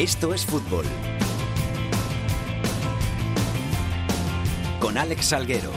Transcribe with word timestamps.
Esto 0.00 0.32
es 0.32 0.46
fútbol. 0.46 0.86
Con 4.80 4.96
Alex 4.96 5.26
Salguero. 5.26 5.70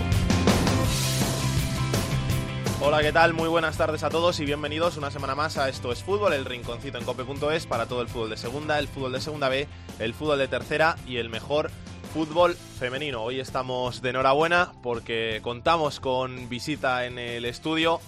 Hola, 2.80 3.02
¿qué 3.02 3.12
tal? 3.12 3.34
Muy 3.34 3.50
buenas 3.50 3.76
tardes 3.76 4.02
a 4.04 4.10
todos 4.10 4.40
y 4.40 4.46
bienvenidos 4.46 4.96
una 4.96 5.12
semana 5.12 5.36
más 5.36 5.58
a 5.58 5.68
Esto 5.68 5.92
es 5.92 6.04
Fútbol, 6.04 6.32
el 6.32 6.46
rinconcito 6.46 6.98
en 6.98 7.04
cope.es 7.04 7.66
para 7.66 7.86
todo 7.86 8.02
el 8.02 8.08
fútbol 8.08 8.30
de 8.30 8.38
segunda, 8.38 8.80
el 8.80 8.88
fútbol 8.88 9.12
de 9.12 9.20
segunda 9.20 9.50
B, 9.50 9.68
el 10.00 10.14
fútbol 10.14 10.40
de 10.40 10.48
tercera 10.48 10.96
y 11.06 11.18
el 11.18 11.28
mejor 11.28 11.70
fútbol 12.14 12.56
femenino. 12.56 13.24
Hoy 13.24 13.42
estamos 13.42 14.02
de 14.02 14.12
enhorabuena 14.12 14.72
porque 14.82 15.42
contamos 15.44 16.00
con 16.00 16.48
visita 16.48 17.06
en 17.06 17.20
el 17.20 17.44
estudio, 17.44 18.00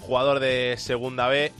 jugador 0.00 0.40
de 0.40 0.74
segunda 0.76 1.28
B. 1.28 1.52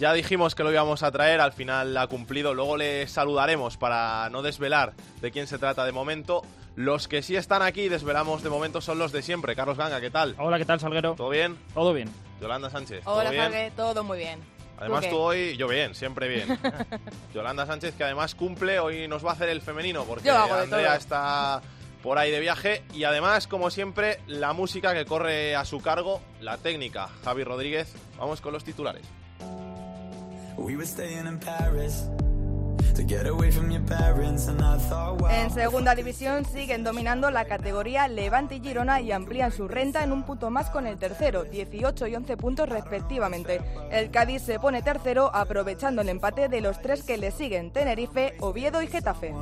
Ya 0.00 0.14
dijimos 0.14 0.54
que 0.54 0.62
lo 0.62 0.72
íbamos 0.72 1.02
a 1.02 1.10
traer, 1.10 1.42
al 1.42 1.52
final 1.52 1.94
ha 1.98 2.06
cumplido. 2.06 2.54
Luego 2.54 2.78
le 2.78 3.06
saludaremos 3.06 3.76
para 3.76 4.30
no 4.30 4.40
desvelar 4.40 4.94
de 5.20 5.30
quién 5.30 5.46
se 5.46 5.58
trata 5.58 5.84
de 5.84 5.92
momento. 5.92 6.40
Los 6.74 7.06
que 7.06 7.20
sí 7.20 7.36
están 7.36 7.60
aquí, 7.60 7.90
desvelamos 7.90 8.42
de 8.42 8.48
momento, 8.48 8.80
son 8.80 8.98
los 8.98 9.12
de 9.12 9.20
siempre. 9.20 9.54
Carlos 9.54 9.76
Ganga, 9.76 10.00
¿qué 10.00 10.08
tal? 10.08 10.36
Hola, 10.38 10.56
¿qué 10.56 10.64
tal, 10.64 10.80
Salguero? 10.80 11.16
¿Todo 11.16 11.28
bien? 11.28 11.58
Todo 11.74 11.92
bien. 11.92 12.08
Yolanda 12.40 12.70
Sánchez. 12.70 13.02
Hola, 13.04 13.24
¿todo 13.24 13.32
bien? 13.32 13.42
Salgue, 13.42 13.72
todo 13.76 14.02
muy 14.02 14.16
bien. 14.16 14.40
Además 14.78 15.06
tú 15.10 15.18
hoy, 15.18 15.58
yo 15.58 15.68
bien, 15.68 15.94
siempre 15.94 16.28
bien. 16.28 16.58
Yolanda 17.34 17.66
Sánchez, 17.66 17.94
que 17.94 18.04
además 18.04 18.34
cumple, 18.34 18.80
hoy 18.80 19.06
nos 19.06 19.22
va 19.22 19.32
a 19.32 19.34
hacer 19.34 19.50
el 19.50 19.60
femenino, 19.60 20.04
porque 20.04 20.30
Andrea 20.30 20.96
está 20.96 21.60
por 22.02 22.16
ahí 22.16 22.30
de 22.30 22.40
viaje. 22.40 22.84
Y 22.94 23.04
además, 23.04 23.46
como 23.46 23.68
siempre, 23.68 24.20
la 24.26 24.54
música 24.54 24.94
que 24.94 25.04
corre 25.04 25.54
a 25.56 25.66
su 25.66 25.82
cargo, 25.82 26.22
la 26.40 26.56
técnica, 26.56 27.10
Javi 27.22 27.44
Rodríguez. 27.44 27.92
Vamos 28.16 28.40
con 28.40 28.54
los 28.54 28.64
titulares. 28.64 29.19
En 35.30 35.50
segunda 35.50 35.94
división 35.94 36.44
siguen 36.44 36.84
dominando 36.84 37.30
la 37.30 37.46
categoría 37.46 38.06
Levante 38.08 38.56
y 38.56 38.60
Girona 38.60 39.00
y 39.00 39.10
amplían 39.10 39.52
su 39.52 39.68
renta 39.68 40.04
en 40.04 40.12
un 40.12 40.22
punto 40.24 40.50
más 40.50 40.68
con 40.68 40.86
el 40.86 40.98
tercero, 40.98 41.44
18 41.44 42.06
y 42.08 42.14
11 42.14 42.36
puntos 42.36 42.68
respectivamente. 42.68 43.62
El 43.90 44.10
Cádiz 44.10 44.42
se 44.42 44.58
pone 44.58 44.82
tercero 44.82 45.34
aprovechando 45.34 46.02
el 46.02 46.10
empate 46.10 46.48
de 46.48 46.60
los 46.60 46.80
tres 46.82 47.04
que 47.04 47.16
le 47.16 47.30
siguen, 47.30 47.72
Tenerife, 47.72 48.34
Oviedo 48.40 48.82
y 48.82 48.86
Getafe. 48.86 49.32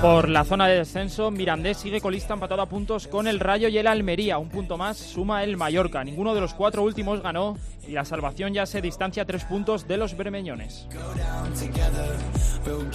Por 0.00 0.28
la 0.28 0.44
zona 0.44 0.68
de 0.68 0.76
descenso, 0.76 1.30
Mirandés 1.30 1.78
sigue 1.78 2.00
colista 2.00 2.34
empatado 2.34 2.62
a 2.62 2.68
puntos 2.68 3.08
con 3.08 3.26
el 3.26 3.40
Rayo 3.40 3.68
y 3.68 3.78
el 3.78 3.86
Almería. 3.86 4.38
Un 4.38 4.50
punto 4.50 4.76
más 4.76 4.96
suma 4.96 5.42
el 5.42 5.56
Mallorca. 5.56 6.04
Ninguno 6.04 6.34
de 6.34 6.40
los 6.40 6.54
cuatro 6.54 6.82
últimos 6.82 7.22
ganó 7.22 7.56
y 7.88 7.92
la 7.92 8.04
salvación 8.04 8.52
ya 8.52 8.66
se 8.66 8.82
distancia 8.82 9.24
tres 9.24 9.44
puntos 9.44 9.88
de 9.88 9.96
los 9.96 10.16
bermeñones. 10.16 10.86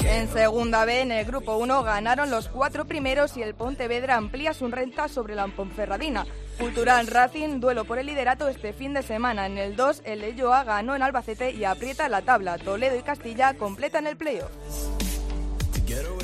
En 0.06 0.28
segunda 0.28 0.86
B, 0.86 1.02
en 1.02 1.12
el 1.12 1.26
grupo 1.26 1.58
1, 1.58 1.84
ganaron 1.84 2.30
los 2.30 2.50
cuatro 2.50 2.86
primeros 2.86 3.36
y 3.38 3.42
el 3.42 3.56
Pontevedra 3.56 4.18
amplía 4.18 4.54
su 4.54 4.68
renta 4.68 5.08
sobre 5.08 5.36
la 5.36 5.48
Ponferradina. 5.48 6.26
Cultural 6.60 7.08
Racing, 7.08 7.60
duelo 7.60 7.86
por 7.86 7.98
el 7.98 8.06
liderato 8.06 8.48
este 8.48 8.74
fin 8.74 8.94
de 8.94 9.02
semana. 9.02 9.48
En 9.48 9.58
el 9.58 9.76
2, 9.76 10.04
el 10.06 10.24
Elloa 10.24 10.64
ganó 10.64 10.96
en 10.96 11.02
Albacete 11.02 11.52
y 11.52 11.64
aprieta 11.64 12.10
la 12.10 12.22
tabla. 12.22 12.58
Toledo 12.58 12.98
y 12.98 13.02
Castilla 13.02 13.56
completan 13.56 14.08
el 14.08 14.18
playoff. 14.18 14.52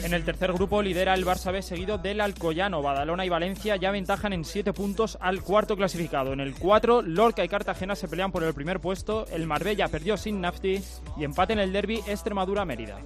En 0.04 0.14
el 0.14 0.24
tercer 0.24 0.54
grupo 0.54 0.82
lidera 0.82 1.14
el 1.14 1.26
Barça 1.26 1.52
B 1.52 1.62
seguido 1.62 1.98
del 1.98 2.22
Alcoyano. 2.22 2.82
Badalona 2.82 3.26
y 3.26 3.30
Valencia 3.30 3.76
ya 3.76 3.92
ventajan 3.92 4.32
en 4.32 4.46
siete 4.46 4.72
puntos 4.72 5.18
al 5.20 5.42
cuarto 5.42 5.76
clasificado. 5.76 6.34
En 6.34 6.40
el 6.40 6.56
4, 6.56 7.02
Lorca 7.02 7.44
y 7.44 7.50
Cartagena 7.50 7.96
se 7.96 8.08
pelean 8.08 8.32
por 8.32 8.44
el 8.44 8.54
primer 8.54 8.80
puesto. 8.80 9.26
El 9.28 9.48
Marbella 9.48 9.88
perdió 9.88 10.16
sin 10.18 10.40
Nafti 10.40 10.82
y 11.18 11.24
empate 11.24 11.54
en 11.54 11.60
el 11.60 11.74
derby 11.74 12.02
Extremadura-Mérida. 12.08 13.00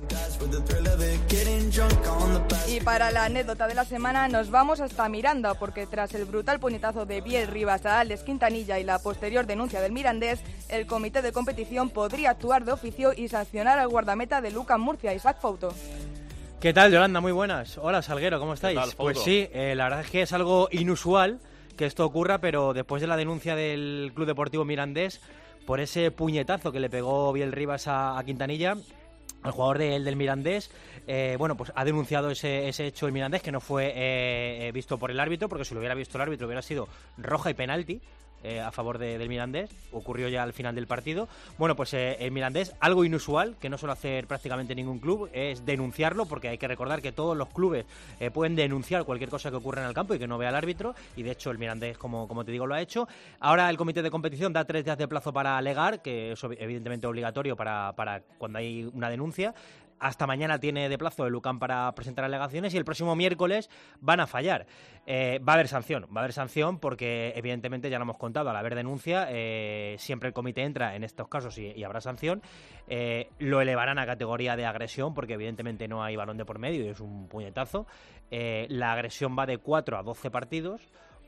Y 2.68 2.80
para 2.82 3.12
la 3.12 3.26
anécdota 3.26 3.68
de 3.68 3.76
la 3.76 3.86
semana 3.86 4.28
nos 4.28 4.52
vamos 4.52 4.80
hasta 4.80 5.10
Miranda 5.10 5.54
porque 5.56 5.88
tras 5.88 6.14
el 6.14 6.26
brutal 6.26 6.60
puñetazo 6.60 7.06
de 7.06 7.22
Biel 7.22 7.48
Rivas 7.48 7.86
a 7.86 8.02
Alex 8.02 8.24
Quintanilla 8.24 8.80
y 8.80 8.84
la 8.84 9.00
posterior 9.00 9.48
denuncia 9.48 9.82
del 9.82 9.92
Mirandés, 9.92 10.40
el 10.70 10.86
comité 10.86 11.22
de 11.22 11.32
competición 11.32 11.90
podría 11.90 12.32
actuar 12.32 12.66
de 12.66 12.74
oficio 12.74 13.14
y 13.16 13.28
sancionar 13.30 13.80
al 13.80 13.88
guardameta 13.88 14.42
de 14.42 14.52
Lucas 14.52 14.80
Murcia, 14.80 15.14
Isaac 15.14 15.40
Fouto. 15.40 15.74
¿Qué 16.62 16.74
tal, 16.74 16.92
Yolanda? 16.92 17.22
Muy 17.22 17.32
buenas. 17.32 17.80
Hola, 17.80 18.04
Salguero, 18.04 18.40
¿cómo 18.40 18.54
estáis? 18.54 18.78
tal, 18.78 18.92
pues 18.96 19.18
sí, 19.20 19.50
eh, 19.52 19.74
la 19.76 19.86
verdad 19.86 20.02
es 20.02 20.12
que 20.12 20.22
es 20.22 20.32
algo 20.32 20.70
inusual 20.72 21.40
que 21.76 21.88
esto 21.88 22.06
ocurra, 22.06 22.38
pero 22.38 22.72
después 22.74 23.02
de 23.02 23.08
la 23.08 23.18
denuncia 23.18 23.56
del 23.56 24.12
Club 24.14 24.28
Deportivo 24.28 24.64
Mirandés 24.64 25.22
por 25.66 25.80
ese 25.80 26.12
puñetazo 26.12 26.72
que 26.72 26.80
le 26.80 26.88
pegó 26.88 27.34
Biel 27.34 27.52
Rivas 27.52 27.88
a, 27.88 28.16
a 28.16 28.24
Quintanilla, 28.24 28.78
el 29.44 29.52
jugador 29.52 29.80
del, 29.80 30.06
del 30.06 30.16
Mirandés, 30.16 30.70
eh, 31.08 31.36
bueno, 31.40 31.58
pues 31.58 31.72
ha 31.74 31.84
denunciado 31.84 32.30
ese, 32.30 32.70
ese 32.70 32.86
hecho 32.86 33.08
el 33.08 33.14
Mirandés 33.14 33.42
que 33.42 33.52
no 33.52 33.60
fue 33.60 33.88
eh, 33.88 34.68
eh, 34.68 34.72
visto 34.72 35.00
por 35.00 35.10
el 35.10 35.20
árbitro, 35.20 35.50
porque 35.50 35.66
si 35.66 35.74
lo 35.74 35.80
hubiera 35.80 35.96
visto 35.96 36.20
el 36.20 36.22
árbitro 36.22 36.46
hubiera 36.46 36.62
sido 36.62 36.88
roja 37.18 37.50
y 37.50 37.56
penalti. 37.56 38.02
Eh, 38.44 38.60
a 38.60 38.72
favor 38.72 38.98
de- 38.98 39.18
del 39.18 39.30
Mirandés, 39.30 39.70
ocurrió 39.92 40.28
ya 40.30 40.44
al 40.44 40.54
final 40.54 40.76
del 40.76 40.88
partido. 40.88 41.28
Bueno, 41.58 41.76
pues 41.76 41.94
eh, 41.94 42.18
el 42.20 42.32
Mirandés, 42.32 42.74
algo 42.80 43.04
inusual, 43.06 43.56
que 43.60 43.70
no 43.70 43.78
suele 43.78 43.94
hacer 43.94 44.28
prácticamente 44.28 44.76
ningún 44.76 45.00
club, 45.00 45.30
es 45.34 45.66
denunciarlo, 45.66 46.26
porque 46.26 46.50
hay 46.50 46.58
que 46.58 46.68
recordar 46.68 47.02
que 47.02 47.12
todos 47.12 47.36
los 47.38 47.50
clubes 47.50 47.86
eh, 48.20 48.32
pueden 48.32 48.56
denunciar 48.56 49.04
cualquier 49.06 49.30
cosa 49.30 49.50
que 49.50 49.58
ocurra 49.58 49.82
en 49.84 49.88
el 49.88 49.94
campo 49.94 50.14
y 50.14 50.20
que 50.20 50.28
no 50.28 50.38
vea 50.38 50.50
el 50.50 50.56
árbitro, 50.56 50.96
y 51.16 51.24
de 51.24 51.32
hecho 51.32 51.52
el 51.52 51.58
Mirandés, 51.58 51.98
como, 51.98 52.28
como 52.28 52.44
te 52.46 52.52
digo, 52.52 52.66
lo 52.68 52.76
ha 52.76 52.82
hecho. 52.82 53.08
Ahora 53.40 53.70
el 53.70 53.78
comité 53.78 54.02
de 54.02 54.12
competición 54.12 54.54
da 54.54 54.66
tres 54.66 54.86
días 54.86 54.98
de 54.98 55.08
plazo 55.08 55.32
para 55.34 55.58
alegar, 55.58 56.02
que 56.02 56.32
es 56.34 56.44
evidentemente 56.44 57.08
obligatorio 57.08 57.56
para, 57.56 57.94
para 57.96 58.22
cuando 58.38 58.60
hay 58.60 58.90
una 58.94 59.10
denuncia. 59.10 59.54
Hasta 60.02 60.26
mañana 60.26 60.60
tiene 60.60 60.90
de 60.90 60.98
plazo 60.98 61.28
el 61.28 61.36
UCAM 61.36 61.60
para 61.60 61.94
presentar 61.94 62.26
alegaciones 62.26 62.74
y 62.74 62.78
el 62.78 62.84
próximo 62.84 63.16
miércoles 63.16 63.70
van 64.00 64.20
a 64.20 64.26
fallar. 64.26 64.66
Eh, 65.06 65.40
va 65.48 65.54
a 65.54 65.56
haber 65.58 65.68
sanción, 65.68 66.06
va 66.06 66.22
a 66.22 66.24
haber 66.24 66.34
sanción 66.34 66.80
porque 66.80 67.34
evidentemente 67.36 67.88
ya 67.88 68.00
lo 68.00 68.04
hemos 68.06 68.18
contado, 68.18 68.50
al 68.50 68.56
haber 68.56 68.74
denuncia 68.74 69.28
eh, 69.30 69.96
siempre 70.00 70.30
el 70.30 70.34
comité 70.34 70.64
entra 70.64 70.96
en 70.96 71.04
estos 71.04 71.28
casos 71.28 71.56
y, 71.60 71.84
habrá 71.84 72.02
sanción. 72.02 72.42
Eh, 72.88 73.30
lo 73.38 73.62
elevarán 73.62 74.00
a 74.00 74.08
categoría 74.08 74.56
de 74.56 74.66
agresión 74.66 75.14
porque 75.14 75.34
evidentemente 75.34 75.88
no 75.88 76.04
hay 76.04 76.16
balón 76.16 76.38
de 76.38 76.46
por 76.46 76.58
medio 76.58 76.84
y 76.84 76.88
es 76.88 77.00
un 77.00 77.28
puñetazo. 77.28 77.86
La 78.32 78.94
agresión 78.94 79.38
va 79.38 79.46
de 79.46 79.60
4 79.60 80.00
a 80.00 80.04
12 80.04 80.32
partidos. 80.32 80.82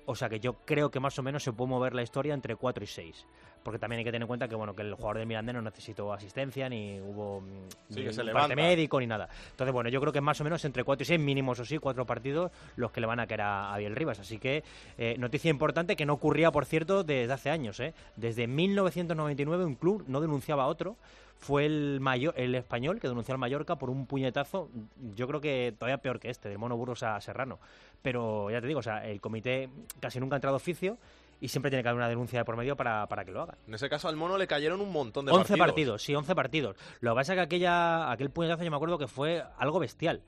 O 0.05 0.15
sea 0.15 0.27
que 0.29 0.39
yo 0.39 0.53
creo 0.65 0.91
que 0.91 0.99
más 0.99 1.17
o 1.19 1.23
menos 1.23 1.43
se 1.43 1.53
puede 1.53 1.69
mover 1.69 1.93
la 1.95 2.01
historia 2.03 2.33
entre 2.33 2.55
4 2.55 2.83
y 2.83 2.87
6. 2.87 3.25
Porque 3.63 3.79
también 3.79 3.99
hay 3.99 4.03
que 4.03 4.11
tener 4.11 4.23
en 4.23 4.27
cuenta 4.27 4.49
que 4.49 4.55
bueno 4.55 4.75
que 4.75 4.81
el 4.81 4.93
jugador 4.93 5.19
del 5.19 5.27
Mirandés 5.27 5.55
no 5.55 5.61
necesitó 5.61 6.11
asistencia, 6.11 6.67
ni 6.67 6.99
hubo 6.99 7.39
mm, 7.39 7.69
Sí, 7.89 7.99
ni 7.99 8.03
que 8.03 8.11
se 8.13 8.21
levanta. 8.23 8.49
parte 8.49 8.61
médico, 8.61 8.99
ni 8.99 9.07
nada. 9.07 9.29
Entonces, 9.51 9.71
bueno, 9.71 9.89
yo 9.89 10.01
creo 10.01 10.11
que 10.11 10.19
más 10.19 10.41
o 10.41 10.43
menos 10.43 10.65
entre 10.65 10.83
4 10.83 11.03
y 11.03 11.05
6, 11.05 11.19
mínimos 11.21 11.59
o 11.61 11.65
sí, 11.65 11.77
cuatro 11.77 12.05
partidos, 12.05 12.51
los 12.75 12.91
que 12.91 12.99
le 12.99 13.07
van 13.07 13.21
a 13.21 13.27
caer 13.27 13.41
a, 13.41 13.73
a 13.73 13.77
Biel 13.77 13.95
Rivas. 13.95 14.19
Así 14.19 14.37
que, 14.37 14.65
eh, 14.97 15.15
noticia 15.17 15.49
importante 15.49 15.95
que 15.95 16.05
no 16.05 16.13
ocurría, 16.13 16.51
por 16.51 16.65
cierto, 16.65 17.05
desde 17.05 17.31
hace 17.31 17.49
años. 17.51 17.79
¿eh? 17.79 17.93
Desde 18.17 18.47
1999 18.47 19.63
un 19.63 19.75
club 19.75 20.03
no 20.07 20.19
denunciaba 20.19 20.63
a 20.63 20.67
otro. 20.67 20.97
Fue 21.39 21.65
el, 21.65 21.99
mayor, 21.99 22.33
el 22.37 22.55
español 22.55 22.99
que 22.99 23.07
denunció 23.07 23.33
al 23.33 23.39
Mallorca 23.39 23.75
por 23.75 23.89
un 23.89 24.05
puñetazo, 24.05 24.69
yo 25.15 25.27
creo 25.27 25.41
que 25.41 25.73
todavía 25.77 25.97
peor 25.97 26.19
que 26.19 26.29
este, 26.29 26.47
del 26.47 26.57
Mono 26.57 26.77
Burgos 26.77 27.03
a 27.03 27.19
Serrano. 27.19 27.59
Pero 28.01 28.49
ya 28.49 28.61
te 28.61 28.67
digo, 28.67 28.79
o 28.79 28.83
sea, 28.83 29.05
el 29.05 29.19
comité 29.19 29.69
casi 29.99 30.19
nunca 30.19 30.35
ha 30.35 30.37
entrado 30.37 30.55
oficio 30.55 30.97
y 31.41 31.49
siempre 31.49 31.69
tiene 31.69 31.83
que 31.83 31.89
haber 31.89 31.97
una 31.97 32.07
denuncia 32.07 32.39
de 32.39 32.45
por 32.45 32.55
medio 32.55 32.77
para, 32.77 33.05
para 33.07 33.25
que 33.25 33.31
lo 33.31 33.41
hagan. 33.41 33.57
En 33.67 33.73
ese 33.73 33.89
caso 33.89 34.07
al 34.07 34.15
mono 34.15 34.37
le 34.37 34.47
cayeron 34.47 34.79
un 34.79 34.91
montón 34.91 35.25
de 35.25 35.33
11 35.33 35.57
partidos. 35.57 35.59
partidos. 35.59 36.03
sí, 36.03 36.15
11 36.15 36.35
partidos. 36.35 36.77
Lo 37.01 37.11
que 37.11 37.15
pasa 37.15 37.33
es 37.33 37.37
que 37.37 37.43
aquella, 37.43 38.09
aquel 38.11 38.29
puñetazo 38.29 38.63
yo 38.63 38.71
me 38.71 38.77
acuerdo 38.77 38.97
que 38.97 39.07
fue 39.07 39.43
algo 39.57 39.79
bestial. 39.79 40.21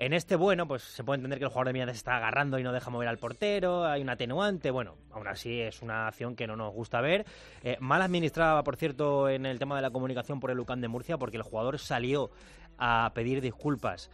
En 0.00 0.14
este, 0.14 0.34
bueno, 0.34 0.66
pues 0.66 0.82
se 0.82 1.04
puede 1.04 1.16
entender 1.16 1.38
que 1.38 1.44
el 1.44 1.50
jugador 1.50 1.66
de 1.66 1.72
Mirandés 1.74 1.96
se 1.96 2.00
está 2.00 2.16
agarrando 2.16 2.58
y 2.58 2.62
no 2.62 2.72
deja 2.72 2.88
mover 2.88 3.06
al 3.06 3.18
portero, 3.18 3.84
hay 3.84 4.00
un 4.00 4.08
atenuante, 4.08 4.70
bueno, 4.70 4.96
aún 5.10 5.28
así 5.28 5.60
es 5.60 5.82
una 5.82 6.08
acción 6.08 6.36
que 6.36 6.46
no 6.46 6.56
nos 6.56 6.72
gusta 6.72 7.02
ver. 7.02 7.26
Eh, 7.62 7.76
mal 7.80 8.00
administrada, 8.00 8.62
por 8.64 8.76
cierto, 8.76 9.28
en 9.28 9.44
el 9.44 9.58
tema 9.58 9.76
de 9.76 9.82
la 9.82 9.90
comunicación 9.90 10.40
por 10.40 10.50
el 10.50 10.56
Lucan 10.56 10.80
de 10.80 10.88
Murcia, 10.88 11.18
porque 11.18 11.36
el 11.36 11.42
jugador 11.42 11.78
salió 11.78 12.30
a 12.78 13.12
pedir 13.14 13.42
disculpas 13.42 14.10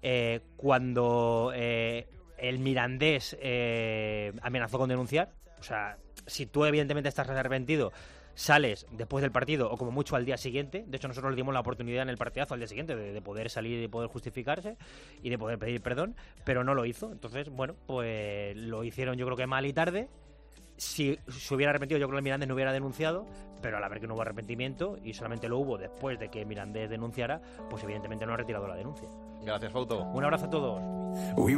eh, 0.00 0.40
cuando 0.56 1.52
eh, 1.54 2.08
el 2.38 2.58
Mirandés 2.58 3.36
eh, 3.38 4.32
amenazó 4.40 4.78
con 4.78 4.88
denunciar. 4.88 5.32
O 5.60 5.62
sea, 5.62 5.98
si 6.26 6.46
tú 6.46 6.64
evidentemente 6.64 7.10
estás 7.10 7.28
arrepentido, 7.28 7.92
sales 8.36 8.86
después 8.92 9.22
del 9.22 9.32
partido 9.32 9.68
o 9.70 9.76
como 9.76 9.90
mucho 9.90 10.14
al 10.14 10.24
día 10.24 10.36
siguiente. 10.36 10.84
De 10.86 10.98
hecho, 10.98 11.08
nosotros 11.08 11.32
le 11.32 11.36
dimos 11.36 11.52
la 11.52 11.60
oportunidad 11.60 12.02
en 12.02 12.10
el 12.10 12.18
partidazo 12.18 12.54
al 12.54 12.60
día 12.60 12.68
siguiente 12.68 12.94
de, 12.94 13.12
de 13.12 13.22
poder 13.22 13.50
salir 13.50 13.78
y 13.78 13.80
de 13.80 13.88
poder 13.88 14.08
justificarse 14.08 14.76
y 15.22 15.30
de 15.30 15.38
poder 15.38 15.58
pedir 15.58 15.80
perdón, 15.80 16.14
pero 16.44 16.62
no 16.62 16.74
lo 16.74 16.84
hizo. 16.84 17.10
Entonces, 17.10 17.48
bueno, 17.48 17.74
pues 17.86 18.56
lo 18.56 18.84
hicieron 18.84 19.16
yo 19.16 19.24
creo 19.26 19.36
que 19.36 19.46
mal 19.46 19.66
y 19.66 19.72
tarde. 19.72 20.08
Si 20.76 21.18
se 21.26 21.54
hubiera 21.54 21.70
arrepentido, 21.70 21.98
yo 21.98 22.06
creo 22.06 22.16
que 22.16 22.18
el 22.18 22.24
Mirandés 22.24 22.48
no 22.48 22.54
hubiera 22.54 22.70
denunciado, 22.70 23.24
pero 23.62 23.78
al 23.78 23.84
haber 23.84 23.98
que 23.98 24.06
no 24.06 24.12
hubo 24.12 24.20
arrepentimiento 24.20 24.98
y 25.02 25.14
solamente 25.14 25.48
lo 25.48 25.58
hubo 25.58 25.78
después 25.78 26.18
de 26.18 26.28
que 26.28 26.44
Mirandés 26.44 26.90
denunciara, 26.90 27.40
pues 27.70 27.82
evidentemente 27.82 28.26
no 28.26 28.34
ha 28.34 28.36
retirado 28.36 28.68
la 28.68 28.76
denuncia. 28.76 29.08
Gracias, 29.42 29.72
Fauto. 29.72 30.02
Un 30.02 30.22
abrazo 30.22 30.44
a 30.44 30.50
todos. 30.50 30.82
We 31.38 31.56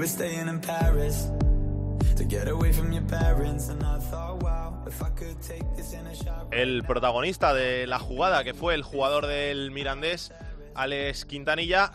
El 6.51 6.83
protagonista 6.83 7.55
de 7.55 7.87
la 7.87 8.01
jugada, 8.01 8.43
que 8.43 8.55
fue 8.55 8.75
el 8.75 8.83
jugador 8.83 9.27
del 9.27 9.71
Mirandés, 9.71 10.35
Alex 10.75 11.25
Quintanilla, 11.27 11.93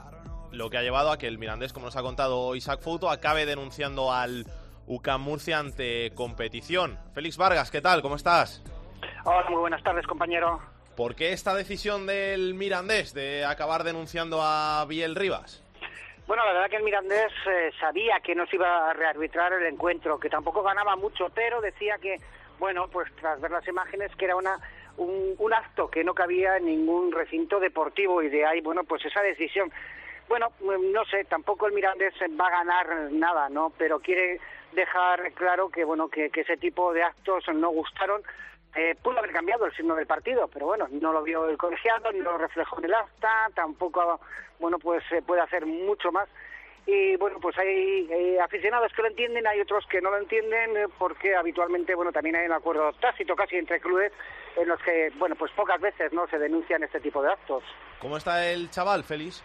lo 0.51 0.69
que 0.69 0.77
ha 0.77 0.81
llevado 0.81 1.11
a 1.11 1.17
que 1.17 1.27
el 1.27 1.37
Mirandés, 1.37 1.73
como 1.73 1.87
nos 1.87 1.97
ha 1.97 2.01
contado 2.01 2.55
Isaac 2.55 2.79
Fouto, 2.79 3.09
acabe 3.09 3.45
denunciando 3.45 4.13
al 4.13 4.47
UCAM 4.87 5.21
Murcia 5.21 5.59
ante 5.59 6.13
competición. 6.15 6.97
Félix 7.13 7.35
Vargas, 7.35 7.69
¿qué 7.69 7.81
tal? 7.81 8.01
¿Cómo 8.01 8.15
estás? 8.15 8.63
Hola, 9.25 9.49
muy 9.49 9.59
buenas 9.59 9.83
tardes, 9.83 10.07
compañero. 10.07 10.61
¿Por 10.95 11.15
qué 11.15 11.33
esta 11.33 11.53
decisión 11.53 12.05
del 12.05 12.53
Mirandés 12.53 13.13
de 13.13 13.43
acabar 13.43 13.83
denunciando 13.83 14.41
a 14.41 14.85
Biel 14.87 15.15
Rivas? 15.15 15.63
Bueno, 16.27 16.45
la 16.45 16.53
verdad 16.53 16.69
que 16.69 16.77
el 16.77 16.83
Mirandés 16.83 17.33
eh, 17.45 17.71
sabía 17.79 18.19
que 18.21 18.33
no 18.33 18.45
se 18.47 18.55
iba 18.55 18.89
a 18.89 18.93
rearbitrar 18.93 19.51
el 19.53 19.65
encuentro, 19.65 20.19
que 20.19 20.29
tampoco 20.29 20.63
ganaba 20.63 20.95
mucho, 20.95 21.27
pero 21.35 21.59
decía 21.59 21.97
que, 21.97 22.17
bueno, 22.59 22.87
pues 22.87 23.13
tras 23.17 23.41
ver 23.41 23.51
las 23.51 23.67
imágenes, 23.67 24.15
que 24.15 24.25
era 24.25 24.35
una 24.35 24.57
un, 24.97 25.35
un 25.37 25.53
acto 25.53 25.89
que 25.89 26.03
no 26.03 26.13
cabía 26.13 26.57
en 26.57 26.65
ningún 26.65 27.11
recinto 27.11 27.59
deportivo 27.59 28.21
y 28.21 28.29
de 28.29 28.45
ahí, 28.45 28.61
bueno, 28.61 28.83
pues 28.83 29.03
esa 29.05 29.21
decisión. 29.21 29.71
Bueno, 30.29 30.51
mm, 30.61 30.91
no 30.91 31.03
sé, 31.05 31.25
tampoco 31.25 31.67
el 31.67 31.73
Mirandés 31.73 32.13
va 32.39 32.47
a 32.47 32.63
ganar 32.63 33.11
nada, 33.11 33.49
¿no? 33.49 33.73
Pero 33.77 33.99
quiere 33.99 34.39
dejar 34.71 35.33
claro 35.33 35.69
que, 35.69 35.83
bueno, 35.83 36.07
que, 36.07 36.29
que 36.29 36.41
ese 36.41 36.57
tipo 36.57 36.93
de 36.93 37.03
actos 37.03 37.43
no 37.53 37.69
gustaron 37.69 38.21
eh, 38.75 38.95
pudo 39.01 39.19
haber 39.19 39.31
cambiado 39.31 39.65
el 39.65 39.75
signo 39.75 39.95
del 39.95 40.07
partido, 40.07 40.47
pero 40.47 40.65
bueno, 40.65 40.87
no 40.91 41.13
lo 41.13 41.23
vio 41.23 41.47
el 41.47 41.57
colegiado, 41.57 42.11
ni 42.11 42.19
lo 42.19 42.37
reflejó 42.37 42.79
en 42.79 42.85
el 42.85 42.93
acta, 42.93 43.49
tampoco, 43.53 44.19
bueno, 44.59 44.79
pues 44.79 45.03
se 45.09 45.21
puede 45.21 45.41
hacer 45.41 45.65
mucho 45.65 46.11
más. 46.11 46.27
Y 46.85 47.15
bueno, 47.15 47.39
pues 47.39 47.57
hay 47.57 48.09
eh, 48.11 48.39
aficionados 48.41 48.91
que 48.93 49.03
lo 49.03 49.07
entienden, 49.07 49.47
hay 49.47 49.61
otros 49.61 49.85
que 49.87 50.01
no 50.01 50.09
lo 50.09 50.17
entienden, 50.17 50.75
eh, 50.75 50.87
porque 50.97 51.33
habitualmente, 51.33 51.95
bueno, 51.95 52.11
también 52.11 52.35
hay 52.35 52.45
un 52.45 52.51
acuerdo 52.51 52.91
tácito 52.93 53.35
casi 53.35 53.55
entre 53.55 53.79
clubes 53.79 54.11
en 54.57 54.67
los 54.67 54.81
que, 54.81 55.11
bueno, 55.17 55.35
pues 55.35 55.51
pocas 55.53 55.79
veces, 55.79 56.11
¿no?, 56.11 56.27
se 56.27 56.37
denuncian 56.37 56.83
este 56.83 56.99
tipo 56.99 57.21
de 57.21 57.31
actos. 57.31 57.63
¿Cómo 57.99 58.17
está 58.17 58.51
el 58.51 58.69
chaval, 58.69 59.05
Félix? 59.05 59.43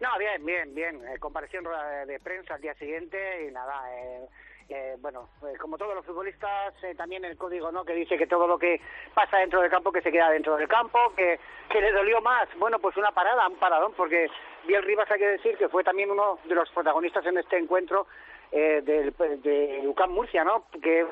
No, 0.00 0.18
bien, 0.18 0.44
bien, 0.44 0.74
bien. 0.74 1.02
Eh, 1.06 1.18
compareció 1.18 1.58
en 1.58 1.66
rueda 1.66 2.06
de 2.06 2.18
prensa 2.20 2.54
al 2.54 2.60
día 2.60 2.74
siguiente 2.74 3.46
y 3.46 3.52
nada, 3.52 3.82
eh, 3.96 4.26
eh, 4.68 4.96
bueno, 5.00 5.28
pues 5.40 5.58
como 5.58 5.76
todos 5.76 5.94
los 5.94 6.04
futbolistas, 6.04 6.74
eh, 6.82 6.94
también 6.94 7.24
el 7.24 7.36
código 7.36 7.70
no 7.70 7.84
que 7.84 7.94
dice 7.94 8.16
que 8.16 8.26
todo 8.26 8.46
lo 8.46 8.58
que 8.58 8.80
pasa 9.14 9.38
dentro 9.38 9.60
del 9.60 9.70
campo 9.70 9.92
que 9.92 10.00
se 10.00 10.10
queda 10.10 10.30
dentro 10.30 10.56
del 10.56 10.68
campo, 10.68 10.98
que, 11.16 11.38
que 11.68 11.80
le 11.80 11.92
dolió 11.92 12.20
más, 12.20 12.48
bueno, 12.58 12.78
pues 12.78 12.96
una 12.96 13.12
parada, 13.12 13.46
un 13.48 13.56
paradón, 13.56 13.92
porque 13.96 14.28
Biel 14.66 14.82
Rivas 14.82 15.10
hay 15.10 15.18
que 15.18 15.28
decir 15.28 15.56
que 15.56 15.68
fue 15.68 15.84
también 15.84 16.10
uno 16.10 16.38
de 16.44 16.54
los 16.54 16.70
protagonistas 16.70 17.24
en 17.26 17.38
este 17.38 17.58
encuentro 17.58 18.06
eh, 18.52 18.82
del, 18.84 19.12
de 19.42 19.80
Lucán 19.82 20.12
Murcia, 20.12 20.44
¿no? 20.44 20.66
Que 20.80 21.04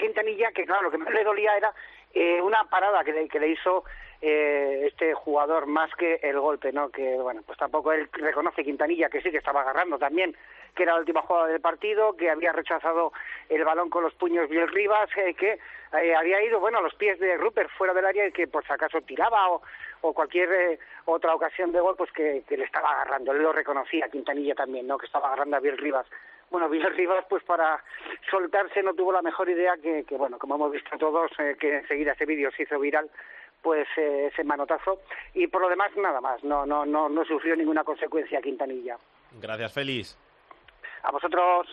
Quintanilla, 0.00 0.50
que 0.52 0.64
claro, 0.64 0.84
lo 0.84 0.90
que 0.90 0.98
más 0.98 1.12
le 1.12 1.24
dolía 1.24 1.56
era 1.56 1.72
eh, 2.14 2.40
una 2.40 2.64
parada 2.64 3.04
que 3.04 3.12
le, 3.12 3.28
que 3.28 3.38
le 3.38 3.48
hizo 3.48 3.84
eh, 4.20 4.84
este 4.86 5.14
jugador 5.14 5.66
más 5.66 5.90
que 5.96 6.20
el 6.22 6.38
golpe, 6.40 6.72
¿no? 6.72 6.90
Que 6.90 7.16
bueno, 7.16 7.42
pues 7.46 7.58
tampoco 7.58 7.92
él 7.92 8.08
reconoce 8.12 8.64
Quintanilla 8.64 9.08
que 9.08 9.20
sí 9.20 9.30
que 9.30 9.38
estaba 9.38 9.62
agarrando 9.62 9.98
también, 9.98 10.36
que 10.74 10.82
era 10.82 10.94
la 10.94 11.00
última 11.00 11.22
jugada 11.22 11.48
del 11.48 11.60
partido, 11.60 12.16
que 12.16 12.30
había 12.30 12.52
rechazado 12.52 13.12
el 13.48 13.64
balón 13.64 13.90
con 13.90 14.02
los 14.02 14.14
puños 14.14 14.48
Biel 14.48 14.68
Rivas, 14.68 15.08
eh, 15.16 15.34
que 15.34 15.58
eh, 16.02 16.14
había 16.14 16.42
ido, 16.42 16.60
bueno, 16.60 16.78
a 16.78 16.82
los 16.82 16.94
pies 16.94 17.18
de 17.18 17.36
Rupert 17.36 17.70
fuera 17.70 17.94
del 17.94 18.04
área 18.04 18.26
y 18.26 18.32
que 18.32 18.46
por 18.46 18.64
si 18.66 18.72
acaso 18.72 19.00
tiraba 19.02 19.50
o, 19.50 19.62
o 20.02 20.12
cualquier 20.12 20.52
eh, 20.52 20.78
otra 21.04 21.34
ocasión 21.34 21.72
de 21.72 21.80
gol, 21.80 21.96
pues 21.96 22.10
que, 22.12 22.44
le 22.48 22.64
estaba 22.64 22.90
agarrando. 22.90 23.32
Él 23.32 23.42
lo 23.42 23.52
reconocía, 23.52 24.08
Quintanilla 24.08 24.54
también, 24.54 24.86
¿no? 24.86 24.98
Que 24.98 25.06
estaba 25.06 25.28
agarrando 25.28 25.56
a 25.56 25.60
Biel 25.60 25.78
Rivas. 25.78 26.06
Bueno, 26.50 26.68
Biel 26.68 26.94
Rivas, 26.94 27.24
pues 27.28 27.42
para 27.42 27.82
soltarse 28.30 28.82
no 28.82 28.94
tuvo 28.94 29.12
la 29.12 29.22
mejor 29.22 29.48
idea 29.48 29.76
que, 29.82 30.04
que 30.04 30.16
bueno, 30.16 30.38
como 30.38 30.54
hemos 30.54 30.72
visto 30.72 30.96
todos, 30.98 31.30
eh, 31.38 31.56
que 31.58 31.78
enseguida 31.78 32.12
ese 32.12 32.26
vídeo 32.26 32.50
se 32.52 32.64
hizo 32.64 32.78
viral, 32.78 33.10
pues 33.62 33.86
eh, 33.96 34.28
ese 34.32 34.44
manotazo 34.44 35.00
y 35.34 35.46
por 35.46 35.60
lo 35.60 35.68
demás 35.68 35.90
nada 35.96 36.20
más, 36.20 36.42
no 36.44 36.64
no 36.66 36.86
no 36.86 37.08
no 37.08 37.24
sufrió 37.24 37.56
ninguna 37.56 37.84
consecuencia 37.84 38.40
Quintanilla. 38.40 38.96
Gracias, 39.40 39.72
Félix. 39.72 40.18
A 41.02 41.10
vosotros. 41.10 41.66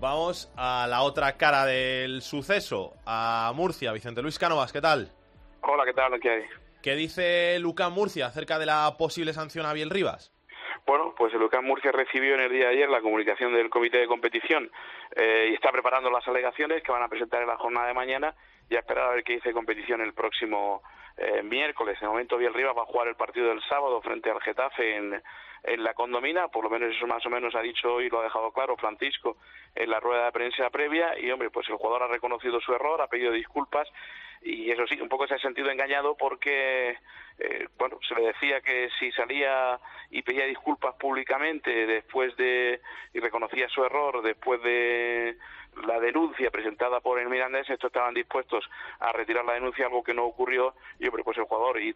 Vamos 0.00 0.52
a 0.56 0.86
la 0.88 1.02
otra 1.02 1.36
cara 1.36 1.64
del 1.64 2.22
suceso, 2.22 2.92
a 3.06 3.52
Murcia. 3.54 3.92
Vicente 3.92 4.22
Luis 4.22 4.38
Cánovas, 4.38 4.72
¿qué 4.72 4.80
tal? 4.80 5.10
Hola, 5.62 5.84
¿qué 5.84 5.92
tal? 5.92 6.20
¿Qué 6.20 6.30
hay? 6.30 6.44
¿Qué 6.82 6.94
dice 6.94 7.58
Lucas 7.58 7.90
Murcia 7.90 8.26
acerca 8.26 8.58
de 8.58 8.66
la 8.66 8.94
posible 8.96 9.32
sanción 9.32 9.66
a 9.66 9.72
Biel 9.72 9.90
Rivas? 9.90 10.32
Bueno, 10.86 11.14
pues 11.16 11.34
el 11.34 11.40
Lucas 11.40 11.62
Murcia 11.62 11.92
recibió 11.92 12.34
en 12.34 12.40
el 12.40 12.52
día 12.52 12.68
de 12.68 12.76
ayer 12.76 12.88
la 12.88 13.00
comunicación 13.00 13.52
del 13.52 13.68
comité 13.68 13.98
de 13.98 14.06
competición 14.06 14.70
eh, 15.16 15.48
y 15.50 15.54
está 15.54 15.70
preparando 15.70 16.10
las 16.10 16.26
alegaciones 16.28 16.82
que 16.82 16.92
van 16.92 17.02
a 17.02 17.08
presentar 17.08 17.42
en 17.42 17.48
la 17.48 17.58
jornada 17.58 17.88
de 17.88 17.94
mañana 17.94 18.34
y 18.68 18.76
a 18.76 18.80
esperar 18.80 19.04
a 19.04 19.14
ver 19.14 19.24
qué 19.24 19.34
dice 19.34 19.52
competición 19.52 20.00
el 20.00 20.12
próximo 20.12 20.82
eh, 21.16 21.42
miércoles. 21.42 21.98
De 22.00 22.06
momento 22.06 22.36
Rivas 22.36 22.76
va 22.76 22.82
a 22.82 22.86
jugar 22.86 23.08
el 23.08 23.16
partido 23.16 23.48
del 23.48 23.62
sábado 23.62 24.00
frente 24.02 24.30
al 24.30 24.40
Getafe 24.40 24.96
en, 24.96 25.22
en 25.62 25.82
la 25.82 25.94
condomina, 25.94 26.48
por 26.48 26.64
lo 26.64 26.70
menos 26.70 26.94
eso 26.94 27.06
más 27.06 27.24
o 27.26 27.30
menos 27.30 27.54
ha 27.54 27.62
dicho 27.62 27.94
hoy, 27.94 28.08
lo 28.08 28.20
ha 28.20 28.24
dejado 28.24 28.52
claro 28.52 28.76
Francisco 28.76 29.36
en 29.74 29.90
la 29.90 30.00
rueda 30.00 30.26
de 30.26 30.32
prensa 30.32 30.70
previa 30.70 31.18
y 31.18 31.30
hombre, 31.30 31.50
pues 31.50 31.68
el 31.68 31.76
jugador 31.76 32.04
ha 32.04 32.08
reconocido 32.08 32.60
su 32.60 32.72
error, 32.72 33.00
ha 33.00 33.08
pedido 33.08 33.32
disculpas 33.32 33.88
y 34.42 34.70
eso 34.70 34.86
sí, 34.86 35.00
un 35.00 35.08
poco 35.08 35.26
se 35.26 35.34
ha 35.34 35.38
sentido 35.38 35.70
engañado 35.70 36.16
porque, 36.16 36.96
eh, 37.38 37.68
bueno, 37.76 37.98
se 38.06 38.14
le 38.14 38.28
decía 38.28 38.60
que 38.60 38.88
si 38.98 39.10
salía 39.12 39.78
y 40.10 40.22
pedía 40.22 40.46
disculpas 40.46 40.94
públicamente 40.94 41.86
después 41.86 42.36
de, 42.36 42.80
y 43.12 43.20
reconocía 43.20 43.68
su 43.68 43.84
error 43.84 44.22
después 44.22 44.62
de 44.62 45.36
la 45.86 46.00
denuncia 46.00 46.50
presentada 46.50 47.00
por 47.00 47.18
el 47.18 47.28
Mirandés, 47.28 47.68
estos 47.68 47.88
estaban 47.88 48.14
dispuestos 48.14 48.68
a 49.00 49.12
retirar 49.12 49.44
la 49.44 49.54
denuncia, 49.54 49.86
algo 49.86 50.02
que 50.02 50.14
no 50.14 50.24
ocurrió, 50.24 50.74
y 50.98 51.06
hombre, 51.06 51.24
pues 51.24 51.36
el 51.38 51.44
jugador 51.44 51.80
y, 51.80 51.92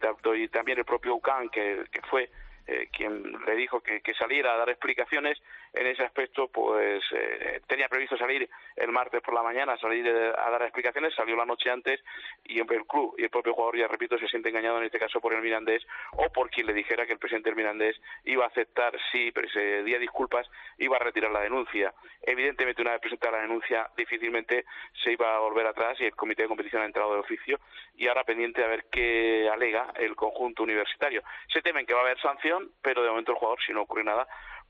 también 0.49 0.77
el 0.77 0.85
propio 0.85 1.15
UCAN, 1.15 1.49
que 1.49 1.85
fue 2.09 2.29
eh, 2.65 2.87
quien 2.91 3.23
le 3.45 3.55
dijo 3.55 3.81
que, 3.81 4.01
saliera 4.13 4.53
a 4.53 4.57
dar 4.57 4.69
explicaciones 4.69 5.41
en 5.73 5.87
ese 5.87 6.03
aspecto, 6.03 6.47
pues 6.47 7.03
eh, 7.11 7.61
tenía 7.67 7.89
previsto 7.89 8.15
salir 8.15 8.47
el 8.75 8.91
martes 8.91 9.21
por 9.21 9.33
la 9.33 9.41
mañana, 9.41 9.75
salir 9.77 10.07
eh, 10.07 10.31
a 10.37 10.49
dar 10.51 10.61
explicaciones, 10.61 11.13
salió 11.15 11.35
la 11.35 11.45
noche 11.45 11.69
antes 11.69 11.99
y 12.43 12.59
el 12.59 12.67
club 12.85 13.15
y 13.17 13.23
el 13.23 13.29
propio 13.29 13.53
jugador, 13.53 13.77
ya 13.77 13.87
repito, 13.87 14.17
se 14.17 14.27
siente 14.27 14.49
engañado 14.49 14.77
en 14.77 14.85
este 14.85 14.99
caso 14.99 15.19
por 15.19 15.33
el 15.33 15.41
Mirandés 15.41 15.85
o 16.13 16.31
por 16.31 16.49
quien 16.49 16.67
le 16.67 16.73
dijera 16.73 17.05
que 17.05 17.13
el 17.13 17.19
presidente 17.19 17.53
Mirandés 17.53 17.99
iba 18.23 18.45
a 18.45 18.47
aceptar, 18.47 18.93
sí, 19.11 19.31
pero 19.33 19.49
se 19.49 19.83
día 19.83 19.99
disculpas, 19.99 20.47
iba 20.77 20.95
a 20.97 20.99
retirar 20.99 21.31
la 21.31 21.41
denuncia. 21.41 21.93
Evidentemente, 22.21 22.81
una 22.81 22.91
vez 22.91 23.01
presentada 23.01 23.37
la 23.37 23.43
denuncia, 23.43 23.89
difícilmente 23.97 24.65
se 25.03 25.11
iba 25.11 25.35
a 25.35 25.39
volver 25.39 25.67
atrás 25.67 25.99
y 25.99 26.05
el 26.05 26.15
comité 26.15 26.43
de 26.43 26.47
competición 26.47 26.81
ha 26.81 26.85
entrado 26.85 27.13
de 27.13 27.19
oficio 27.19 27.59
y 27.95 28.07
ahora 28.07 28.23
pendiente 28.23 28.63
a 28.63 28.67
ver 28.67 28.85
qué 28.91 29.49
alega 29.51 29.91
el 29.95 30.15
conjunto 30.15 30.63
universitario. 30.63 31.23
Se 31.51 31.61
temen 31.61 31.85
que 31.85 31.93
va 31.93 32.01
a 32.01 32.03
haber 32.03 32.19
sanción, 32.19 32.52
pero 32.81 33.03
de 33.03 33.09
momento 33.09 33.31
el 33.31 33.37
jugador, 33.37 33.59
si 33.65 33.73
no 33.73 33.83
ocurre 33.83 34.03
nada, 34.03 34.27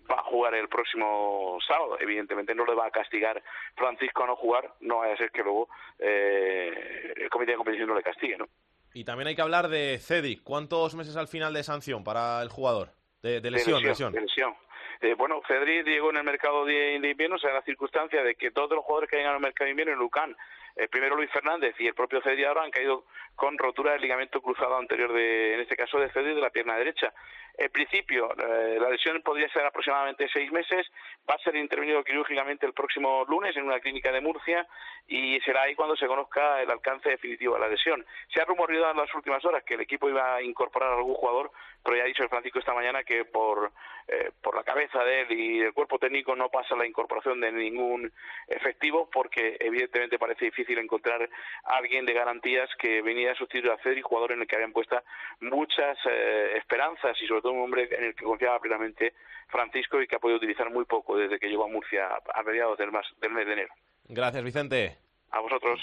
va 0.09 0.19
a 0.19 0.23
jugar 0.23 0.53
el 0.55 0.67
próximo 0.67 1.57
sábado. 1.67 1.97
Evidentemente 1.99 2.53
no 2.55 2.65
le 2.65 2.75
va 2.75 2.87
a 2.87 2.91
castigar 2.91 3.41
Francisco 3.75 4.23
a 4.23 4.27
no 4.27 4.35
jugar, 4.35 4.73
no 4.81 4.97
vaya 4.97 5.13
a 5.13 5.17
ser 5.17 5.31
que 5.31 5.43
luego 5.43 5.69
eh, 5.99 7.13
el 7.15 7.29
comité 7.29 7.51
de 7.51 7.57
competición 7.57 7.89
no 7.89 7.95
le 7.95 8.03
castigue, 8.03 8.37
¿no? 8.37 8.47
Y 8.93 9.05
también 9.05 9.27
hay 9.27 9.35
que 9.35 9.41
hablar 9.41 9.69
de 9.69 9.97
Cedric. 9.99 10.43
¿Cuántos 10.43 10.93
meses 10.95 11.17
al 11.17 11.27
final 11.27 11.53
de 11.53 11.63
sanción 11.63 12.03
para 12.03 12.41
el 12.43 12.49
jugador? 12.49 12.89
De, 13.23 13.41
de 13.41 13.51
lesión, 13.51 13.81
de 13.81 13.89
lesión. 13.89 14.13
de 14.13 14.21
lesión. 14.21 14.55
Eh, 15.03 15.15
bueno, 15.15 15.41
Cedric 15.45 15.85
llegó 15.85 16.11
en 16.11 16.17
el 16.17 16.23
mercado 16.23 16.63
de, 16.63 16.95
invierno, 16.95 17.35
o 17.35 17.39
sea, 17.39 17.51
la 17.51 17.61
circunstancia 17.63 18.23
de 18.23 18.35
que 18.35 18.51
todos 18.51 18.71
los 18.71 18.85
jugadores 18.85 19.09
que 19.09 19.17
llegan 19.17 19.33
al 19.33 19.41
mercado 19.41 19.65
de 19.65 19.71
invierno 19.71 19.91
en 19.91 19.99
Lucán, 19.99 20.33
eh, 20.77 20.87
primero 20.87 21.17
Luis 21.17 21.29
Fernández 21.29 21.75
y 21.77 21.87
el 21.87 21.93
propio 21.93 22.21
Cedric 22.21 22.45
ahora 22.45 22.63
han 22.63 22.71
caído 22.71 23.05
con 23.35 23.57
rotura 23.57 23.91
del 23.91 24.01
ligamento 24.01 24.41
cruzado 24.41 24.77
anterior 24.77 25.11
de, 25.11 25.55
en 25.55 25.59
este 25.59 25.75
caso 25.75 25.99
de 25.99 26.09
Cedric 26.11 26.35
de 26.35 26.41
la 26.41 26.51
pierna 26.51 26.77
derecha. 26.77 27.13
En 27.55 27.69
principio, 27.71 28.31
eh, 28.31 28.77
la 28.81 28.89
lesión 28.89 29.21
podría 29.21 29.47
ser 29.49 29.63
aproximadamente 29.63 30.27
seis 30.33 30.51
meses, 30.51 30.87
va 31.29 31.35
a 31.35 31.43
ser 31.43 31.55
intervenido 31.55 32.03
quirúrgicamente 32.03 32.65
el 32.65 32.73
próximo 32.73 33.25
lunes 33.27 33.55
en 33.55 33.65
una 33.65 33.79
clínica 33.79 34.11
de 34.11 34.21
Murcia 34.21 34.65
y 35.07 35.39
será 35.41 35.63
ahí 35.63 35.75
cuando 35.75 35.95
se 35.95 36.07
conozca 36.07 36.61
el 36.61 36.71
alcance 36.71 37.09
definitivo 37.09 37.53
de 37.53 37.61
la 37.61 37.67
lesión. 37.67 38.03
Se 38.33 38.41
ha 38.41 38.45
rumoreado 38.45 38.91
en 38.91 38.97
las 38.97 39.13
últimas 39.13 39.45
horas 39.45 39.63
que 39.63 39.75
el 39.75 39.81
equipo 39.81 40.09
iba 40.09 40.35
a 40.35 40.41
incorporar 40.41 40.93
a 40.93 40.95
algún 40.95 41.13
jugador, 41.13 41.51
pero 41.83 41.97
ya 41.97 42.03
ha 42.03 42.07
dicho 42.07 42.23
el 42.23 42.29
Francisco 42.29 42.59
esta 42.59 42.73
mañana 42.73 43.03
que 43.03 43.25
por, 43.25 43.71
eh, 44.07 44.31
por 44.41 44.55
la 44.55 44.63
cabeza 44.63 45.03
de 45.03 45.21
él 45.21 45.31
y 45.31 45.61
el 45.61 45.73
cuerpo 45.73 45.99
técnico 45.99 46.35
no 46.35 46.49
pasa 46.49 46.75
la 46.75 46.87
incorporación 46.87 47.41
de 47.41 47.51
ningún 47.51 48.11
efectivo 48.47 49.09
porque 49.11 49.57
evidentemente 49.59 50.17
parece 50.17 50.45
difícil 50.45 50.77
encontrar 50.77 51.29
a 51.65 51.75
alguien 51.75 52.05
de 52.05 52.13
garantías 52.13 52.69
que 52.79 53.01
venía 53.01 53.31
a 53.31 53.35
sustituir 53.35 53.71
a 53.71 53.77
Cedric, 53.77 54.05
jugador 54.05 54.31
en 54.31 54.41
el 54.41 54.47
que 54.47 54.55
habían 54.55 54.71
puesta 54.71 55.03
muchas 55.41 55.97
eh, 56.09 56.53
esperanzas 56.57 57.21
y 57.21 57.27
sobre 57.27 57.41
todo 57.41 57.53
un 57.53 57.63
hombre 57.63 57.89
en 57.91 58.05
el 58.05 58.15
que 58.15 58.23
confiaba 58.23 58.59
plenamente 58.59 59.13
Francisco 59.49 60.01
y 60.01 60.07
que 60.07 60.15
ha 60.15 60.19
podido 60.19 60.37
utilizar 60.37 60.69
muy 60.71 60.85
poco 60.85 61.17
desde 61.17 61.39
que 61.39 61.47
llegó 61.47 61.65
a 61.65 61.67
Murcia 61.67 62.09
a 62.33 62.43
mediados 62.43 62.77
del, 62.77 62.91
del 63.19 63.31
mes 63.31 63.45
de 63.45 63.53
enero. 63.53 63.73
Gracias, 64.05 64.43
Vicente. 64.43 64.97
A 65.31 65.39
vosotros. 65.39 65.79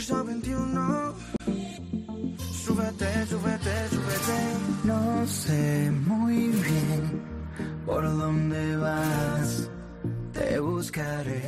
Pisa 0.00 0.22
21 0.22 1.14
Súbete, 2.64 3.26
súbete, 3.26 3.88
súbete. 3.90 4.38
No 4.84 5.26
por 7.84 8.06
vas. 8.76 9.70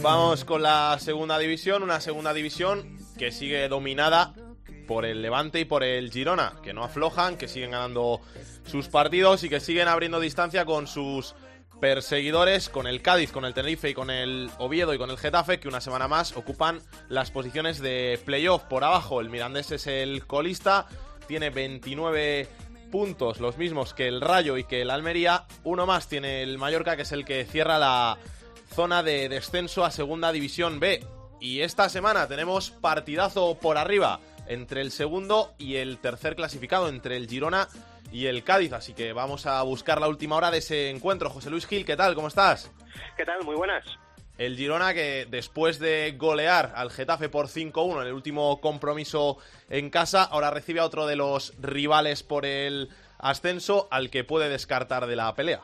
Vamos 0.03 0.45
con 0.45 0.61
la 0.61 0.99
segunda 1.01 1.39
división, 1.39 1.83
una 1.83 2.03
segunda 2.03 2.35
división 2.35 2.99
que 3.17 3.33
sigue 3.33 3.69
dominada 3.69 4.35
por 4.87 5.07
el 5.07 5.23
Levante 5.23 5.61
y 5.61 5.65
por 5.65 5.83
el 5.83 6.11
Girona, 6.11 6.57
que 6.63 6.75
no 6.75 6.85
aflojan, 6.85 7.39
que 7.39 7.49
siguen 7.49 7.71
ganando 7.71 8.21
sus 8.67 8.89
partidos 8.89 9.45
y 9.45 9.49
que 9.49 9.61
siguen 9.61 9.89
abriendo 9.89 10.21
distancia 10.21 10.67
con 10.67 10.87
sus 10.87 11.35
perseguidores, 11.83 12.69
con 12.69 12.87
el 12.87 13.03
Cádiz, 13.03 13.33
con 13.33 13.45
el 13.45 13.55
Tenerife 13.55 13.91
y 13.91 13.95
con 13.95 14.09
el 14.09 14.53
Oviedo 14.59 14.95
y 14.95 14.99
con 14.99 15.11
el 15.11 15.19
Getafe, 15.19 15.59
que 15.59 15.67
una 15.67 15.81
semana 15.81 16.07
más 16.07 16.37
ocupan 16.37 16.81
las 17.09 17.33
posiciones 17.33 17.81
de 17.81 18.21
playoff 18.25 18.63
por 18.63 18.85
abajo. 18.85 19.21
El 19.21 19.31
Mirandés 19.31 19.73
es 19.73 19.89
el 19.89 20.25
colista, 20.25 20.87
tiene 21.27 21.51
29 21.51 22.47
puntos, 22.93 23.41
los 23.41 23.59
mismos 23.59 23.95
que 23.95 24.07
el 24.07 24.21
Rayo 24.21 24.59
y 24.59 24.63
que 24.63 24.81
el 24.81 24.91
Almería. 24.91 25.45
Uno 25.65 25.85
más 25.85 26.07
tiene 26.07 26.45
el 26.45 26.57
Mallorca, 26.57 26.95
que 26.95 27.03
es 27.03 27.11
el 27.11 27.25
que 27.25 27.45
cierra 27.47 27.81
la 27.81 28.17
zona 28.73 29.03
de 29.03 29.29
descenso 29.29 29.85
a 29.85 29.91
Segunda 29.91 30.31
División 30.31 30.79
B. 30.79 31.05
Y 31.41 31.63
esta 31.63 31.89
semana 31.89 32.29
tenemos 32.29 32.71
partidazo 32.71 33.59
por 33.61 33.77
arriba 33.77 34.21
entre 34.47 34.83
el 34.83 34.93
segundo 34.93 35.53
y 35.59 35.77
el 35.77 35.99
tercer 35.99 36.37
clasificado, 36.37 36.89
entre 36.89 37.17
el 37.17 37.29
Girona 37.29 37.69
y 37.69 37.92
el 38.13 38.45
Cádiz. 38.45 38.73
Así 38.73 38.95
que 38.95 39.13
vamos 39.13 39.47
a 39.47 39.63
buscar 39.63 40.01
la 40.01 40.09
última 40.09 40.37
hora 40.37 40.51
de 40.51 40.59
ese 40.59 40.91
encuentro. 40.91 41.31
José 41.31 41.51
Luis 41.51 41.67
Gil, 41.67 41.85
¿qué 41.85 41.97
tal? 41.97 42.15
¿Cómo 42.15 42.29
estás? 42.29 42.71
¿Qué 43.17 43.25
tal? 43.25 43.43
Muy 43.45 43.57
buenas. 43.57 43.85
El 44.39 44.57
Girona 44.57 44.95
que 44.95 45.27
después 45.29 45.79
de 45.79 46.15
golear 46.17 46.73
al 46.75 46.91
Getafe 46.91 47.29
por 47.29 47.49
5-1 47.49 48.01
en 48.01 48.07
el 48.09 48.13
último 48.13 48.61
compromiso 48.61 49.39
en 49.69 49.91
casa, 49.91 50.25
ahora 50.25 50.51
recibe 50.51 50.81
a 50.81 50.85
otro 50.85 51.07
de 51.07 51.17
los 51.17 51.53
rivales 51.61 52.23
por 52.23 52.47
el 52.47 52.89
ascenso 53.19 53.89
al 53.91 54.11
que 54.11 54.25
puede 54.25 54.49
descartar 54.49 55.07
de 55.07 55.17
la 55.17 55.35
pelea. 55.35 55.61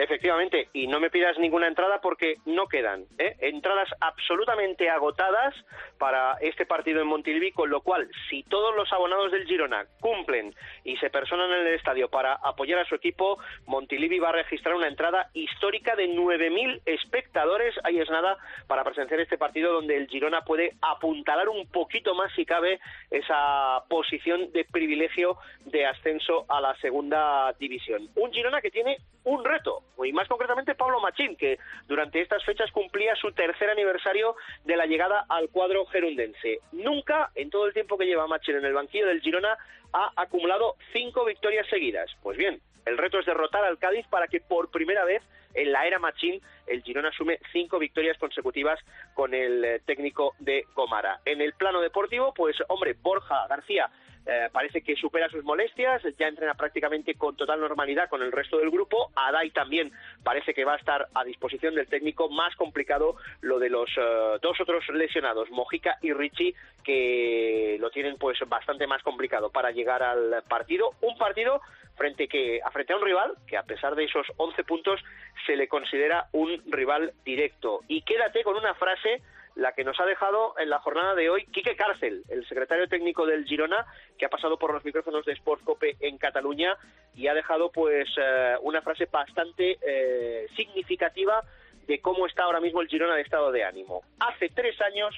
Efectivamente, 0.00 0.68
y 0.72 0.86
no 0.86 0.98
me 0.98 1.10
pidas 1.10 1.38
ninguna 1.38 1.68
entrada 1.68 2.00
porque 2.00 2.36
no 2.46 2.68
quedan. 2.68 3.04
¿eh? 3.18 3.36
Entradas 3.40 3.90
absolutamente 4.00 4.88
agotadas 4.88 5.54
para 5.98 6.38
este 6.40 6.64
partido 6.64 7.02
en 7.02 7.06
Montilivi, 7.06 7.52
con 7.52 7.68
lo 7.68 7.82
cual, 7.82 8.10
si 8.30 8.42
todos 8.44 8.74
los 8.74 8.90
abonados 8.94 9.30
del 9.30 9.44
Girona 9.44 9.84
cumplen 10.00 10.54
y 10.84 10.96
se 10.96 11.10
personan 11.10 11.52
en 11.52 11.66
el 11.66 11.74
estadio 11.74 12.08
para 12.08 12.32
apoyar 12.32 12.78
a 12.78 12.86
su 12.86 12.94
equipo, 12.94 13.40
Montilivi 13.66 14.18
va 14.18 14.30
a 14.30 14.40
registrar 14.40 14.74
una 14.74 14.88
entrada 14.88 15.28
histórica 15.34 15.94
de 15.96 16.08
9.000 16.08 16.80
espectadores. 16.86 17.74
Ahí 17.84 18.00
es 18.00 18.08
nada 18.08 18.38
para 18.68 18.84
presenciar 18.84 19.20
este 19.20 19.36
partido 19.36 19.70
donde 19.70 19.98
el 19.98 20.08
Girona 20.08 20.46
puede 20.46 20.76
apuntalar 20.80 21.50
un 21.50 21.68
poquito 21.70 22.14
más, 22.14 22.32
si 22.32 22.46
cabe, 22.46 22.80
esa 23.10 23.84
posición 23.90 24.50
de 24.52 24.64
privilegio 24.64 25.36
de 25.66 25.84
ascenso 25.84 26.46
a 26.48 26.58
la 26.62 26.74
segunda 26.76 27.52
división. 27.58 28.08
Un 28.14 28.32
Girona 28.32 28.62
que 28.62 28.70
tiene 28.70 28.96
un 29.24 29.44
reto, 29.44 29.82
y 30.04 30.12
más 30.12 30.28
concretamente 30.28 30.74
Pablo 30.74 31.00
Machín, 31.00 31.36
que 31.36 31.58
durante 31.86 32.20
estas 32.20 32.44
fechas 32.44 32.70
cumplía 32.72 33.14
su 33.16 33.32
tercer 33.32 33.70
aniversario 33.70 34.34
de 34.64 34.76
la 34.76 34.86
llegada 34.86 35.26
al 35.28 35.50
cuadro 35.50 35.84
gerundense. 35.86 36.60
Nunca, 36.72 37.30
en 37.34 37.50
todo 37.50 37.66
el 37.66 37.74
tiempo 37.74 37.98
que 37.98 38.06
lleva 38.06 38.26
Machín 38.26 38.56
en 38.56 38.64
el 38.64 38.72
banquillo 38.72 39.06
del 39.06 39.20
Girona, 39.20 39.56
ha 39.92 40.12
acumulado 40.16 40.76
cinco 40.92 41.24
victorias 41.24 41.66
seguidas. 41.68 42.10
Pues 42.22 42.38
bien, 42.38 42.60
el 42.86 42.96
reto 42.96 43.18
es 43.18 43.26
derrotar 43.26 43.64
al 43.64 43.78
Cádiz 43.78 44.06
para 44.08 44.28
que 44.28 44.40
por 44.40 44.70
primera 44.70 45.04
vez 45.04 45.22
en 45.54 45.72
la 45.72 45.86
era 45.86 45.98
Machín 45.98 46.40
el 46.66 46.82
Girona 46.82 47.08
asume 47.08 47.40
cinco 47.52 47.78
victorias 47.78 48.16
consecutivas 48.18 48.78
con 49.14 49.34
el 49.34 49.64
eh, 49.64 49.80
técnico 49.84 50.34
de 50.38 50.64
Gomara. 50.74 51.20
En 51.24 51.40
el 51.40 51.52
plano 51.54 51.80
deportivo, 51.80 52.32
pues 52.32 52.56
hombre, 52.68 52.94
Borja 53.00 53.46
García 53.48 53.90
eh, 54.26 54.48
parece 54.52 54.82
que 54.82 54.96
supera 54.96 55.28
sus 55.28 55.44
molestias, 55.44 56.02
ya 56.18 56.28
entrena 56.28 56.54
prácticamente 56.54 57.14
con 57.14 57.36
total 57.36 57.60
normalidad 57.60 58.08
con 58.08 58.22
el 58.22 58.32
resto 58.32 58.58
del 58.58 58.70
grupo. 58.70 59.10
Adai 59.16 59.50
también 59.50 59.90
parece 60.22 60.52
que 60.54 60.64
va 60.64 60.74
a 60.74 60.76
estar 60.76 61.08
a 61.14 61.24
disposición 61.24 61.74
del 61.74 61.88
técnico. 61.88 62.28
Más 62.28 62.54
complicado 62.56 63.16
lo 63.40 63.58
de 63.58 63.70
los 63.70 63.90
eh, 63.96 64.38
dos 64.42 64.60
otros 64.60 64.88
lesionados, 64.90 65.50
Mojica 65.50 65.98
y 66.02 66.12
Richie, 66.12 66.54
que 66.84 67.76
lo 67.80 67.90
tienen 67.90 68.16
pues 68.18 68.38
bastante 68.46 68.86
más 68.86 69.02
complicado 69.02 69.50
para 69.50 69.70
llegar 69.70 70.02
al 70.02 70.42
partido. 70.48 70.92
Un 71.00 71.16
partido 71.16 71.60
frente, 71.96 72.28
que, 72.28 72.60
frente 72.72 72.92
a 72.92 72.96
un 72.96 73.04
rival 73.04 73.34
que 73.46 73.56
a 73.56 73.62
pesar 73.62 73.94
de 73.94 74.04
esos 74.04 74.26
11 74.36 74.64
puntos 74.64 75.00
se 75.46 75.56
le 75.56 75.68
considera 75.68 76.26
un 76.32 76.62
rival 76.70 77.12
directo. 77.24 77.80
Y 77.88 78.02
quédate 78.02 78.42
con 78.42 78.56
una 78.56 78.74
frase 78.74 79.22
la 79.54 79.72
que 79.72 79.84
nos 79.84 79.98
ha 80.00 80.04
dejado 80.04 80.54
en 80.58 80.70
la 80.70 80.80
jornada 80.80 81.14
de 81.14 81.28
hoy 81.28 81.44
Quique 81.46 81.76
Cárcel, 81.76 82.24
el 82.28 82.46
secretario 82.46 82.88
técnico 82.88 83.26
del 83.26 83.44
Girona, 83.44 83.86
que 84.18 84.26
ha 84.26 84.30
pasado 84.30 84.58
por 84.58 84.72
los 84.72 84.84
micrófonos 84.84 85.24
de 85.24 85.36
Sportscope 85.36 85.96
en 86.00 86.18
Cataluña 86.18 86.76
y 87.14 87.26
ha 87.26 87.34
dejado 87.34 87.70
pues 87.70 88.08
eh, 88.16 88.54
una 88.62 88.82
frase 88.82 89.06
bastante 89.10 89.78
eh, 89.86 90.46
significativa 90.56 91.42
de 91.86 92.00
cómo 92.00 92.26
está 92.26 92.44
ahora 92.44 92.60
mismo 92.60 92.80
el 92.80 92.88
Girona 92.88 93.16
de 93.16 93.22
estado 93.22 93.50
de 93.50 93.64
ánimo. 93.64 94.02
Hace 94.20 94.48
tres 94.48 94.80
años 94.80 95.14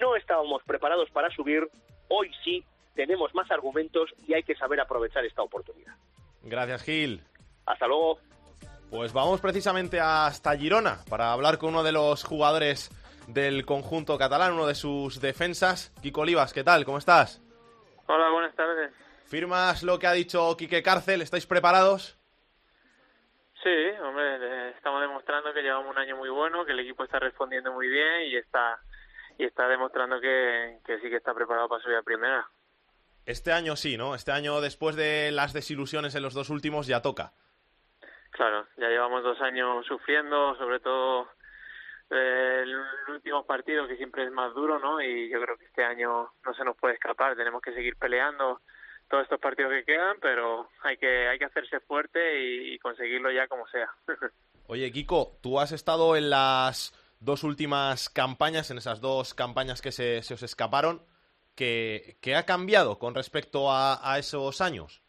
no 0.00 0.16
estábamos 0.16 0.62
preparados 0.64 1.10
para 1.10 1.30
subir, 1.30 1.68
hoy 2.08 2.30
sí 2.42 2.64
tenemos 2.94 3.34
más 3.34 3.50
argumentos 3.50 4.14
y 4.26 4.34
hay 4.34 4.42
que 4.42 4.54
saber 4.54 4.80
aprovechar 4.80 5.24
esta 5.24 5.42
oportunidad. 5.42 5.94
Gracias, 6.42 6.82
Gil. 6.82 7.22
Hasta 7.66 7.86
luego. 7.86 8.18
Pues 8.90 9.12
vamos 9.12 9.40
precisamente 9.40 9.98
hasta 9.98 10.56
Girona 10.56 10.98
para 11.08 11.32
hablar 11.32 11.58
con 11.58 11.70
uno 11.70 11.82
de 11.82 11.92
los 11.92 12.22
jugadores 12.22 12.90
del 13.28 13.64
conjunto 13.64 14.18
catalán, 14.18 14.52
uno 14.52 14.66
de 14.66 14.74
sus 14.74 15.20
defensas. 15.20 15.92
Kiko 16.02 16.22
Olivas, 16.22 16.52
¿qué 16.52 16.64
tal? 16.64 16.84
¿Cómo 16.84 16.98
estás? 16.98 17.42
Hola, 18.06 18.30
buenas 18.30 18.54
tardes. 18.54 18.92
¿Firmas 19.26 19.82
lo 19.82 19.98
que 19.98 20.06
ha 20.06 20.12
dicho 20.12 20.56
Quique 20.56 20.82
Cárcel? 20.82 21.22
¿Estáis 21.22 21.46
preparados? 21.46 22.18
Sí, 23.62 23.70
hombre, 24.02 24.70
estamos 24.70 25.00
demostrando 25.00 25.54
que 25.54 25.62
llevamos 25.62 25.90
un 25.90 25.98
año 25.98 26.16
muy 26.16 26.28
bueno, 26.28 26.66
que 26.66 26.72
el 26.72 26.80
equipo 26.80 27.04
está 27.04 27.18
respondiendo 27.18 27.72
muy 27.72 27.88
bien 27.88 28.24
y 28.26 28.36
está 28.36 28.78
y 29.38 29.44
está 29.44 29.66
demostrando 29.66 30.20
que, 30.20 30.78
que 30.84 31.00
sí 31.00 31.08
que 31.08 31.16
está 31.16 31.34
preparado 31.34 31.68
para 31.68 31.82
subir 31.82 31.96
a 31.96 32.02
primera. 32.02 32.46
Este 33.26 33.52
año 33.52 33.74
sí, 33.74 33.96
¿no? 33.96 34.14
Este 34.14 34.32
año, 34.32 34.60
después 34.60 34.96
de 34.96 35.30
las 35.32 35.52
desilusiones 35.52 36.14
en 36.14 36.22
los 36.22 36.34
dos 36.34 36.50
últimos, 36.50 36.86
ya 36.86 37.00
toca. 37.00 37.32
Claro, 38.30 38.66
ya 38.76 38.88
llevamos 38.88 39.22
dos 39.22 39.40
años 39.40 39.86
sufriendo, 39.86 40.56
sobre 40.56 40.80
todo 40.80 41.28
eh, 42.14 42.62
el 42.62 42.76
último 43.08 43.44
partido 43.44 43.86
que 43.86 43.96
siempre 43.96 44.24
es 44.24 44.32
más 44.32 44.54
duro, 44.54 44.78
¿no? 44.78 45.00
Y 45.00 45.28
yo 45.28 45.40
creo 45.40 45.56
que 45.56 45.66
este 45.66 45.84
año 45.84 46.30
no 46.44 46.54
se 46.54 46.64
nos 46.64 46.76
puede 46.76 46.94
escapar, 46.94 47.36
tenemos 47.36 47.60
que 47.60 47.72
seguir 47.72 47.96
peleando 47.96 48.60
todos 49.08 49.24
estos 49.24 49.40
partidos 49.40 49.72
que 49.72 49.84
quedan, 49.84 50.16
pero 50.20 50.70
hay 50.82 50.96
que 50.96 51.28
hay 51.28 51.38
que 51.38 51.44
hacerse 51.44 51.80
fuerte 51.80 52.18
y, 52.40 52.78
conseguirlo 52.78 53.30
ya 53.30 53.46
como 53.48 53.66
sea. 53.68 53.90
Oye, 54.66 54.90
Kiko, 54.92 55.38
tú 55.42 55.60
has 55.60 55.72
estado 55.72 56.16
en 56.16 56.30
las 56.30 56.92
dos 57.20 57.44
últimas 57.44 58.08
campañas, 58.08 58.70
en 58.70 58.78
esas 58.78 59.00
dos 59.00 59.34
campañas 59.34 59.82
que 59.82 59.92
se, 59.92 60.22
se 60.22 60.34
os 60.34 60.42
escaparon. 60.42 61.02
¿Qué, 61.54 62.16
¿Qué, 62.20 62.34
ha 62.34 62.44
cambiado 62.44 62.98
con 62.98 63.14
respecto 63.14 63.70
a, 63.70 64.00
a 64.12 64.18
esos 64.18 64.60
años? 64.60 65.02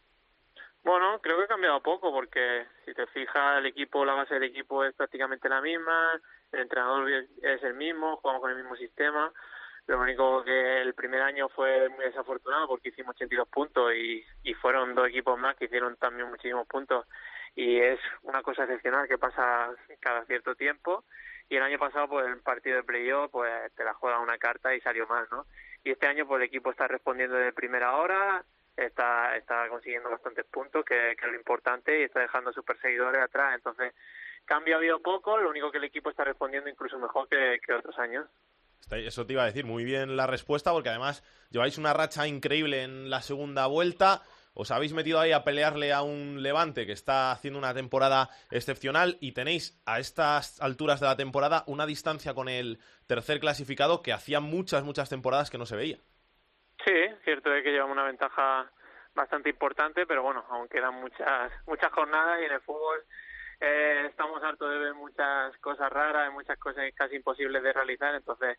Bueno, 0.84 1.18
creo 1.20 1.38
que 1.38 1.44
ha 1.44 1.48
cambiado 1.48 1.82
poco 1.82 2.12
porque 2.12 2.64
si 2.84 2.94
te 2.94 3.06
fijas 3.08 3.58
el 3.58 3.66
equipo, 3.66 4.04
la 4.04 4.14
base 4.14 4.34
del 4.34 4.44
equipo 4.44 4.84
es 4.84 4.94
prácticamente 4.94 5.48
la 5.48 5.60
misma, 5.60 6.12
el 6.56 6.62
entrenador 6.62 7.10
es 7.10 7.62
el 7.62 7.74
mismo, 7.74 8.16
jugamos 8.16 8.42
con 8.42 8.50
el 8.50 8.56
mismo 8.56 8.76
sistema. 8.76 9.32
Lo 9.86 10.00
único 10.00 10.42
que 10.42 10.82
el 10.82 10.94
primer 10.94 11.22
año 11.22 11.48
fue 11.48 11.88
muy 11.90 12.04
desafortunado 12.06 12.66
porque 12.66 12.88
hicimos 12.88 13.14
82 13.14 13.48
puntos 13.48 13.94
y, 13.94 14.24
y 14.42 14.54
fueron 14.54 14.96
dos 14.96 15.08
equipos 15.08 15.38
más 15.38 15.54
que 15.56 15.66
hicieron 15.66 15.96
también 15.96 16.28
muchísimos 16.28 16.66
puntos. 16.66 17.06
Y 17.54 17.78
es 17.78 18.00
una 18.22 18.42
cosa 18.42 18.64
excepcional 18.64 19.06
que 19.06 19.16
pasa 19.16 19.70
cada 20.00 20.24
cierto 20.24 20.56
tiempo. 20.56 21.04
Y 21.48 21.56
el 21.56 21.62
año 21.62 21.78
pasado, 21.78 22.08
pues 22.08 22.26
el 22.26 22.40
partido 22.40 22.76
de 22.76 22.82
playoff, 22.82 23.30
pues 23.30 23.72
te 23.74 23.84
la 23.84 23.94
juega 23.94 24.18
una 24.18 24.38
carta 24.38 24.74
y 24.74 24.80
salió 24.80 25.06
mal, 25.06 25.28
¿no? 25.30 25.46
Y 25.84 25.92
este 25.92 26.08
año, 26.08 26.26
pues 26.26 26.40
el 26.40 26.48
equipo 26.48 26.72
está 26.72 26.88
respondiendo 26.88 27.36
de 27.36 27.52
primera 27.52 27.96
hora, 27.96 28.44
está, 28.76 29.36
está 29.36 29.68
consiguiendo 29.68 30.10
bastantes 30.10 30.44
puntos, 30.46 30.84
que, 30.84 31.14
que 31.16 31.26
es 31.26 31.30
lo 31.30 31.38
importante, 31.38 32.00
y 32.00 32.02
está 32.02 32.18
dejando 32.18 32.50
a 32.50 32.52
sus 32.52 32.64
perseguidores 32.64 33.22
atrás. 33.22 33.54
Entonces, 33.54 33.94
Cambio 34.46 34.76
ha 34.76 34.78
habido 34.78 35.00
poco, 35.00 35.36
lo 35.36 35.50
único 35.50 35.70
que 35.70 35.78
el 35.78 35.84
equipo 35.84 36.08
está 36.08 36.24
respondiendo 36.24 36.70
incluso 36.70 36.98
mejor 36.98 37.28
que, 37.28 37.58
otros 37.74 37.98
años. 37.98 38.26
Eso 38.90 39.26
te 39.26 39.32
iba 39.32 39.42
a 39.42 39.46
decir, 39.46 39.64
muy 39.64 39.84
bien 39.84 40.16
la 40.16 40.28
respuesta, 40.28 40.72
porque 40.72 40.88
además 40.88 41.24
lleváis 41.50 41.76
una 41.76 41.92
racha 41.92 42.28
increíble 42.28 42.84
en 42.84 43.10
la 43.10 43.20
segunda 43.20 43.66
vuelta. 43.66 44.22
Os 44.54 44.70
habéis 44.70 44.92
metido 44.92 45.18
ahí 45.18 45.32
a 45.32 45.42
pelearle 45.42 45.92
a 45.92 46.02
un 46.02 46.42
Levante 46.42 46.86
que 46.86 46.92
está 46.92 47.32
haciendo 47.32 47.58
una 47.58 47.74
temporada 47.74 48.30
excepcional 48.50 49.18
y 49.20 49.32
tenéis 49.32 49.82
a 49.84 49.98
estas 49.98 50.60
alturas 50.62 51.00
de 51.00 51.06
la 51.06 51.16
temporada 51.16 51.64
una 51.66 51.84
distancia 51.84 52.32
con 52.32 52.48
el 52.48 52.78
tercer 53.08 53.40
clasificado 53.40 54.02
que 54.02 54.12
hacía 54.12 54.38
muchas, 54.38 54.84
muchas 54.84 55.10
temporadas 55.10 55.50
que 55.50 55.58
no 55.58 55.66
se 55.66 55.76
veía. 55.76 55.98
Sí, 56.84 56.94
cierto 57.24 57.52
es 57.52 57.64
que 57.64 57.72
llevamos 57.72 57.94
una 57.94 58.04
ventaja 58.04 58.70
bastante 59.14 59.50
importante, 59.50 60.06
pero 60.06 60.22
bueno, 60.22 60.44
aún 60.48 60.68
quedan 60.68 60.94
muchas, 60.94 61.50
muchas 61.66 61.90
jornadas 61.90 62.40
y 62.40 62.44
en 62.44 62.52
el 62.52 62.60
fútbol 62.60 63.04
eh, 63.60 64.06
estamos 64.08 64.42
hartos 64.42 64.70
de 64.70 64.78
ver 64.78 64.94
muchas 64.94 65.56
cosas 65.58 65.90
raras, 65.90 66.32
muchas 66.32 66.58
cosas 66.58 66.84
casi 66.94 67.16
imposibles 67.16 67.62
de 67.62 67.72
realizar, 67.72 68.14
entonces 68.14 68.58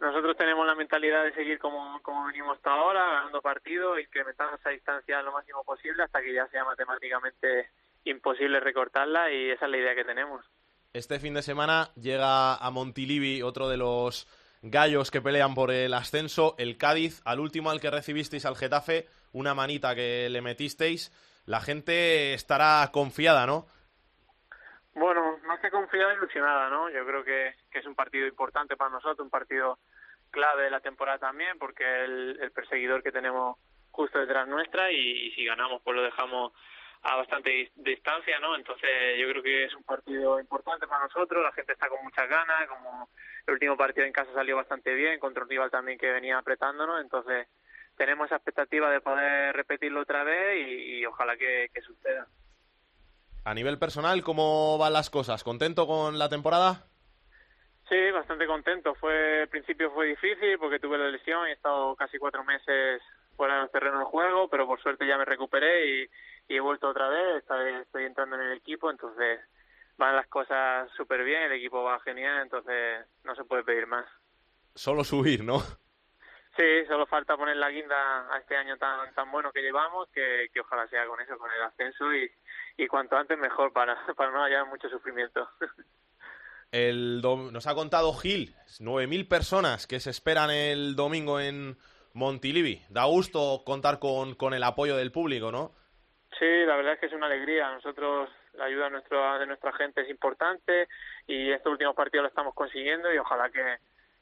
nosotros 0.00 0.36
tenemos 0.36 0.66
la 0.66 0.74
mentalidad 0.74 1.24
de 1.24 1.32
seguir 1.32 1.58
como, 1.58 2.00
como 2.02 2.26
venimos 2.26 2.56
hasta 2.56 2.70
ahora, 2.70 3.12
ganando 3.12 3.40
partidos, 3.40 3.98
incrementando 3.98 4.56
esa 4.56 4.70
distancia 4.70 5.22
lo 5.22 5.32
máximo 5.32 5.64
posible 5.64 6.02
hasta 6.02 6.20
que 6.20 6.34
ya 6.34 6.46
sea 6.48 6.64
matemáticamente 6.64 7.70
imposible 8.04 8.60
recortarla 8.60 9.32
y 9.32 9.50
esa 9.50 9.64
es 9.64 9.70
la 9.70 9.78
idea 9.78 9.94
que 9.94 10.04
tenemos. 10.04 10.44
este 10.92 11.18
fin 11.18 11.34
de 11.34 11.42
semana 11.42 11.90
llega 12.00 12.56
a 12.56 12.70
Montilivi 12.70 13.42
otro 13.42 13.68
de 13.68 13.76
los 13.76 14.26
gallos 14.62 15.10
que 15.10 15.20
pelean 15.20 15.54
por 15.54 15.70
el 15.70 15.94
ascenso, 15.94 16.54
el 16.58 16.76
Cádiz, 16.76 17.20
al 17.24 17.40
último 17.40 17.70
al 17.70 17.80
que 17.80 17.90
recibisteis 17.90 18.46
al 18.46 18.56
Getafe, 18.56 19.06
una 19.32 19.54
manita 19.54 19.94
que 19.94 20.28
le 20.30 20.42
metisteis. 20.42 21.12
La 21.44 21.60
gente 21.60 22.34
estará 22.34 22.90
confiada, 22.92 23.46
¿no? 23.46 23.66
Bueno, 24.96 25.38
más 25.44 25.60
que 25.60 25.70
confiada, 25.70 26.14
ilusionada, 26.14 26.70
¿no? 26.70 26.88
Yo 26.88 27.04
creo 27.04 27.22
que, 27.22 27.54
es 27.70 27.84
un 27.84 27.94
partido 27.94 28.26
importante 28.26 28.78
para 28.78 28.88
nosotros, 28.88 29.20
un 29.20 29.30
partido 29.30 29.78
clave 30.30 30.64
de 30.64 30.70
la 30.70 30.80
temporada 30.80 31.18
también, 31.18 31.58
porque 31.58 31.84
el, 31.84 32.38
el 32.40 32.50
perseguidor 32.50 33.02
que 33.02 33.12
tenemos 33.12 33.58
justo 33.90 34.18
detrás 34.18 34.48
nuestra 34.48 34.90
y, 34.90 35.32
si 35.32 35.44
ganamos 35.44 35.82
pues 35.82 35.94
lo 35.94 36.02
dejamos 36.02 36.54
a 37.02 37.14
bastante 37.14 37.72
distancia, 37.74 38.40
¿no? 38.40 38.56
Entonces 38.56 39.18
yo 39.18 39.28
creo 39.28 39.42
que 39.42 39.64
es 39.64 39.74
un 39.74 39.84
partido 39.84 40.40
importante 40.40 40.86
para 40.86 41.04
nosotros, 41.04 41.42
la 41.42 41.52
gente 41.52 41.74
está 41.74 41.90
con 41.90 42.02
muchas 42.02 42.26
ganas, 42.26 42.66
como 42.66 43.10
el 43.46 43.52
último 43.52 43.76
partido 43.76 44.06
en 44.06 44.14
casa 44.14 44.32
salió 44.32 44.56
bastante 44.56 44.94
bien, 44.94 45.20
contra 45.20 45.42
un 45.42 45.50
rival 45.50 45.70
también 45.70 45.98
que 45.98 46.10
venía 46.10 46.38
apretándonos, 46.38 47.02
entonces 47.02 47.48
tenemos 47.98 48.26
esa 48.28 48.36
expectativa 48.36 48.90
de 48.90 49.02
poder 49.02 49.54
repetirlo 49.54 50.00
otra 50.00 50.24
vez 50.24 50.66
y, 50.66 51.04
ojalá 51.04 51.36
que 51.36 51.68
suceda. 51.82 52.26
A 53.46 53.54
nivel 53.54 53.78
personal, 53.78 54.24
¿cómo 54.24 54.76
van 54.76 54.92
las 54.92 55.08
cosas? 55.08 55.44
¿Contento 55.44 55.86
con 55.86 56.18
la 56.18 56.28
temporada? 56.28 56.88
Sí, 57.88 58.10
bastante 58.10 58.44
contento. 58.44 58.96
Fue, 58.96 59.42
al 59.42 59.48
principio 59.48 59.92
fue 59.92 60.06
difícil 60.06 60.58
porque 60.58 60.80
tuve 60.80 60.98
la 60.98 61.08
lesión 61.08 61.46
y 61.46 61.50
he 61.50 61.52
estado 61.52 61.94
casi 61.94 62.18
cuatro 62.18 62.42
meses 62.42 63.00
fuera 63.36 63.60
del 63.60 63.70
terreno 63.70 64.00
de 64.00 64.04
juego, 64.06 64.48
pero 64.48 64.66
por 64.66 64.82
suerte 64.82 65.06
ya 65.06 65.16
me 65.16 65.24
recuperé 65.24 65.86
y, 65.86 66.10
he 66.48 66.58
vuelto 66.58 66.88
otra 66.88 67.08
vez. 67.08 67.44
estoy 67.82 68.04
entrando 68.04 68.34
en 68.34 68.50
el 68.50 68.58
equipo, 68.58 68.90
entonces 68.90 69.38
van 69.96 70.16
las 70.16 70.26
cosas 70.26 70.90
súper 70.96 71.22
bien, 71.22 71.42
el 71.42 71.52
equipo 71.52 71.84
va 71.84 72.00
genial, 72.00 72.42
entonces 72.42 73.06
no 73.22 73.36
se 73.36 73.44
puede 73.44 73.62
pedir 73.62 73.86
más. 73.86 74.06
Solo 74.74 75.04
subir, 75.04 75.44
¿no? 75.44 75.62
Sí, 76.56 76.86
solo 76.86 77.06
falta 77.06 77.36
poner 77.36 77.56
la 77.56 77.70
guinda 77.70 78.32
a 78.32 78.38
este 78.38 78.56
año 78.56 78.78
tan 78.78 79.12
tan 79.14 79.30
bueno 79.30 79.52
que 79.52 79.60
llevamos, 79.60 80.08
que, 80.08 80.48
que 80.52 80.60
ojalá 80.60 80.88
sea 80.88 81.06
con 81.06 81.20
eso, 81.20 81.36
con 81.36 81.50
el 81.52 81.62
ascenso 81.62 82.14
y, 82.14 82.30
y 82.78 82.86
cuanto 82.86 83.16
antes 83.16 83.38
mejor 83.38 83.72
para, 83.72 83.96
para 84.16 84.30
no 84.30 84.42
haya 84.42 84.64
mucho 84.64 84.88
sufrimiento. 84.88 85.48
El 86.72 87.20
nos 87.22 87.66
ha 87.66 87.74
contado 87.74 88.12
Gil, 88.14 88.54
9.000 88.80 89.28
personas 89.28 89.86
que 89.86 90.00
se 90.00 90.10
esperan 90.10 90.50
el 90.50 90.96
domingo 90.96 91.40
en 91.40 91.76
Montilivi. 92.12 92.82
Da 92.88 93.04
gusto 93.04 93.62
contar 93.64 93.98
con, 93.98 94.34
con 94.34 94.52
el 94.54 94.62
apoyo 94.62 94.96
del 94.96 95.12
público, 95.12 95.52
¿no? 95.52 95.72
Sí, 96.38 96.64
la 96.66 96.76
verdad 96.76 96.94
es 96.94 97.00
que 97.00 97.06
es 97.06 97.12
una 97.12 97.26
alegría. 97.26 97.70
Nosotros, 97.72 98.30
la 98.54 98.64
ayuda 98.64 98.86
de, 98.86 98.90
nuestro, 98.90 99.38
de 99.38 99.46
nuestra 99.46 99.72
gente 99.74 100.02
es 100.02 100.10
importante 100.10 100.88
y 101.26 101.50
este 101.50 101.68
último 101.68 101.94
partido 101.94 102.22
lo 102.22 102.28
estamos 102.28 102.54
consiguiendo 102.54 103.12
y 103.12 103.18
ojalá 103.18 103.48
que, 103.50 103.78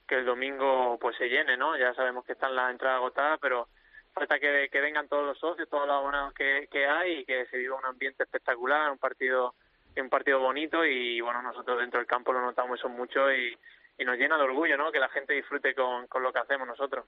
que 0.07 0.17
el 0.17 0.25
domingo 0.25 0.99
pues 1.01 1.17
se 1.17 1.29
llene, 1.29 1.57
¿no? 1.57 1.77
Ya 1.77 1.95
sabemos 1.95 2.25
que 2.25 2.33
están 2.33 2.55
las 2.55 2.71
entradas 2.71 2.99
agotadas, 2.99 3.39
pero 3.41 3.69
falta 4.13 4.39
que, 4.39 4.69
que 4.71 4.81
vengan 4.81 5.09
todos 5.09 5.27
los 5.27 5.39
socios, 5.39 5.69
todos 5.69 5.87
los 5.87 5.97
abonados 5.97 6.35
que, 6.35 6.69
que 6.71 6.87
hay 6.87 7.21
y 7.21 7.25
que 7.25 7.47
se 7.47 7.59
viva 7.59 7.77
un 7.77 7.87
ambiente 7.87 8.23
espectacular, 8.23 8.91
un 8.91 8.99
partido 8.99 9.55
un 9.97 10.11
partido 10.11 10.41
bonito 10.41 10.85
y 10.85 11.21
bueno, 11.21 11.41
nosotros 11.43 11.79
dentro 11.79 12.01
del 12.01 12.07
campo 12.07 12.33
lo 12.33 12.41
notamos 12.41 12.79
eso 12.79 12.89
mucho 12.89 13.33
y, 13.33 13.57
y 13.99 14.05
nos 14.05 14.17
llena 14.17 14.37
de 14.37 14.45
orgullo, 14.45 14.77
¿no? 14.77 14.91
Que 14.91 14.99
la 14.99 15.09
gente 15.09 15.35
disfrute 15.35 15.75
con, 15.75 16.07
con 16.09 16.23
lo 16.23 16.33
que 16.33 16.41
hacemos 16.41 16.67
nosotros. 16.67 17.07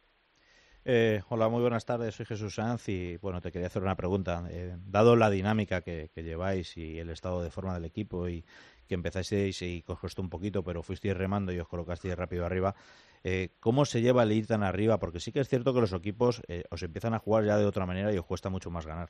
Eh, 0.89 1.21
hola, 1.31 1.49
muy 1.49 1.63
buenas 1.63 1.85
tardes. 1.85 2.15
Soy 2.15 2.27
Jesús 2.27 2.55
Sanz 2.55 2.89
y 2.89 3.17
bueno, 3.17 3.41
te 3.41 3.51
quería 3.51 3.67
hacer 3.67 3.83
una 3.83 3.97
pregunta. 3.97 4.45
Eh, 4.49 4.77
dado 4.87 5.17
la 5.17 5.31
dinámica 5.31 5.81
que, 5.81 6.09
lleváis 6.15 6.77
y 6.77 7.01
el 7.01 7.11
estado 7.11 7.43
de 7.43 7.51
forma 7.51 7.75
del 7.75 7.87
equipo 7.87 8.29
y 8.29 8.45
que 8.87 8.95
empezasteis 8.95 9.61
y 9.63 9.83
os 9.85 9.99
costó 9.99 10.23
un 10.23 10.31
poquito, 10.31 10.63
pero 10.63 10.85
fuisteis 10.85 11.17
remando 11.17 11.51
y 11.53 11.59
os 11.59 11.67
colocasteis 11.67 12.15
rápido 12.15 12.47
arriba, 12.47 12.77
eh, 13.25 13.49
¿cómo 13.59 13.85
se 13.85 14.01
lleva 14.01 14.23
el 14.23 14.31
ir 14.31 14.47
tan 14.47 14.63
arriba? 14.63 15.01
Porque 15.01 15.19
sí 15.19 15.33
que 15.33 15.41
es 15.41 15.49
cierto 15.49 15.75
que 15.75 15.81
los 15.81 15.93
equipos 15.93 16.41
eh, 16.47 16.63
os 16.71 16.81
empiezan 16.85 17.15
a 17.15 17.19
jugar 17.19 17.43
ya 17.43 17.57
de 17.57 17.67
otra 17.67 17.85
manera 17.85 18.13
y 18.13 18.19
os 18.19 18.25
cuesta 18.25 18.49
mucho 18.49 18.71
más 18.71 18.87
ganar. 18.87 19.09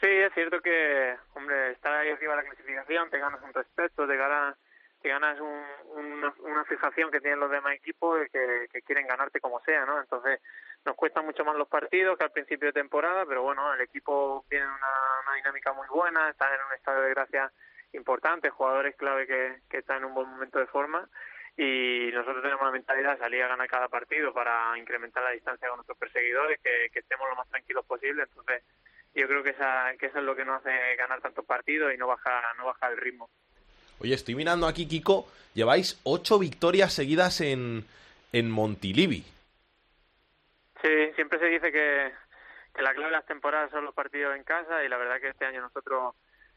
Sí, 0.00 0.06
es 0.06 0.32
cierto 0.34 0.60
que, 0.60 1.16
hombre, 1.34 1.72
estar 1.72 1.92
ahí 1.92 2.10
arriba 2.10 2.36
de 2.36 2.42
la 2.44 2.48
clasificación, 2.48 3.10
te 3.10 3.18
ganas 3.18 3.42
un 3.42 3.52
respeto, 3.52 4.06
te 4.06 4.16
ganas, 4.16 4.56
te 5.02 5.08
ganas 5.08 5.38
una, 5.40 6.64
fijación 6.64 7.10
que 7.10 7.20
tienen 7.20 7.38
los 7.38 7.50
demás 7.50 7.74
equipos 7.74 8.18
que, 8.32 8.66
que 8.72 8.82
quieren 8.82 9.06
ganarte 9.06 9.40
como 9.40 9.60
sea, 9.60 9.84
¿no? 9.86 10.00
Entonces, 10.00 10.40
nos 10.84 10.96
cuestan 10.96 11.24
mucho 11.24 11.44
más 11.44 11.56
los 11.56 11.68
partidos 11.68 12.18
que 12.18 12.24
al 12.24 12.32
principio 12.32 12.68
de 12.68 12.72
temporada, 12.72 13.24
pero 13.26 13.42
bueno, 13.42 13.72
el 13.74 13.80
equipo 13.80 14.44
tiene 14.48 14.66
una, 14.66 15.34
dinámica 15.36 15.72
muy 15.72 15.86
buena, 15.88 16.30
está 16.30 16.46
en 16.54 16.60
un 16.66 16.72
estado 16.74 17.02
de 17.02 17.10
gracia 17.10 17.52
importante, 17.92 18.50
jugadores 18.50 18.96
clave 18.96 19.26
que, 19.26 19.60
que 19.68 19.78
están 19.78 19.98
en 19.98 20.06
un 20.06 20.14
buen 20.14 20.28
momento 20.28 20.58
de 20.58 20.66
forma 20.66 21.08
y 21.56 22.10
nosotros 22.12 22.42
tenemos 22.42 22.64
la 22.64 22.70
mentalidad 22.70 23.12
de 23.12 23.18
salir 23.18 23.42
a 23.42 23.48
ganar 23.48 23.68
cada 23.68 23.88
partido 23.88 24.32
para 24.34 24.76
incrementar 24.76 25.22
la 25.22 25.30
distancia 25.30 25.68
con 25.68 25.78
nuestros 25.78 25.98
perseguidores, 25.98 26.60
que, 26.62 26.90
que 26.92 26.98
estemos 26.98 27.28
lo 27.28 27.36
más 27.36 27.48
tranquilos 27.48 27.84
posible, 27.86 28.24
entonces 28.24 28.62
yo 29.14 29.26
creo 29.26 29.42
que, 29.42 29.50
esa, 29.50 29.94
que 29.98 30.06
eso 30.06 30.18
es 30.18 30.24
lo 30.24 30.36
que 30.36 30.44
nos 30.44 30.60
hace 30.60 30.96
ganar 30.96 31.22
tantos 31.22 31.46
partidos 31.46 31.94
y 31.94 31.96
no 31.96 32.06
baja, 32.06 32.42
no 32.58 32.66
baja 32.66 32.88
el 32.88 32.98
ritmo. 32.98 33.30
Oye, 34.00 34.14
estoy 34.14 34.34
mirando 34.34 34.66
aquí, 34.66 34.86
Kiko, 34.86 35.26
lleváis 35.54 36.00
ocho 36.04 36.38
victorias 36.38 36.92
seguidas 36.92 37.40
en, 37.40 37.84
en 38.32 38.50
Montilivi. 38.50 39.24
Sí, 40.82 41.12
siempre 41.14 41.38
se 41.38 41.46
dice 41.46 41.72
que, 41.72 42.12
que 42.74 42.82
la 42.82 42.92
clave 42.92 43.10
de 43.10 43.16
las 43.16 43.26
temporadas 43.26 43.70
son 43.70 43.84
los 43.84 43.94
partidos 43.94 44.36
en 44.36 44.44
casa 44.44 44.84
y 44.84 44.88
la 44.88 44.98
verdad 44.98 45.20
que 45.20 45.28
este 45.28 45.46
año 45.46 45.62
nosotros 45.62 46.14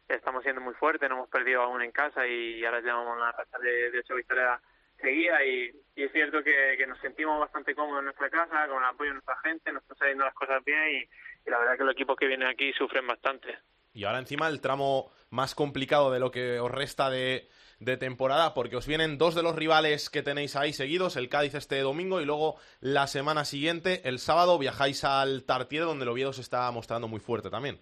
estamos 0.10 0.43
siendo 0.43 0.62
muy 0.62 0.73
fuertes, 0.73 1.08
no 1.10 1.15
hemos 1.15 1.30
perdido 1.30 1.62
aún 1.62 1.82
en 1.82 1.91
casa 1.91 2.28
y 2.28 2.63
ahora 2.65 2.82
llevamos 2.82 3.15
una 3.15 3.32
racha 3.32 3.58
de, 3.60 3.97
ocho 3.99 4.15
victorias 4.15 4.60
seguidas 4.99 5.41
y, 5.45 5.71
y, 5.95 6.04
es 6.04 6.12
cierto 6.12 6.43
que, 6.43 6.86
nos 6.86 6.99
sentimos 6.99 7.39
bastante 7.39 7.73
cómodos 7.73 7.99
en 7.99 8.06
nuestra 8.06 8.30
casa, 8.30 8.67
con 8.67 8.84
el 8.84 8.89
apoyo 8.89 9.12
de 9.12 9.13
nuestra 9.13 9.38
gente, 9.38 9.71
nos 9.71 9.84
están 9.84 9.97
saliendo 9.97 10.25
las 10.25 10.34
cosas 10.34 10.63
bien 10.65 11.08
y 11.45 11.49
la 11.49 11.58
verdad 11.58 11.78
que 11.78 11.86
los 11.86 11.93
equipos 11.93 12.17
que 12.17 12.28
vienen 12.28 12.49
aquí 12.49 12.73
sufren 12.73 13.08
bastante. 13.08 13.58
Y 13.93 14.04
ahora 14.04 14.19
encima 14.19 14.47
el 14.47 14.62
tramo 14.62 15.12
más 15.30 15.56
complicado 15.56 16.12
de 16.12 16.19
lo 16.19 16.32
que 16.32 16.60
os 16.60 16.71
resta 16.71 17.10
de, 17.10 17.49
de 17.80 17.97
temporada, 17.97 18.54
porque 18.54 18.75
os 18.75 18.88
vienen 18.88 19.17
dos 19.17 19.36
de 19.36 19.43
los 19.43 19.56
rivales 19.56 20.10
que 20.10 20.21
tenéis 20.21 20.56
ahí 20.56 20.73
seguidos, 20.73 21.15
el 21.15 21.30
Cádiz 21.30 21.56
este 21.56 21.80
domingo 21.80 22.21
y 22.21 22.25
luego 22.25 22.58
la 22.82 23.08
semana 23.08 23.45
siguiente, 23.45 24.02
el 24.04 24.19
sábado, 24.19 24.60
viajáis 24.60 25.04
al 25.04 25.45
Tartiere, 25.45 25.86
donde 25.86 26.04
el 26.04 26.10
Oviedo 26.10 26.34
se 26.34 26.41
está 26.41 26.69
mostrando 26.71 27.08
muy 27.08 27.19
fuerte 27.19 27.49
también. 27.49 27.80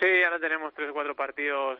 Sí, 0.00 0.22
ahora 0.24 0.40
tenemos 0.40 0.74
tres 0.74 0.90
o 0.90 0.92
cuatro 0.92 1.14
partidos 1.14 1.78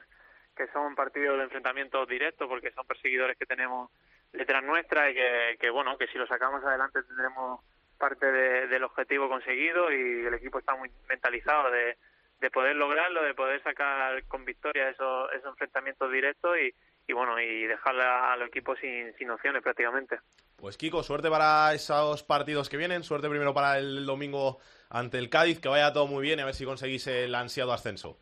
que 0.56 0.68
son 0.68 0.94
partidos 0.94 1.36
de 1.38 1.44
enfrentamiento 1.44 2.06
directo, 2.06 2.48
porque 2.48 2.70
son 2.70 2.86
perseguidores 2.86 3.36
que 3.36 3.46
tenemos 3.46 3.90
detrás 4.32 4.62
nuestra 4.62 5.10
y 5.10 5.14
que, 5.58 5.70
bueno, 5.70 5.98
que 5.98 6.06
si 6.06 6.18
lo 6.18 6.26
sacamos 6.28 6.62
adelante 6.64 7.02
tendremos 7.02 7.60
parte 7.98 8.26
de, 8.30 8.68
del 8.68 8.84
objetivo 8.84 9.28
conseguido 9.28 9.90
y 9.90 10.26
el 10.26 10.34
equipo 10.34 10.60
está 10.60 10.76
muy 10.76 10.90
mentalizado 11.08 11.70
de, 11.72 11.96
de 12.44 12.50
poder 12.50 12.76
lograrlo, 12.76 13.22
de 13.22 13.32
poder 13.32 13.62
sacar 13.62 14.22
con 14.26 14.44
victoria 14.44 14.90
esos, 14.90 15.32
esos 15.32 15.48
enfrentamientos 15.48 16.12
directos 16.12 16.54
y, 16.58 16.74
y 17.10 17.14
bueno, 17.14 17.40
y 17.40 17.66
dejar 17.66 17.98
al 17.98 18.42
equipo 18.42 18.76
sin, 18.76 19.14
sin 19.16 19.30
opciones 19.30 19.62
prácticamente. 19.62 20.18
Pues 20.54 20.76
Kiko, 20.76 21.02
suerte 21.02 21.30
para 21.30 21.72
esos 21.72 22.22
partidos 22.22 22.68
que 22.68 22.76
vienen, 22.76 23.02
suerte 23.02 23.30
primero 23.30 23.54
para 23.54 23.78
el 23.78 24.04
domingo 24.04 24.58
ante 24.90 25.16
el 25.16 25.30
Cádiz, 25.30 25.58
que 25.58 25.70
vaya 25.70 25.94
todo 25.94 26.06
muy 26.06 26.22
bien 26.22 26.38
y 26.38 26.42
a 26.42 26.44
ver 26.44 26.54
si 26.54 26.66
conseguís 26.66 27.06
el 27.06 27.34
ansiado 27.34 27.72
ascenso. 27.72 28.18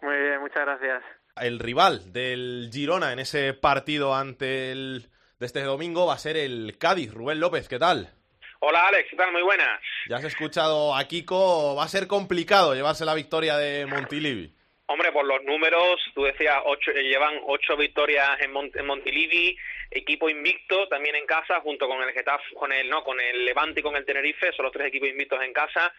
Muy 0.00 0.16
bien, 0.16 0.40
muchas 0.40 0.64
gracias. 0.64 1.02
El 1.36 1.58
rival 1.58 2.14
del 2.14 2.70
Girona 2.72 3.12
en 3.12 3.18
ese 3.18 3.52
partido 3.52 4.14
ante 4.14 4.72
el 4.72 5.10
de 5.38 5.44
este 5.44 5.62
domingo 5.62 6.06
va 6.06 6.14
a 6.14 6.18
ser 6.18 6.38
el 6.38 6.78
Cádiz. 6.78 7.12
Rubén 7.12 7.40
López, 7.40 7.68
¿qué 7.68 7.78
tal? 7.78 8.15
Hola 8.60 8.88
Alex, 8.88 9.10
¿qué 9.10 9.16
tal? 9.16 9.32
Muy 9.32 9.42
buenas. 9.42 9.80
Ya 10.08 10.16
has 10.16 10.24
escuchado 10.24 10.94
a 10.94 11.04
Kiko, 11.04 11.74
va 11.76 11.84
a 11.84 11.88
ser 11.88 12.06
complicado 12.06 12.74
llevarse 12.74 13.04
la 13.04 13.14
victoria 13.14 13.56
de 13.56 13.86
Montilivi. 13.86 14.52
Hombre, 14.86 15.10
por 15.10 15.26
los 15.26 15.42
números, 15.42 16.00
tú 16.14 16.22
decías, 16.22 16.58
ocho, 16.64 16.92
eh, 16.92 17.02
llevan 17.02 17.40
ocho 17.46 17.76
victorias 17.76 18.40
en, 18.40 18.52
en 18.72 18.86
Montilivi, 18.86 19.58
equipo 19.90 20.30
invicto 20.30 20.88
también 20.88 21.16
en 21.16 21.26
casa, 21.26 21.60
junto 21.60 21.88
con 21.88 22.00
el 22.02 22.12
Getafe, 22.12 22.54
con 22.54 22.72
el, 22.72 22.88
no, 22.88 23.02
con 23.02 23.20
el 23.20 23.44
Levante 23.44 23.80
y 23.80 23.82
con 23.82 23.96
el 23.96 24.04
Tenerife, 24.04 24.52
son 24.52 24.64
los 24.64 24.72
tres 24.72 24.86
equipos 24.86 25.08
invictos 25.08 25.42
en 25.42 25.52
casa. 25.52 25.92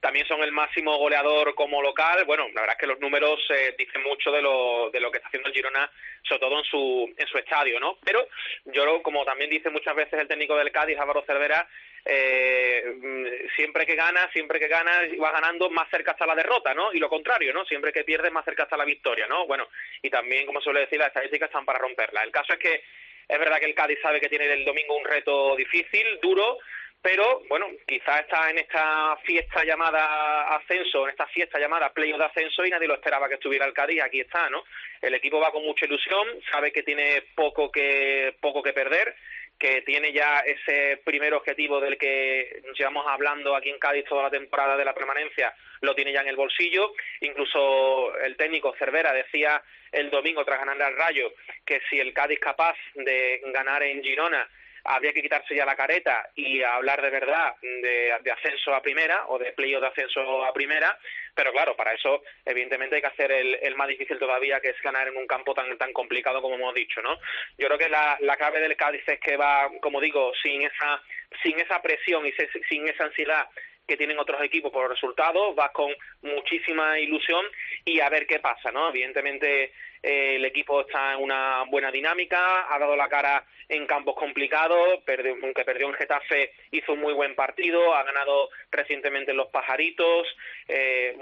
También 0.00 0.26
son 0.26 0.42
el 0.42 0.50
máximo 0.50 0.98
goleador 0.98 1.54
como 1.54 1.80
local. 1.80 2.24
Bueno, 2.24 2.48
la 2.48 2.62
verdad 2.62 2.76
es 2.76 2.80
que 2.80 2.88
los 2.88 2.98
números 2.98 3.38
eh, 3.50 3.76
dicen 3.78 4.02
mucho 4.02 4.32
de 4.32 4.42
lo, 4.42 4.90
de 4.90 4.98
lo 4.98 5.12
que 5.12 5.18
está 5.18 5.28
haciendo 5.28 5.48
el 5.48 5.54
Girona, 5.54 5.88
sobre 6.24 6.40
todo 6.40 6.58
en 6.58 6.64
su, 6.64 7.14
en 7.16 7.26
su 7.28 7.38
estadio, 7.38 7.78
¿no? 7.78 7.98
Pero 8.04 8.26
yo, 8.64 9.00
como 9.04 9.24
también 9.24 9.48
dice 9.48 9.70
muchas 9.70 9.94
veces 9.94 10.18
el 10.18 10.26
técnico 10.26 10.56
del 10.56 10.72
Cádiz, 10.72 10.98
Álvaro 10.98 11.22
Cervera, 11.24 11.68
eh, 12.04 13.48
siempre 13.54 13.86
que 13.86 13.94
gana, 13.94 14.28
siempre 14.32 14.58
que 14.58 14.68
gana, 14.68 15.02
va 15.22 15.30
ganando, 15.30 15.70
más 15.70 15.88
cerca 15.90 16.12
está 16.12 16.26
la 16.26 16.34
derrota, 16.34 16.74
¿no? 16.74 16.92
Y 16.92 16.98
lo 16.98 17.08
contrario, 17.08 17.52
¿no? 17.52 17.64
Siempre 17.64 17.92
que 17.92 18.04
pierde, 18.04 18.30
más 18.30 18.44
cerca 18.44 18.64
está 18.64 18.76
la 18.76 18.84
victoria, 18.84 19.26
¿no? 19.26 19.46
Bueno, 19.46 19.68
y 20.02 20.10
también, 20.10 20.46
como 20.46 20.60
suele 20.60 20.80
decir, 20.80 20.98
las 20.98 21.08
estadísticas 21.08 21.48
están 21.48 21.64
para 21.64 21.78
romperla. 21.78 22.22
El 22.22 22.32
caso 22.32 22.54
es 22.54 22.58
que 22.58 22.82
es 23.28 23.38
verdad 23.38 23.58
que 23.58 23.66
el 23.66 23.74
Cádiz 23.74 23.98
sabe 24.02 24.20
que 24.20 24.28
tiene 24.28 24.52
el 24.52 24.64
domingo 24.64 24.96
un 24.96 25.04
reto 25.04 25.54
difícil, 25.56 26.18
duro, 26.20 26.58
pero 27.00 27.42
bueno, 27.48 27.66
quizás 27.86 28.20
está 28.20 28.50
en 28.50 28.58
esta 28.58 29.16
fiesta 29.24 29.64
llamada 29.64 30.54
ascenso, 30.56 31.04
en 31.04 31.10
esta 31.10 31.26
fiesta 31.26 31.58
llamada 31.58 31.92
playoff 31.92 32.18
de 32.18 32.26
ascenso 32.26 32.64
y 32.64 32.70
nadie 32.70 32.86
lo 32.86 32.94
esperaba 32.94 33.28
que 33.28 33.34
estuviera 33.34 33.66
el 33.66 33.72
Cádiz, 33.72 34.02
aquí 34.02 34.20
está, 34.20 34.48
¿no? 34.50 34.62
El 35.00 35.14
equipo 35.14 35.40
va 35.40 35.50
con 35.50 35.64
mucha 35.64 35.86
ilusión, 35.86 36.28
sabe 36.50 36.72
que 36.72 36.84
tiene 36.84 37.22
poco 37.34 37.72
que 37.72 38.36
poco 38.40 38.62
que 38.62 38.72
perder, 38.72 39.16
que 39.62 39.82
tiene 39.82 40.12
ya 40.12 40.40
ese 40.40 41.00
primer 41.04 41.32
objetivo 41.34 41.80
del 41.80 41.96
que 41.96 42.62
llevamos 42.76 43.06
hablando 43.06 43.54
aquí 43.54 43.70
en 43.70 43.78
Cádiz 43.78 44.04
toda 44.06 44.24
la 44.24 44.30
temporada 44.30 44.76
de 44.76 44.84
la 44.84 44.92
permanencia, 44.92 45.54
lo 45.82 45.94
tiene 45.94 46.12
ya 46.12 46.22
en 46.22 46.26
el 46.26 46.34
bolsillo. 46.34 46.92
Incluso 47.20 48.12
el 48.24 48.36
técnico 48.36 48.74
Cervera 48.76 49.12
decía 49.12 49.62
el 49.92 50.10
domingo 50.10 50.44
tras 50.44 50.58
ganarle 50.58 50.82
al 50.82 50.96
Rayo 50.96 51.32
que 51.64 51.80
si 51.88 52.00
el 52.00 52.12
Cádiz 52.12 52.40
capaz 52.40 52.74
de 52.96 53.40
ganar 53.52 53.84
en 53.84 54.02
Girona 54.02 54.48
habría 54.82 55.12
que 55.12 55.22
quitarse 55.22 55.54
ya 55.54 55.64
la 55.64 55.76
careta 55.76 56.28
y 56.34 56.60
hablar 56.64 57.00
de 57.00 57.10
verdad 57.10 57.54
de, 57.62 58.32
ascenso 58.32 58.74
a 58.74 58.82
primera 58.82 59.26
o 59.28 59.38
de 59.38 59.52
playoff 59.52 59.80
de 59.80 59.86
ascenso 59.86 60.44
a 60.44 60.52
primera, 60.52 60.98
pero 61.34 61.52
claro, 61.52 61.76
para 61.76 61.92
eso 61.92 62.22
evidentemente 62.44 62.96
hay 62.96 63.02
que 63.02 63.08
hacer 63.08 63.32
el, 63.32 63.74
más 63.76 63.88
difícil 63.88 64.18
todavía, 64.18 64.60
que 64.60 64.70
es 64.70 64.82
ganar 64.82 65.08
en 65.08 65.16
un 65.16 65.26
campo 65.26 65.54
tan 65.54 65.76
tan 65.78 65.92
complicado 65.92 66.42
como 66.42 66.56
hemos 66.56 66.74
dicho, 66.74 67.00
¿no? 67.02 67.18
Yo 67.58 67.66
creo 67.66 67.78
que 67.78 67.88
la, 67.88 68.16
la 68.20 68.36
clave 68.36 68.60
del 68.60 68.76
Cádiz 68.76 69.02
es 69.06 69.20
que 69.20 69.36
va, 69.36 69.70
como 69.80 70.00
digo, 70.00 70.32
sin 70.42 70.62
esa 70.62 71.02
sin 71.42 71.58
esa 71.58 71.80
presión 71.80 72.26
y 72.26 72.32
sin 72.68 72.88
esa 72.88 73.04
ansiedad 73.04 73.48
que 73.86 73.96
tienen 73.96 74.18
otros 74.18 74.40
equipos 74.42 74.70
por 74.72 74.88
resultados, 74.88 75.54
vas 75.56 75.70
con 75.72 75.92
muchísima 76.22 76.98
ilusión 76.98 77.44
y 77.84 78.00
a 78.00 78.08
ver 78.08 78.26
qué 78.26 78.38
pasa, 78.38 78.70
¿no? 78.70 78.88
Evidentemente 78.90 79.72
eh, 80.02 80.36
el 80.36 80.44
equipo 80.44 80.80
está 80.80 81.14
en 81.14 81.22
una 81.22 81.64
buena 81.70 81.90
dinámica, 81.90 82.66
ha 82.68 82.78
dado 82.78 82.96
la 82.96 83.08
cara 83.08 83.44
en 83.68 83.86
campos 83.86 84.14
complicados, 84.16 85.00
perdió, 85.04 85.36
aunque 85.42 85.64
perdió 85.64 85.86
en 85.86 85.94
Getafe, 85.94 86.52
hizo 86.72 86.92
un 86.92 87.00
muy 87.00 87.14
buen 87.14 87.34
partido, 87.34 87.94
ha 87.94 88.02
ganado 88.02 88.50
recientemente 88.70 89.30
en 89.30 89.36
los 89.36 89.48
Pajaritos, 89.48 90.26
eh, 90.68 91.16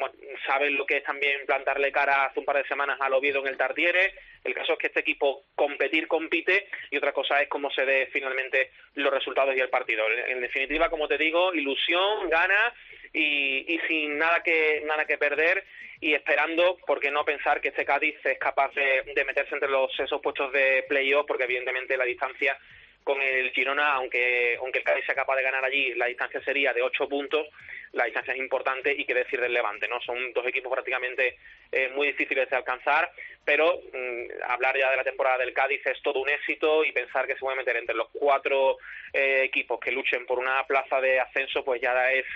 saben 0.47 0.77
lo 0.77 0.87
que 0.87 0.99
es 0.99 1.05
también 1.05 1.47
plantarle 1.47 1.93
cara 1.93 2.25
hace 2.25 2.41
un 2.41 2.47
par 2.47 2.57
de 2.57 2.69
semanas 2.69 2.99
al 3.01 3.13
Oviedo 3.13 3.41
en 3.41 3.49
el 3.49 3.57
Tartiere, 3.57 4.15
el 4.43 4.55
caso 4.55 4.73
es 4.73 4.79
que 4.79 4.87
este 4.87 5.01
equipo 5.01 5.45
competir 5.55 6.09
compite 6.09 6.69
y 6.91 6.97
otra 6.97 7.13
cosa 7.13 7.41
es 7.43 7.49
cómo 7.49 7.71
se 7.71 7.85
ve 7.85 8.09
finalmente 8.13 8.71
los 8.95 9.13
resultados 9.13 9.55
y 9.55 9.61
el 9.61 9.69
partido. 9.69 10.05
En 10.27 10.41
definitiva, 10.41 10.89
como 10.89 11.07
te 11.07 11.19
digo, 11.19 11.53
ilusión, 11.53 12.31
gana 12.31 12.73
y, 13.13 13.75
y 13.75 13.79
sin 13.89 14.19
nada 14.19 14.43
que 14.43 14.83
nada 14.87 15.05
que 15.05 15.19
perder 15.19 15.65
y 16.01 16.15
esperando, 16.15 16.79
porque 16.87 17.11
no 17.11 17.25
pensar 17.25 17.61
que 17.61 17.69
este 17.69 17.85
Cádiz 17.85 18.17
es 18.25 18.39
capaz 18.39 18.73
de, 18.75 19.25
meterse 19.25 19.55
entre 19.55 19.69
los 19.69 19.93
esos 20.01 20.21
puestos 20.23 20.51
de 20.53 20.85
playoff, 20.89 21.27
porque 21.27 21.45
evidentemente 21.45 21.97
la 21.97 22.05
distancia 22.05 22.59
con 23.05 23.21
el 23.21 23.51
Girona, 23.53 23.93
aunque, 23.95 24.57
aunque 24.61 24.79
el 24.79 24.85
Cádiz 24.85 25.05
sea 25.07 25.15
capaz 25.15 25.37
de 25.37 25.43
ganar 25.43 25.65
allí, 25.65 25.95
la 25.95 26.07
distancia 26.07 26.41
sería 26.43 26.73
de 26.73 26.83
ocho 26.83 27.09
puntos, 27.09 27.47
la 27.93 28.05
distancia 28.05 28.35
es 28.35 28.39
importante 28.41 28.95
y 28.97 29.05
qué 29.05 29.15
decir 29.15 29.41
del 29.41 29.53
Levante, 29.53 29.89
¿no? 29.89 30.01
Son 30.01 30.33
dos 30.33 30.47
equipos 30.47 30.73
prácticamente 30.73 31.39
eh, 31.73 31.91
muy 31.95 32.09
difíciles 32.09 32.49
de 32.49 32.57
alcanzar, 32.57 33.11
pero 33.45 33.81
mm, 33.93 34.45
hablar 34.49 34.77
ya 34.79 34.91
de 34.91 34.97
la 34.97 35.05
temporada 35.05 35.39
del 35.39 35.53
Cádiz 35.53 35.85
es 35.87 36.01
todo 36.03 36.21
un 36.21 36.29
éxito 36.29 36.85
y 36.85 36.93
pensar 36.93 37.27
que 37.27 37.35
se 37.35 37.41
puede 37.41 37.57
meter 37.57 37.77
entre 37.77 37.97
los 37.97 38.09
cuatro 38.13 38.79
eh, 39.13 39.43
equipos 39.45 39.81
que 39.81 39.91
luchen 39.91 40.25
por 40.27 40.39
una 40.39 40.65
plaza 40.67 41.01
de 41.01 41.19
ascenso, 41.19 41.65
pues 41.65 41.81
ya 41.81 42.13
es, 42.13 42.27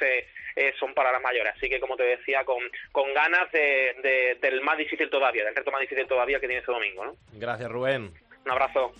eh, 0.56 0.74
son 0.78 0.92
para 0.94 1.12
las 1.12 1.22
mayores. 1.22 1.54
Así 1.56 1.68
que, 1.68 1.78
como 1.78 1.96
te 1.96 2.04
decía, 2.04 2.44
con, 2.44 2.62
con 2.90 3.12
ganas 3.14 3.50
de, 3.52 4.36
del 4.40 4.60
más 4.62 4.76
difícil 4.76 5.08
todavía, 5.08 5.44
del 5.44 5.54
reto 5.54 5.70
más 5.70 5.80
difícil 5.80 6.06
todavía 6.06 6.40
que 6.40 6.46
tiene 6.46 6.60
este 6.60 6.72
domingo, 6.72 7.04
¿no? 7.04 7.16
Gracias, 7.34 7.70
Rubén. 7.70 8.12
Un 8.44 8.50
abrazo. 8.50 8.92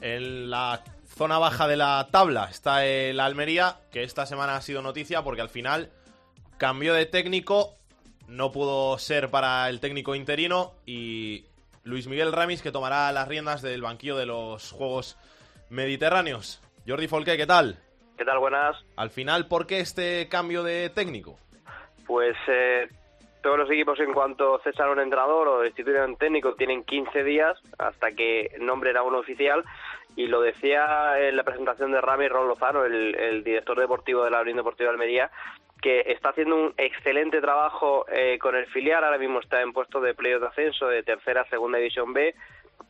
En 0.00 0.50
la 0.50 0.82
zona 1.16 1.38
baja 1.38 1.66
de 1.66 1.78
la 1.78 2.08
tabla 2.12 2.48
está 2.50 2.84
el 2.84 3.20
Almería, 3.20 3.76
que 3.90 4.02
esta 4.02 4.26
semana 4.26 4.54
ha 4.56 4.60
sido 4.60 4.82
noticia 4.82 5.22
porque 5.22 5.40
al 5.40 5.48
final 5.48 5.88
cambió 6.58 6.92
de 6.92 7.06
técnico, 7.06 7.70
no 8.28 8.52
pudo 8.52 8.98
ser 8.98 9.30
para 9.30 9.70
el 9.70 9.80
técnico 9.80 10.14
interino 10.14 10.72
y 10.84 11.46
Luis 11.84 12.06
Miguel 12.06 12.32
Ramis 12.32 12.60
que 12.60 12.70
tomará 12.70 13.10
las 13.12 13.28
riendas 13.28 13.62
del 13.62 13.80
banquillo 13.80 14.16
de 14.16 14.26
los 14.26 14.72
Juegos 14.72 15.16
Mediterráneos. 15.70 16.60
Jordi 16.86 17.08
Folque, 17.08 17.38
¿qué 17.38 17.46
tal? 17.46 17.78
¿Qué 18.18 18.24
tal? 18.26 18.38
Buenas. 18.38 18.76
Al 18.96 19.08
final, 19.08 19.48
¿por 19.48 19.66
qué 19.66 19.80
este 19.80 20.28
cambio 20.28 20.62
de 20.62 20.90
técnico? 20.90 21.38
Pues 22.06 22.36
eh, 22.46 22.88
todos 23.42 23.56
los 23.56 23.70
equipos 23.70 23.98
en 24.00 24.12
cuanto 24.12 24.58
cesan 24.58 24.90
un 24.90 25.00
entrenador 25.00 25.48
o 25.48 25.60
destituyen 25.60 26.02
un 26.02 26.16
técnico 26.16 26.54
tienen 26.56 26.84
15 26.84 27.24
días 27.24 27.56
hasta 27.78 28.12
que 28.12 28.50
nombren 28.60 28.98
a 28.98 29.02
un 29.02 29.14
oficial 29.14 29.64
y 30.16 30.26
lo 30.26 30.40
decía 30.40 31.28
en 31.28 31.36
la 31.36 31.44
presentación 31.44 31.92
de 31.92 32.00
Rami 32.00 32.26
Ron 32.26 32.48
Lozano, 32.48 32.84
el, 32.84 33.44
director 33.44 33.78
deportivo 33.78 34.24
de 34.24 34.30
la 34.30 34.40
Unión 34.40 34.56
Deportiva 34.56 34.88
de 34.88 34.94
Almería, 34.94 35.30
que 35.80 36.00
está 36.06 36.30
haciendo 36.30 36.56
un 36.56 36.74
excelente 36.78 37.40
trabajo 37.42 38.06
eh, 38.08 38.38
con 38.38 38.56
el 38.56 38.66
filial, 38.66 39.04
ahora 39.04 39.18
mismo 39.18 39.40
está 39.40 39.60
en 39.60 39.74
puesto 39.74 40.00
de 40.00 40.14
playoff 40.14 40.40
de 40.40 40.48
ascenso 40.48 40.88
de 40.88 41.02
tercera 41.02 41.42
a 41.42 41.48
segunda 41.50 41.76
división 41.78 42.14
B 42.14 42.34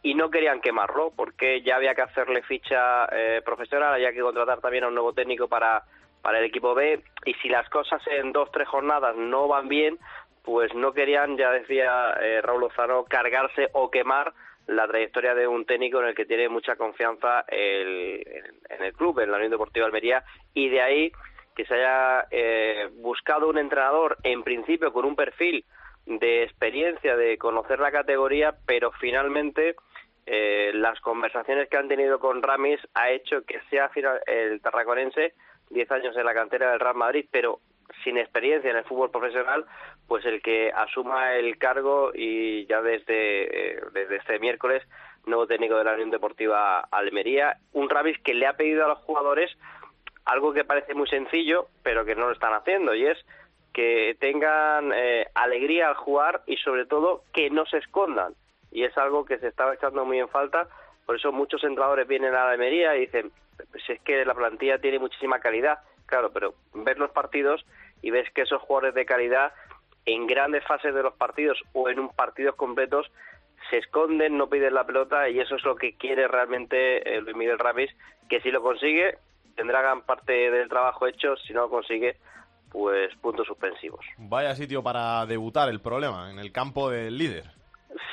y 0.02 0.14
no 0.14 0.30
querían 0.30 0.60
quemarlo 0.60 1.12
porque 1.16 1.62
ya 1.62 1.76
había 1.76 1.96
que 1.96 2.02
hacerle 2.02 2.42
ficha 2.42 3.06
eh, 3.06 3.42
profesional, 3.44 3.94
había 3.94 4.12
que 4.12 4.20
contratar 4.20 4.60
también 4.60 4.84
a 4.84 4.88
un 4.88 4.94
nuevo 4.94 5.12
técnico 5.12 5.48
para, 5.48 5.82
para 6.22 6.38
el 6.38 6.44
equipo 6.44 6.74
B. 6.74 7.02
Y 7.24 7.34
si 7.34 7.48
las 7.48 7.68
cosas 7.70 8.00
en 8.06 8.32
dos, 8.32 8.52
tres 8.52 8.68
jornadas 8.68 9.16
no 9.16 9.48
van 9.48 9.66
bien, 9.66 9.98
pues 10.44 10.72
no 10.74 10.92
querían, 10.92 11.36
ya 11.36 11.50
decía 11.50 12.12
eh, 12.20 12.40
Raúl 12.40 12.60
Lozano, 12.60 13.04
cargarse 13.04 13.68
o 13.72 13.90
quemar 13.90 14.32
la 14.66 14.86
trayectoria 14.88 15.34
de 15.34 15.46
un 15.46 15.64
técnico 15.64 16.00
en 16.00 16.08
el 16.08 16.14
que 16.14 16.26
tiene 16.26 16.48
mucha 16.48 16.76
confianza 16.76 17.44
el, 17.48 18.22
en 18.68 18.82
el 18.82 18.92
club, 18.92 19.20
en 19.20 19.30
la 19.30 19.36
Unión 19.36 19.52
Deportiva 19.52 19.86
Almería, 19.86 20.24
y 20.54 20.68
de 20.68 20.80
ahí 20.80 21.12
que 21.54 21.64
se 21.64 21.74
haya 21.74 22.26
eh, 22.30 22.90
buscado 22.96 23.48
un 23.48 23.58
entrenador, 23.58 24.18
en 24.22 24.42
principio 24.42 24.92
con 24.92 25.04
un 25.04 25.16
perfil 25.16 25.64
de 26.04 26.42
experiencia, 26.42 27.16
de 27.16 27.38
conocer 27.38 27.80
la 27.80 27.90
categoría, 27.90 28.54
pero 28.66 28.92
finalmente 28.92 29.74
eh, 30.26 30.72
las 30.74 31.00
conversaciones 31.00 31.68
que 31.68 31.76
han 31.76 31.88
tenido 31.88 32.18
con 32.18 32.42
Ramis 32.42 32.80
ha 32.94 33.10
hecho 33.10 33.42
que 33.42 33.60
sea 33.70 33.90
el 34.26 34.60
tarraconense 34.60 35.34
10 35.70 35.90
años 35.92 36.16
en 36.16 36.24
la 36.24 36.34
cantera 36.34 36.70
del 36.70 36.80
Real 36.80 36.94
Madrid, 36.94 37.26
pero 37.30 37.60
sin 38.04 38.18
experiencia 38.18 38.70
en 38.70 38.76
el 38.76 38.84
fútbol 38.84 39.10
profesional, 39.10 39.64
pues 40.06 40.24
el 40.24 40.40
que 40.40 40.70
asuma 40.70 41.34
el 41.34 41.58
cargo 41.58 42.12
y 42.14 42.66
ya 42.66 42.80
desde, 42.82 43.74
eh, 43.74 43.80
desde 43.92 44.16
este 44.16 44.38
miércoles, 44.38 44.82
nuevo 45.26 45.46
técnico 45.46 45.76
de 45.76 45.84
la 45.84 45.94
Unión 45.94 46.10
Deportiva 46.10 46.80
Almería, 46.80 47.56
un 47.72 47.90
Ramis 47.90 48.18
que 48.20 48.34
le 48.34 48.46
ha 48.46 48.56
pedido 48.56 48.84
a 48.84 48.88
los 48.88 48.98
jugadores 48.98 49.50
algo 50.24 50.52
que 50.52 50.64
parece 50.64 50.94
muy 50.94 51.08
sencillo, 51.08 51.68
pero 51.82 52.04
que 52.04 52.14
no 52.14 52.26
lo 52.26 52.32
están 52.32 52.52
haciendo, 52.52 52.94
y 52.94 53.06
es 53.06 53.18
que 53.72 54.16
tengan 54.18 54.92
eh, 54.94 55.26
alegría 55.34 55.88
al 55.88 55.94
jugar 55.94 56.42
y 56.46 56.56
sobre 56.56 56.86
todo 56.86 57.22
que 57.32 57.50
no 57.50 57.66
se 57.66 57.78
escondan. 57.78 58.34
Y 58.72 58.84
es 58.84 58.96
algo 58.98 59.24
que 59.24 59.38
se 59.38 59.48
estaba 59.48 59.74
echando 59.74 60.04
muy 60.04 60.18
en 60.18 60.28
falta, 60.28 60.68
por 61.04 61.16
eso 61.16 61.30
muchos 61.30 61.62
entrenadores 61.62 62.08
vienen 62.08 62.34
a 62.34 62.48
Almería 62.48 62.96
y 62.96 63.00
dicen, 63.00 63.30
pues 63.70 63.88
es 63.88 64.00
que 64.00 64.24
la 64.24 64.34
plantilla 64.34 64.78
tiene 64.78 64.98
muchísima 64.98 65.38
calidad, 65.38 65.78
claro, 66.06 66.30
pero 66.32 66.54
ver 66.74 66.98
los 66.98 67.10
partidos 67.10 67.64
y 68.02 68.10
ves 68.10 68.28
que 68.32 68.42
esos 68.42 68.60
jugadores 68.62 68.94
de 68.94 69.06
calidad 69.06 69.52
en 70.06 70.26
grandes 70.26 70.64
fases 70.64 70.94
de 70.94 71.02
los 71.02 71.14
partidos 71.14 71.60
o 71.72 71.88
en 71.88 71.98
un 71.98 72.08
partidos 72.08 72.54
completos 72.54 73.10
se 73.70 73.78
esconden, 73.78 74.38
no 74.38 74.48
piden 74.48 74.74
la 74.74 74.84
pelota 74.84 75.28
y 75.28 75.40
eso 75.40 75.56
es 75.56 75.64
lo 75.64 75.76
que 75.76 75.94
quiere 75.96 76.28
realmente 76.28 77.16
eh, 77.16 77.20
Luis 77.20 77.36
Miguel 77.36 77.58
Ramis, 77.58 77.90
que 78.28 78.40
si 78.40 78.50
lo 78.50 78.62
consigue 78.62 79.18
tendrá 79.56 79.80
gran 79.80 80.02
parte 80.02 80.50
del 80.50 80.68
trabajo 80.68 81.06
hecho, 81.06 81.34
si 81.36 81.52
no 81.52 81.62
lo 81.62 81.70
consigue, 81.70 82.16
pues 82.70 83.14
puntos 83.16 83.46
suspensivos. 83.46 84.04
Vaya 84.18 84.54
sitio 84.54 84.82
para 84.82 85.24
debutar 85.26 85.68
el 85.70 85.80
problema, 85.80 86.30
en 86.30 86.38
el 86.38 86.52
campo 86.52 86.90
del 86.90 87.16
líder. 87.16 87.44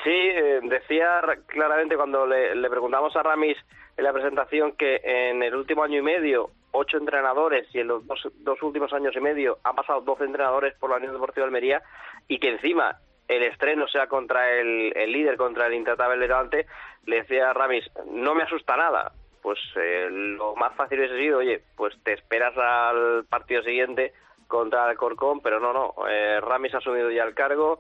Sí, 0.04 0.12
eh, 0.12 0.62
decía 0.64 1.22
claramente 1.48 1.98
cuando 1.98 2.26
le, 2.26 2.56
le 2.56 2.70
preguntamos 2.70 3.16
a 3.16 3.24
Ramis 3.24 3.58
en 3.98 4.04
la 4.04 4.14
presentación 4.14 4.72
que 4.74 5.02
en 5.04 5.44
el 5.44 5.54
último 5.54 5.84
año 5.84 6.00
y 6.00 6.02
medio 6.02 6.50
ocho 6.74 6.98
entrenadores 6.98 7.68
y 7.74 7.80
en 7.80 7.88
los 7.88 8.04
dos, 8.06 8.62
últimos 8.62 8.92
años 8.94 9.16
y 9.16 9.22
medio 9.22 9.60
han 9.64 9.76
pasado 9.76 10.02
doce 10.02 10.26
entrenadores 10.26 10.74
por 10.76 10.90
la 10.90 10.98
Unión 10.98 11.14
Deportiva 11.14 11.46
de 11.46 11.48
Almería 11.48 11.82
y 12.28 12.40
que 12.40 12.50
encima 12.50 13.00
el 13.28 13.44
estreno 13.44 13.88
sea 13.88 14.08
contra 14.08 14.52
el, 14.52 14.90
líder, 15.12 15.38
contra 15.38 15.68
el 15.68 15.76
intratable 15.76 16.18
Levante, 16.18 16.66
le 17.06 17.18
decía 17.18 17.50
a 17.50 17.54
Ramis, 17.54 17.90
no 18.12 18.36
me 18.36 18.44
asusta 18.44 18.76
nada. 18.76 19.14
Pues 19.42 19.60
eh, 19.76 20.08
lo 20.10 20.56
más 20.56 20.74
fácil 20.76 21.00
hubiese 21.00 21.18
sido, 21.18 21.40
oye, 21.40 21.62
pues 21.76 21.94
te 22.04 22.14
esperas 22.14 22.58
al 22.58 23.26
partido 23.26 23.62
siguiente 23.62 24.14
contra 24.48 24.90
el 24.90 24.98
Corcón, 24.98 25.42
pero 25.42 25.60
no, 25.60 25.74
no, 25.74 25.94
eh, 26.08 26.40
Ramis 26.40 26.74
ha 26.74 26.78
asumido 26.78 27.12
ya 27.12 27.24
el 27.24 27.34
cargo, 27.34 27.80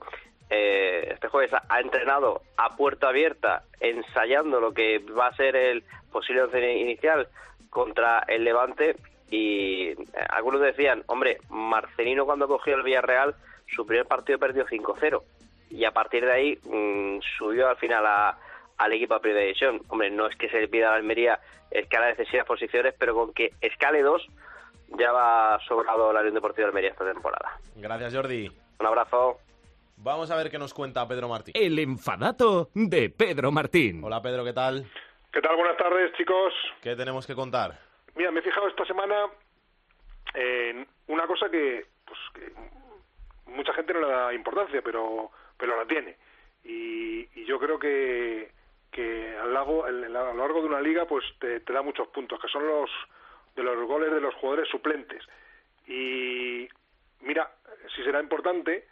eh, 0.49 1.09
este 1.13 1.29
jueves 1.29 1.51
ha, 1.53 1.79
entrenado 1.79 2.41
a 2.57 2.75
puerta 2.75 3.09
abierta, 3.09 3.63
ensayando 3.79 4.59
lo 4.59 4.73
que 4.73 4.99
va 4.99 5.27
a 5.27 5.35
ser 5.35 5.55
el 5.55 5.83
posible 6.11 6.73
inicial 6.79 7.27
contra 7.73 8.19
el 8.27 8.43
Levante 8.43 8.95
y 9.29 9.89
eh, 9.89 9.97
algunos 10.29 10.61
decían, 10.61 11.03
hombre, 11.07 11.39
Marcelino 11.49 12.25
cuando 12.25 12.47
cogió 12.47 12.75
el 12.75 12.83
Villarreal, 12.83 13.35
su 13.75 13.85
primer 13.85 14.05
partido 14.05 14.37
perdió 14.37 14.65
5-0 14.65 15.21
y 15.71 15.85
a 15.85 15.91
partir 15.91 16.23
de 16.23 16.31
ahí 16.31 16.59
mm, 16.63 17.19
subió 17.37 17.67
al 17.67 17.77
final 17.77 18.05
al 18.77 18.93
equipo 18.93 19.15
a 19.15 19.19
primera 19.19 19.41
división. 19.41 19.81
Hombre, 19.87 20.11
no 20.11 20.27
es 20.27 20.35
que 20.35 20.49
se 20.49 20.61
le 20.61 20.67
pida 20.67 20.91
a 20.91 20.95
Almería 20.95 21.39
escala 21.71 22.05
de 22.05 22.11
excesivas 22.11 22.45
posiciones, 22.45 22.93
pero 22.97 23.15
con 23.15 23.33
que 23.33 23.49
escale 23.59 24.03
dos, 24.03 24.21
ya 24.99 25.11
va 25.11 25.59
sobrado 25.67 26.13
la 26.13 26.19
Unión 26.19 26.35
Deportiva 26.35 26.65
de 26.65 26.69
Almería 26.69 26.91
esta 26.91 27.11
temporada. 27.11 27.59
Gracias, 27.75 28.13
Jordi. 28.13 28.51
Un 28.79 28.85
abrazo. 28.85 29.39
Vamos 29.97 30.29
a 30.29 30.35
ver 30.35 30.51
qué 30.51 30.59
nos 30.59 30.73
cuenta 30.75 31.07
Pedro 31.07 31.27
Martín. 31.27 31.53
El 31.57 31.79
enfadato 31.79 32.69
de 32.75 33.09
Pedro 33.09 33.51
Martín. 33.51 34.03
Hola, 34.03 34.21
Pedro, 34.21 34.43
¿qué 34.43 34.53
tal? 34.53 34.85
¿Qué 35.33 35.41
tal? 35.41 35.55
Buenas 35.55 35.77
tardes, 35.77 36.13
chicos. 36.13 36.53
¿Qué 36.79 36.95
tenemos 36.95 37.25
que 37.25 37.33
contar? 37.33 37.79
Mira, 38.13 38.29
me 38.29 38.39
he 38.39 38.43
fijado 38.43 38.67
esta 38.67 38.85
semana 38.85 39.15
en 40.35 40.87
una 41.07 41.25
cosa 41.25 41.49
que, 41.49 41.87
pues, 42.05 42.19
que 42.35 42.53
mucha 43.51 43.73
gente 43.73 43.95
no 43.95 44.01
le 44.01 44.09
da 44.09 44.31
importancia, 44.31 44.83
pero, 44.83 45.31
pero 45.57 45.75
la 45.75 45.87
tiene. 45.87 46.17
Y, 46.63 47.27
y 47.33 47.45
yo 47.45 47.57
creo 47.57 47.79
que, 47.79 48.51
que 48.91 49.35
a, 49.35 49.45
lo 49.45 49.53
largo, 49.53 49.85
a 49.85 49.91
lo 49.91 50.33
largo 50.35 50.61
de 50.61 50.67
una 50.67 50.81
liga 50.81 51.07
pues 51.07 51.25
te, 51.39 51.61
te 51.61 51.73
da 51.73 51.81
muchos 51.81 52.09
puntos, 52.09 52.39
que 52.39 52.47
son 52.47 52.67
los 52.67 52.91
de 53.55 53.63
los 53.63 53.87
goles 53.87 54.11
de 54.11 54.21
los 54.21 54.35
jugadores 54.35 54.69
suplentes. 54.69 55.23
Y 55.87 56.69
mira, 57.21 57.51
si 57.95 58.03
será 58.03 58.21
importante 58.21 58.87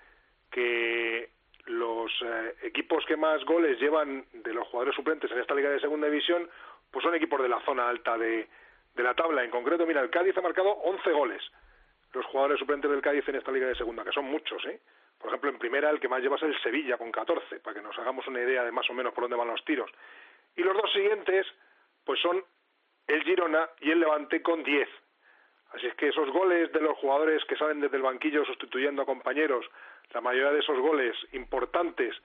que 0.50 1.30
los 1.72 2.12
eh, 2.24 2.56
equipos 2.64 3.06
que 3.06 3.18
más 3.18 3.44
goles 3.46 3.80
llevan 3.80 4.26
de 4.34 4.54
los 4.54 4.68
jugadores 4.68 4.96
suplentes 4.96 5.32
en 5.32 5.40
esta 5.40 5.56
liga 5.56 5.70
de 5.70 5.80
segunda 5.80 6.08
división, 6.08 6.50
pues 6.92 7.04
son 7.04 7.16
equipos 7.16 7.42
de 7.42 7.50
la 7.50 7.62
zona 7.62 7.88
alta 7.88 8.18
de, 8.18 8.48
de 8.96 9.04
la 9.04 9.14
tabla. 9.14 9.44
En 9.44 9.52
concreto, 9.52 9.86
mira, 9.86 10.02
el 10.02 10.10
Cádiz 10.10 10.38
ha 10.38 10.42
marcado 10.42 10.70
11 10.70 11.12
goles. 11.12 11.42
Los 12.14 12.26
jugadores 12.26 12.60
suplentes 12.60 12.92
del 12.92 13.02
Cádiz 13.02 13.28
en 13.30 13.36
esta 13.36 13.52
liga 13.52 13.68
de 13.68 13.76
segunda, 13.76 14.04
que 14.04 14.12
son 14.12 14.26
muchos, 14.26 14.64
¿eh? 14.66 14.80
Por 15.18 15.30
ejemplo, 15.30 15.52
en 15.52 15.60
primera 15.60 15.90
el 15.90 16.00
que 16.00 16.10
más 16.10 16.22
lleva 16.22 16.36
es 16.36 16.44
el 16.44 16.60
Sevilla 16.62 16.98
con 16.98 17.12
14, 17.12 17.60
para 17.60 17.76
que 17.76 17.82
nos 17.82 17.98
hagamos 18.00 18.28
una 18.28 18.42
idea 18.42 18.64
de 18.64 18.72
más 18.72 18.90
o 18.90 18.94
menos 18.94 19.14
por 19.14 19.24
dónde 19.24 19.38
van 19.38 19.48
los 19.48 19.64
tiros. 19.64 19.90
Y 20.56 20.64
los 20.64 20.76
dos 20.76 20.92
siguientes, 20.92 21.46
pues 22.04 22.20
son 22.20 22.44
el 23.08 23.24
Girona 23.24 23.70
y 23.80 23.92
el 23.92 24.00
Levante 24.00 24.42
con 24.42 24.64
10. 24.64 24.90
Así 25.74 25.88
es 25.88 25.96
que 25.96 26.10
esos 26.10 26.30
goles 26.32 26.72
de 26.74 26.82
los 26.82 26.98
jugadores 26.98 27.46
que 27.46 27.56
salen 27.56 27.80
desde 27.80 27.98
el 27.98 28.04
banquillo 28.04 28.44
sustituyendo 28.44 29.04
a 29.04 29.06
compañeros, 29.06 29.66
la 30.14 30.22
mayoría 30.22 30.52
de 30.52 30.60
esos 30.60 30.78
goles 30.80 31.16
importantes 31.34 32.16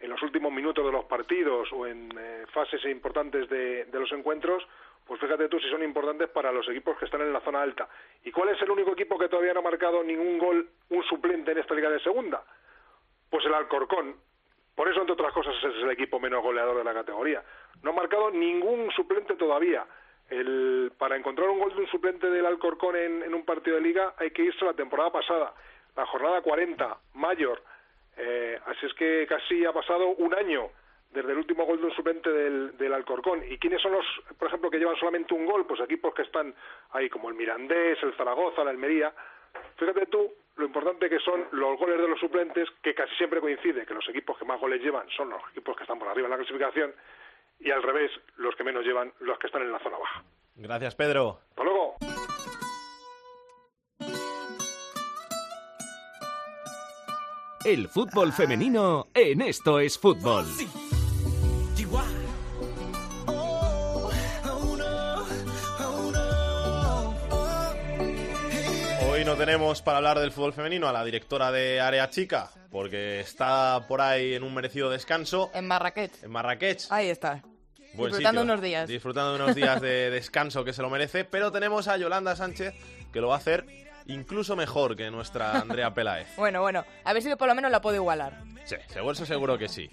en 0.00 0.10
los 0.10 0.22
últimos 0.22 0.52
minutos 0.52 0.84
de 0.84 0.92
los 0.92 1.04
partidos 1.04 1.72
o 1.72 1.86
en 1.86 2.10
eh, 2.18 2.44
fases 2.52 2.84
importantes 2.86 3.48
de, 3.48 3.84
de 3.84 4.00
los 4.00 4.10
encuentros, 4.12 4.66
pues 5.06 5.20
fíjate 5.20 5.48
tú 5.48 5.58
si 5.60 5.68
son 5.68 5.82
importantes 5.82 6.28
para 6.30 6.52
los 6.52 6.68
equipos 6.68 6.98
que 6.98 7.04
están 7.04 7.20
en 7.22 7.32
la 7.32 7.40
zona 7.40 7.62
alta. 7.62 7.88
¿Y 8.24 8.30
cuál 8.30 8.50
es 8.50 8.62
el 8.62 8.70
único 8.70 8.92
equipo 8.92 9.18
que 9.18 9.28
todavía 9.28 9.52
no 9.52 9.60
ha 9.60 9.64
marcado 9.64 10.02
ningún 10.02 10.38
gol, 10.38 10.68
un 10.90 11.02
suplente 11.04 11.52
en 11.52 11.58
esta 11.58 11.74
liga 11.74 11.90
de 11.90 12.00
segunda? 12.00 12.42
Pues 13.30 13.44
el 13.46 13.54
Alcorcón. 13.54 14.16
Por 14.74 14.88
eso, 14.88 15.00
entre 15.00 15.12
otras 15.12 15.32
cosas, 15.32 15.54
es 15.56 15.82
el 15.82 15.90
equipo 15.90 16.18
menos 16.18 16.42
goleador 16.42 16.78
de 16.78 16.84
la 16.84 16.94
categoría. 16.94 17.42
No 17.82 17.90
ha 17.90 17.94
marcado 17.94 18.30
ningún 18.30 18.90
suplente 18.92 19.34
todavía. 19.34 19.84
El, 20.30 20.92
para 20.96 21.16
encontrar 21.16 21.48
un 21.50 21.58
gol 21.58 21.74
de 21.74 21.82
un 21.82 21.88
suplente 21.88 22.30
del 22.30 22.46
Alcorcón 22.46 22.96
en, 22.96 23.22
en 23.22 23.34
un 23.34 23.44
partido 23.44 23.76
de 23.76 23.82
liga 23.82 24.14
hay 24.16 24.30
que 24.30 24.42
irse 24.42 24.64
a 24.64 24.68
la 24.68 24.74
temporada 24.74 25.12
pasada, 25.12 25.52
la 25.96 26.06
jornada 26.06 26.40
40, 26.42 26.98
mayor. 27.14 27.62
Eh, 28.16 28.58
así 28.66 28.86
es 28.86 28.94
que 28.94 29.26
casi 29.26 29.64
ha 29.64 29.72
pasado 29.72 30.08
un 30.08 30.34
año 30.34 30.70
desde 31.10 31.32
el 31.32 31.38
último 31.38 31.64
gol 31.66 31.78
de 31.80 31.86
un 31.86 31.94
suplente 31.94 32.30
del, 32.30 32.76
del, 32.78 32.92
Alcorcón. 32.92 33.42
¿Y 33.48 33.58
quiénes 33.58 33.82
son 33.82 33.92
los, 33.92 34.06
por 34.38 34.48
ejemplo, 34.48 34.70
que 34.70 34.78
llevan 34.78 34.96
solamente 34.96 35.34
un 35.34 35.46
gol? 35.46 35.66
Pues 35.66 35.80
equipos 35.80 36.14
que 36.14 36.22
están 36.22 36.54
ahí, 36.92 37.08
como 37.10 37.28
el 37.28 37.34
Mirandés, 37.34 38.02
el 38.02 38.14
Zaragoza, 38.14 38.64
la 38.64 38.70
Almería. 38.70 39.12
Fíjate 39.76 40.06
tú 40.06 40.32
lo 40.56 40.66
importante 40.66 41.08
que 41.08 41.18
son 41.18 41.46
los 41.52 41.78
goles 41.78 42.00
de 42.00 42.08
los 42.08 42.20
suplentes, 42.20 42.68
que 42.82 42.94
casi 42.94 43.14
siempre 43.16 43.40
coincide 43.40 43.86
que 43.86 43.94
los 43.94 44.08
equipos 44.08 44.38
que 44.38 44.44
más 44.44 44.60
goles 44.60 44.82
llevan 44.82 45.08
son 45.10 45.30
los 45.30 45.40
equipos 45.50 45.76
que 45.76 45.84
están 45.84 45.98
por 45.98 46.08
arriba 46.08 46.26
en 46.26 46.30
la 46.30 46.36
clasificación, 46.36 46.94
y 47.60 47.70
al 47.70 47.82
revés, 47.82 48.10
los 48.36 48.54
que 48.56 48.64
menos 48.64 48.84
llevan, 48.84 49.12
los 49.20 49.38
que 49.38 49.46
están 49.46 49.62
en 49.62 49.72
la 49.72 49.78
zona 49.78 49.98
baja. 49.98 50.22
Gracias, 50.56 50.94
Pedro. 50.94 51.38
Hasta 51.50 51.64
luego. 51.64 51.96
El 57.64 57.88
fútbol 57.88 58.32
femenino 58.32 59.06
en 59.14 59.40
Esto 59.40 59.78
es 59.78 59.96
Fútbol. 59.96 60.46
Hoy 69.08 69.24
no 69.24 69.36
tenemos 69.36 69.82
para 69.82 69.98
hablar 69.98 70.18
del 70.18 70.32
fútbol 70.32 70.52
femenino 70.52 70.88
a 70.88 70.92
la 70.92 71.04
directora 71.04 71.52
de 71.52 71.80
Área 71.80 72.08
Chica, 72.10 72.50
porque 72.70 73.20
está 73.20 73.84
por 73.86 74.00
ahí 74.00 74.34
en 74.34 74.42
un 74.42 74.54
merecido 74.54 74.90
descanso. 74.90 75.50
En 75.54 75.66
Marrakech. 75.66 76.22
En 76.22 76.30
Marrakech. 76.30 76.86
Ahí 76.90 77.08
está. 77.08 77.42
Buen 77.94 78.10
disfrutando 78.10 78.40
sitio. 78.40 78.52
unos 78.54 78.62
días. 78.62 78.88
Disfrutando 78.88 79.34
de 79.36 79.42
unos 79.42 79.54
días 79.54 79.80
de 79.80 80.10
descanso 80.10 80.64
que 80.64 80.72
se 80.72 80.82
lo 80.82 80.88
merece. 80.90 81.24
Pero 81.24 81.52
tenemos 81.52 81.88
a 81.88 81.96
Yolanda 81.96 82.34
Sánchez, 82.34 82.74
que 83.12 83.20
lo 83.20 83.28
va 83.28 83.34
a 83.34 83.38
hacer 83.38 83.66
incluso 84.12 84.56
mejor 84.56 84.96
que 84.96 85.10
nuestra 85.10 85.52
Andrea 85.58 85.92
Peláez. 85.94 86.28
Bueno, 86.36 86.60
bueno, 86.60 86.84
a 87.04 87.12
ver 87.12 87.22
si 87.22 87.34
por 87.36 87.48
lo 87.48 87.54
menos 87.54 87.70
la 87.70 87.80
puedo 87.80 87.96
igualar. 87.96 88.42
Sí, 88.64 88.76
seguro, 88.88 89.14
seguro 89.14 89.58
que 89.58 89.68
sí. 89.68 89.90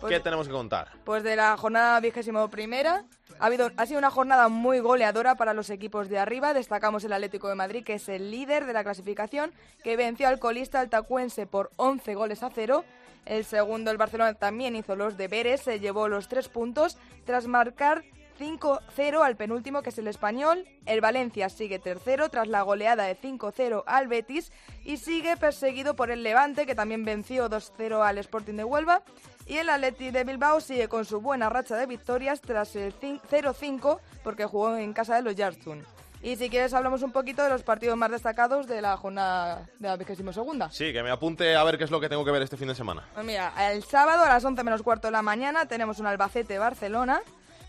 Pues- 0.00 0.12
¿Qué 0.12 0.20
tenemos 0.20 0.46
que 0.46 0.52
contar? 0.52 0.88
Pues 1.04 1.22
de 1.22 1.36
la 1.36 1.56
jornada 1.56 1.98
vigésimo 2.00 2.48
primera, 2.50 3.04
ha, 3.38 3.46
habido, 3.46 3.70
ha 3.78 3.86
sido 3.86 3.98
una 3.98 4.10
jornada 4.10 4.48
muy 4.48 4.78
goleadora 4.80 5.36
para 5.36 5.54
los 5.54 5.70
equipos 5.70 6.08
de 6.10 6.18
arriba. 6.18 6.52
Destacamos 6.52 7.02
el 7.04 7.12
Atlético 7.14 7.48
de 7.48 7.54
Madrid, 7.54 7.82
que 7.84 7.94
es 7.94 8.08
el 8.10 8.30
líder 8.30 8.66
de 8.66 8.74
la 8.74 8.84
clasificación, 8.84 9.52
que 9.82 9.96
venció 9.96 10.28
al 10.28 10.38
colista 10.38 10.80
altacuense 10.80 11.46
por 11.46 11.70
11 11.76 12.14
goles 12.14 12.42
a 12.42 12.50
cero. 12.50 12.84
El 13.24 13.44
segundo, 13.44 13.90
el 13.90 13.96
Barcelona, 13.96 14.34
también 14.34 14.76
hizo 14.76 14.94
los 14.96 15.16
deberes, 15.16 15.62
se 15.62 15.80
llevó 15.80 16.08
los 16.08 16.28
tres 16.28 16.48
puntos 16.48 16.96
tras 17.24 17.46
marcar 17.46 18.04
5-0 18.38 19.22
al 19.22 19.36
penúltimo, 19.36 19.82
que 19.82 19.90
es 19.90 19.98
el 19.98 20.08
español. 20.08 20.64
El 20.84 21.00
Valencia 21.00 21.48
sigue 21.48 21.78
tercero 21.78 22.28
tras 22.28 22.48
la 22.48 22.62
goleada 22.62 23.04
de 23.04 23.16
5-0 23.16 23.84
al 23.86 24.08
Betis 24.08 24.52
y 24.84 24.98
sigue 24.98 25.36
perseguido 25.36 25.94
por 25.94 26.10
el 26.10 26.22
Levante, 26.22 26.66
que 26.66 26.74
también 26.74 27.04
venció 27.04 27.48
2-0 27.48 28.06
al 28.06 28.18
Sporting 28.18 28.54
de 28.54 28.64
Huelva. 28.64 29.02
Y 29.46 29.58
el 29.58 29.70
Atleti 29.70 30.10
de 30.10 30.24
Bilbao 30.24 30.60
sigue 30.60 30.88
con 30.88 31.04
su 31.04 31.20
buena 31.20 31.48
racha 31.48 31.76
de 31.76 31.86
victorias 31.86 32.40
tras 32.40 32.74
el 32.74 32.92
0-5 32.98 34.00
porque 34.24 34.44
jugó 34.44 34.76
en 34.76 34.92
casa 34.92 35.14
de 35.14 35.22
los 35.22 35.36
Yartun. 35.36 35.84
Y 36.22 36.34
si 36.34 36.50
quieres 36.50 36.74
hablamos 36.74 37.02
un 37.02 37.12
poquito 37.12 37.44
de 37.44 37.50
los 37.50 37.62
partidos 37.62 37.96
más 37.96 38.10
destacados 38.10 38.66
de 38.66 38.82
la 38.82 38.96
jornada 38.96 39.68
de 39.78 39.86
la 39.86 39.96
22 39.96 40.34
segunda. 40.34 40.70
Sí, 40.70 40.92
que 40.92 41.02
me 41.02 41.10
apunte 41.10 41.54
a 41.54 41.62
ver 41.62 41.78
qué 41.78 41.84
es 41.84 41.90
lo 41.90 42.00
que 42.00 42.08
tengo 42.08 42.24
que 42.24 42.32
ver 42.32 42.42
este 42.42 42.56
fin 42.56 42.66
de 42.66 42.74
semana. 42.74 43.04
Pues 43.14 43.24
mira, 43.24 43.52
el 43.70 43.84
sábado 43.84 44.24
a 44.24 44.28
las 44.28 44.44
11 44.44 44.64
menos 44.64 44.82
cuarto 44.82 45.06
de 45.06 45.12
la 45.12 45.22
mañana 45.22 45.66
tenemos 45.66 46.00
un 46.00 46.06
Albacete-Barcelona. 46.06 47.22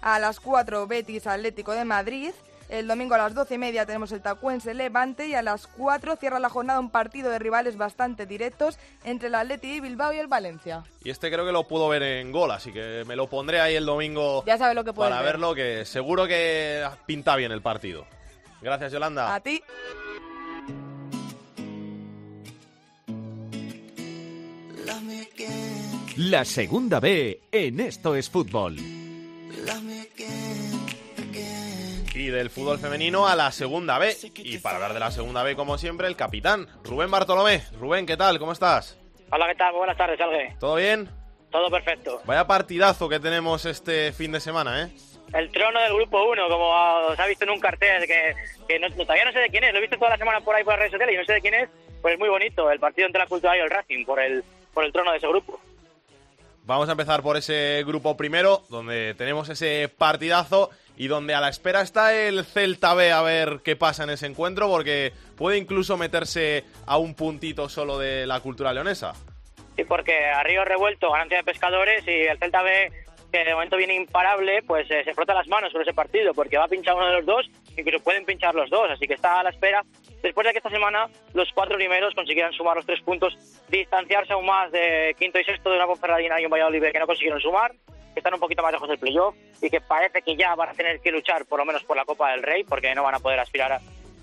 A 0.07 0.19
las 0.19 0.39
4 0.39 0.87
Betis 0.87 1.27
Atlético 1.27 1.73
de 1.73 1.83
Madrid. 1.83 2.31
El 2.69 2.87
domingo 2.87 3.15
a 3.15 3.17
las 3.17 3.33
12 3.33 3.55
y 3.55 3.57
media 3.57 3.85
tenemos 3.85 4.09
el 4.13 4.21
Tacuense 4.21 4.73
Levante 4.73 5.27
y 5.27 5.33
a 5.33 5.41
las 5.41 5.67
4 5.67 6.15
cierra 6.15 6.39
la 6.39 6.47
jornada 6.47 6.79
un 6.79 6.89
partido 6.91 7.29
de 7.29 7.39
rivales 7.39 7.75
bastante 7.75 8.25
directos 8.25 8.79
entre 9.03 9.27
el 9.27 9.35
Atleti 9.35 9.73
de 9.73 9.81
Bilbao 9.81 10.13
y 10.13 10.17
el 10.19 10.27
Valencia. 10.27 10.85
Y 11.03 11.09
este 11.09 11.29
creo 11.29 11.45
que 11.45 11.51
lo 11.51 11.67
puedo 11.67 11.89
ver 11.89 12.03
en 12.03 12.31
gol, 12.31 12.51
así 12.51 12.71
que 12.71 13.03
me 13.05 13.17
lo 13.17 13.27
pondré 13.27 13.59
ahí 13.59 13.75
el 13.75 13.85
domingo 13.85 14.45
Ya 14.45 14.57
sabes 14.57 14.75
lo 14.75 14.85
que 14.85 14.93
para 14.93 15.17
ver. 15.17 15.33
verlo, 15.33 15.53
que 15.53 15.83
seguro 15.83 16.25
que 16.25 16.87
pinta 17.05 17.35
bien 17.35 17.51
el 17.51 17.61
partido. 17.61 18.07
Gracias, 18.61 18.93
Yolanda. 18.93 19.35
A 19.35 19.41
ti. 19.41 19.61
La 26.15 26.45
segunda 26.45 27.01
B 27.01 27.41
en 27.51 27.81
Esto 27.81 28.15
es 28.15 28.29
Fútbol. 28.29 28.77
Y 32.15 32.27
del 32.29 32.49
fútbol 32.49 32.79
femenino 32.79 33.27
a 33.27 33.35
la 33.35 33.51
segunda 33.51 33.99
B. 33.99 34.15
Y 34.37 34.57
para 34.57 34.77
hablar 34.77 34.93
de 34.93 34.99
la 34.99 35.11
segunda 35.11 35.43
B, 35.43 35.55
como 35.55 35.77
siempre, 35.77 36.07
el 36.07 36.15
capitán, 36.15 36.67
Rubén 36.83 37.11
Bartolomé. 37.11 37.61
Rubén, 37.79 38.05
¿qué 38.07 38.17
tal? 38.17 38.39
¿Cómo 38.39 38.51
estás? 38.53 38.97
Hola, 39.31 39.47
¿qué 39.47 39.55
tal? 39.55 39.73
Buenas 39.73 39.97
tardes, 39.97 40.19
Alge. 40.19 40.55
¿Todo 40.59 40.75
bien? 40.75 41.07
Todo 41.51 41.69
perfecto. 41.69 42.21
Vaya 42.25 42.47
partidazo 42.47 43.07
que 43.07 43.19
tenemos 43.19 43.65
este 43.65 44.11
fin 44.11 44.31
de 44.31 44.39
semana, 44.39 44.83
¿eh? 44.83 44.89
El 45.33 45.51
trono 45.51 45.79
del 45.81 45.93
grupo 45.93 46.23
1, 46.31 46.49
como 46.49 46.69
os 47.09 47.19
ha 47.19 47.25
visto 47.27 47.43
en 47.43 47.51
un 47.51 47.59
cartel, 47.59 48.05
que, 48.07 48.79
no- 48.79 48.89
todavía 48.91 49.25
no 49.25 49.31
sé 49.33 49.39
de 49.39 49.49
quién 49.49 49.63
es, 49.65 49.71
lo 49.73 49.77
he 49.77 49.81
visto 49.81 49.97
toda 49.97 50.11
la 50.11 50.17
semana 50.17 50.39
por 50.41 50.55
ahí 50.55 50.63
por 50.63 50.73
las 50.73 50.79
redes 50.79 50.91
sociales 50.93 51.15
y 51.15 51.17
no 51.17 51.25
sé 51.25 51.33
de 51.33 51.41
quién 51.41 51.53
es, 51.53 51.69
pues 52.01 52.13
es 52.13 52.19
muy 52.19 52.29
bonito, 52.29 52.71
el 52.71 52.79
partido 52.79 53.05
entre 53.07 53.19
la 53.21 53.27
cultura 53.27 53.55
y 53.57 53.59
el 53.59 53.69
Racing, 53.69 54.05
por 54.05 54.19
el, 54.21 54.43
por 54.73 54.85
el 54.85 54.91
trono 54.93 55.11
de 55.11 55.17
ese 55.17 55.27
grupo. 55.27 55.59
Vamos 56.67 56.89
a 56.89 56.91
empezar 56.91 57.23
por 57.23 57.37
ese 57.37 57.81
grupo 57.87 58.17
primero, 58.17 58.63
donde 58.69 59.13
tenemos 59.13 59.47
ese 59.47 59.87
partidazo 59.87 60.69
y 60.97 61.07
donde 61.07 61.33
a 61.33 61.39
la 61.39 61.47
espera 61.47 61.79
está 61.79 62.13
el 62.13 62.43
Celta 62.43 62.93
B 62.93 63.09
a 63.09 63.21
ver 63.21 63.61
qué 63.63 63.77
pasa 63.77 64.03
en 64.03 64.09
ese 64.09 64.25
encuentro, 64.25 64.67
porque 64.67 65.13
puede 65.37 65.57
incluso 65.57 65.95
meterse 65.95 66.65
a 66.85 66.97
un 66.97 67.15
puntito 67.15 67.69
solo 67.69 67.97
de 67.97 68.27
la 68.27 68.41
cultura 68.41 68.73
leonesa. 68.73 69.13
Sí, 69.77 69.85
porque 69.85 70.25
a 70.25 70.43
Río 70.43 70.65
Revuelto, 70.65 71.09
ganancia 71.09 71.37
de 71.37 71.45
pescadores, 71.45 72.05
y 72.05 72.27
el 72.27 72.37
Celta 72.37 72.61
B, 72.61 72.91
que 73.31 73.45
de 73.45 73.53
momento 73.53 73.77
viene 73.77 73.95
imparable, 73.95 74.61
pues 74.63 74.91
eh, 74.91 75.05
se 75.05 75.13
frota 75.13 75.33
las 75.33 75.47
manos 75.47 75.71
con 75.71 75.81
ese 75.81 75.93
partido, 75.93 76.33
porque 76.33 76.57
va 76.57 76.65
a 76.65 76.67
pinchar 76.67 76.95
uno 76.95 77.07
de 77.07 77.13
los 77.13 77.25
dos, 77.25 77.49
incluso 77.81 78.03
pueden 78.03 78.25
pinchar 78.25 78.55
los 78.55 78.69
dos, 78.69 78.89
así 78.89 79.07
que 79.07 79.13
está 79.13 79.39
a 79.39 79.43
la 79.43 79.49
espera, 79.49 79.83
después 80.21 80.45
de 80.45 80.51
que 80.51 80.57
esta 80.57 80.69
semana 80.69 81.07
los 81.33 81.51
cuatro 81.53 81.75
primeros 81.75 82.13
consiguieran 82.15 82.53
sumar 82.53 82.75
los 82.75 82.85
tres 82.85 83.01
puntos, 83.01 83.37
distanciarse 83.69 84.33
aún 84.33 84.45
más 84.45 84.71
de 84.71 85.15
quinto 85.17 85.39
y 85.39 85.43
sexto 85.43 85.69
de 85.69 85.77
una 85.77 85.87
Ponferradina 85.87 86.39
y 86.41 86.45
un 86.45 86.51
Valladolid 86.51 86.83
que 86.91 86.99
no 86.99 87.07
consiguieron 87.07 87.39
sumar, 87.39 87.71
que 88.13 88.19
están 88.19 88.33
un 88.33 88.39
poquito 88.39 88.63
más 88.63 88.71
lejos 88.71 88.89
del 88.89 88.97
playoff, 88.97 89.35
y 89.61 89.69
que 89.69 89.81
parece 89.81 90.21
que 90.21 90.35
ya 90.35 90.55
van 90.55 90.69
a 90.69 90.73
tener 90.73 90.99
que 90.99 91.11
luchar 91.11 91.45
por 91.45 91.59
lo 91.59 91.65
menos 91.65 91.83
por 91.83 91.95
la 91.95 92.05
Copa 92.05 92.31
del 92.31 92.43
Rey, 92.43 92.63
porque 92.63 92.93
no 92.95 93.03
van 93.03 93.15
a 93.15 93.19
poder 93.19 93.39
aspirar 93.39 93.73
a, 93.73 93.81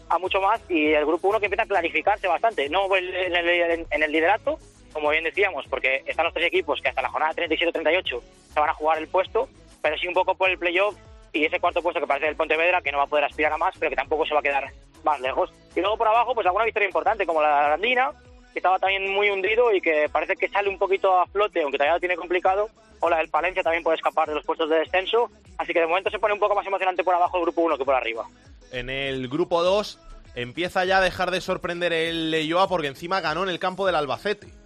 a 0.09 0.19
mucho 0.19 0.41
más 0.41 0.61
y 0.69 0.93
el 0.93 1.07
grupo 1.07 1.29
1 1.29 1.41
que 1.41 1.47
empieza 1.47 1.63
a 1.63 1.67
clarificarse 1.67 2.27
bastante. 2.27 2.69
No 2.69 2.95
en 2.97 3.05
el, 3.35 3.87
en 3.91 4.03
el 4.03 4.13
liderato, 4.13 4.59
como 4.93 5.11
bien 5.11 5.25
decíamos, 5.25 5.67
porque 5.69 6.03
están 6.07 6.25
los 6.25 6.35
tres 6.35 6.47
equipos 6.47 6.81
que 6.81 6.89
hasta 6.89 7.03
la 7.03 7.11
jornada 7.11 7.35
37-38 7.35 8.23
se 8.53 8.61
van 8.61 8.71
a 8.71 8.75
jugar 8.75 8.99
el 8.99 9.09
puesto, 9.09 9.49
pero 9.83 9.99
sí 9.99 10.07
un 10.07 10.15
poco 10.15 10.35
por 10.35 10.51
el 10.51 10.59
playoff 10.59 10.95
y 11.35 11.45
ese 11.45 11.61
cuarto 11.61 11.83
puesto 11.83 12.01
que 12.01 12.07
parece 12.07 12.27
del 12.27 12.37
Pontevedra, 12.37 12.81
que 12.81 12.93
no 12.93 12.99
va 12.99 13.05
a 13.05 13.09
poder 13.09 13.25
aspirar 13.25 13.53
a 13.53 13.59
más, 13.59 13.75
pero 13.79 13.91
que 13.91 13.97
tampoco 13.97 14.25
se 14.25 14.33
va 14.33 14.41
a 14.41 14.43
quedar 14.43 14.71
más 15.03 15.21
lejos. 15.21 15.53
Y 15.75 15.81
luego 15.81 15.99
por 15.99 16.09
abajo, 16.09 16.35
pues 16.35 16.47
alguna 16.47 16.65
victoria 16.65 16.87
importante, 16.87 17.27
como 17.27 17.43
la 17.43 17.69
de 17.69 17.75
Andina, 17.75 18.13
que 18.53 18.61
estaba 18.61 18.79
también 18.79 19.13
muy 19.13 19.29
hundido 19.31 19.73
y 19.75 19.81
que 19.81 20.09
parece 20.11 20.37
que 20.37 20.49
sale 20.49 20.69
un 20.69 20.79
poquito 20.79 21.19
a 21.19 21.27
flote, 21.27 21.61
aunque 21.61 21.77
todavía 21.77 21.95
lo 21.95 22.01
tiene 22.01 22.17
complicado. 22.17 22.71
O 23.01 23.11
la 23.11 23.19
del 23.19 23.29
Palencia 23.29 23.63
también 23.63 23.83
puede 23.83 23.97
escapar 23.97 24.29
de 24.29 24.37
los 24.37 24.45
puestos 24.45 24.71
de 24.71 24.79
descenso. 24.79 25.29
Así 25.59 25.73
que 25.73 25.81
de 25.81 25.87
momento 25.87 26.09
se 26.09 26.21
pone 26.21 26.33
un 26.33 26.41
poco 26.41 26.55
más 26.55 26.67
emocionante 26.67 27.05
por 27.05 27.15
abajo 27.15 27.37
el 27.37 27.43
grupo 27.43 27.63
1 27.63 27.77
que 27.77 27.85
por 27.85 27.95
arriba. 27.95 28.27
En 28.71 28.89
el 28.89 29.29
grupo 29.29 29.63
2 29.63 29.99
empieza 30.37 30.85
ya 30.85 30.99
a 30.99 31.01
dejar 31.01 31.33
de 31.33 31.41
sorprender 31.41 31.93
el 31.93 32.31
Leyoa 32.31 32.69
porque 32.69 32.87
encima 32.87 33.21
ganó 33.21 33.43
en 33.43 33.51
el 33.51 33.59
campo 33.59 33.85
del 33.87 33.97
Albacete. 33.97 34.64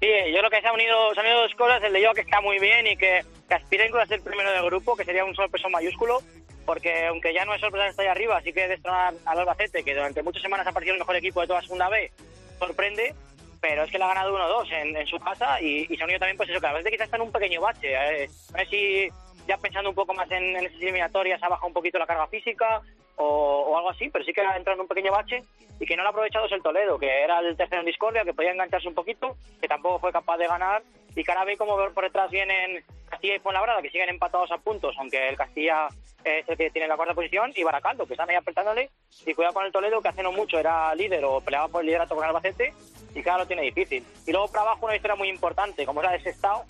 Sí, 0.00 0.08
yo 0.32 0.38
creo 0.38 0.50
que 0.50 0.60
se 0.60 0.66
han 0.68 0.74
unido, 0.74 1.12
se 1.14 1.20
han 1.20 1.26
unido 1.26 1.42
dos 1.42 1.54
cosas. 1.54 1.82
El 1.82 1.92
Leyoa 1.92 2.14
que 2.14 2.20
está 2.20 2.40
muy 2.40 2.58
bien 2.58 2.86
y 2.86 2.96
que, 2.96 3.24
que 3.48 3.54
aspira 3.54 3.84
incluso 3.84 4.04
a 4.04 4.06
ser 4.06 4.22
primero 4.22 4.50
del 4.50 4.64
grupo, 4.64 4.96
que 4.96 5.04
sería 5.04 5.24
un 5.24 5.34
sorpreso 5.34 5.68
mayúsculo 5.68 6.20
porque 6.68 7.06
aunque 7.06 7.32
ya 7.32 7.46
no 7.46 7.54
es 7.54 7.62
sorpresa 7.62 7.88
estar 7.88 8.04
ahí 8.04 8.10
arriba, 8.10 8.42
sí 8.42 8.52
que 8.52 8.68
destronar 8.68 9.14
al 9.24 9.38
Albacete, 9.38 9.82
que 9.82 9.94
durante 9.94 10.22
muchas 10.22 10.42
semanas 10.42 10.66
ha 10.66 10.72
parecido 10.72 10.96
el 10.96 10.98
mejor 10.98 11.16
equipo 11.16 11.40
de 11.40 11.46
toda 11.46 11.62
segunda 11.62 11.88
B, 11.88 12.12
sorprende, 12.58 13.14
pero 13.58 13.84
es 13.84 13.90
que 13.90 13.96
le 13.96 14.04
ha 14.04 14.08
ganado 14.08 14.36
1-2 14.36 14.72
en, 14.72 14.94
en, 14.94 15.06
su 15.06 15.18
casa 15.18 15.62
y, 15.62 15.86
y, 15.88 15.96
se 15.96 16.02
ha 16.02 16.04
unido 16.04 16.20
también, 16.20 16.36
pues 16.36 16.50
eso, 16.50 16.60
que 16.60 16.66
a 16.66 16.74
veces 16.74 16.92
quizás 16.92 17.06
está 17.06 17.16
en 17.16 17.22
un 17.22 17.32
pequeño 17.32 17.62
bache. 17.62 17.94
Eh. 17.94 18.28
No 18.52 18.58
sé 18.58 18.66
si 18.66 19.08
ya 19.46 19.56
pensando 19.56 19.88
un 19.88 19.96
poco 19.96 20.12
más 20.12 20.30
en, 20.30 20.44
en 20.58 20.66
esas 20.66 20.78
eliminatorias 20.82 21.42
ha 21.42 21.48
bajado 21.48 21.68
un 21.68 21.72
poquito 21.72 21.98
la 21.98 22.06
carga 22.06 22.26
física 22.26 22.82
o, 23.18 23.64
o, 23.68 23.76
algo 23.76 23.90
así, 23.90 24.08
pero 24.10 24.24
sí 24.24 24.32
que 24.32 24.40
ha 24.40 24.56
entrado 24.56 24.76
en 24.76 24.82
un 24.82 24.88
pequeño 24.88 25.12
bache 25.12 25.42
y 25.80 25.86
que 25.86 25.96
no 25.96 26.02
lo 26.02 26.08
ha 26.08 26.12
aprovechado 26.12 26.46
es 26.46 26.52
el 26.52 26.62
Toledo, 26.62 26.98
que 26.98 27.22
era 27.22 27.40
el 27.40 27.56
tercero 27.56 27.80
en 27.80 27.86
discordia, 27.86 28.24
que 28.24 28.34
podía 28.34 28.52
engancharse 28.52 28.88
un 28.88 28.94
poquito, 28.94 29.36
que 29.60 29.68
tampoco 29.68 30.00
fue 30.00 30.12
capaz 30.12 30.38
de 30.38 30.46
ganar 30.46 30.82
y 31.14 31.24
que 31.24 31.32
ahora 31.32 31.44
ve 31.44 31.56
como 31.56 31.76
por 31.92 32.04
detrás 32.04 32.30
vienen 32.30 32.84
Castilla 33.08 33.36
y 33.36 33.38
Fuenlabrada, 33.40 33.82
que 33.82 33.90
siguen 33.90 34.08
empatados 34.08 34.50
a 34.52 34.58
puntos, 34.58 34.94
aunque 34.98 35.28
el 35.28 35.36
Castilla 35.36 35.88
es 36.24 36.48
el 36.48 36.56
que 36.56 36.70
tiene 36.70 36.88
la 36.88 36.96
cuarta 36.96 37.14
posición, 37.14 37.52
y 37.56 37.64
Baracaldo, 37.64 38.06
que 38.06 38.14
están 38.14 38.28
ahí 38.28 38.36
apretándole, 38.36 38.90
y 39.24 39.34
cuidado 39.34 39.54
con 39.54 39.66
el 39.66 39.72
Toledo, 39.72 40.00
que 40.00 40.08
hace 40.08 40.22
no 40.22 40.32
mucho 40.32 40.58
era 40.58 40.94
líder 40.94 41.24
o 41.24 41.40
peleaba 41.40 41.68
por 41.68 41.80
el 41.80 41.86
liderato 41.86 42.14
con 42.14 42.24
Albacete, 42.24 42.74
y 43.14 43.22
claro, 43.22 43.40
lo 43.40 43.46
tiene 43.46 43.62
difícil. 43.62 44.04
Y 44.26 44.32
luego 44.32 44.48
para 44.48 44.62
abajo 44.62 44.86
una 44.86 44.96
historia 44.96 45.16
muy 45.16 45.28
importante, 45.28 45.86
como 45.86 46.00
es 46.00 46.06
la 46.06 46.12
de 46.12 46.20
Sestao, 46.20 46.64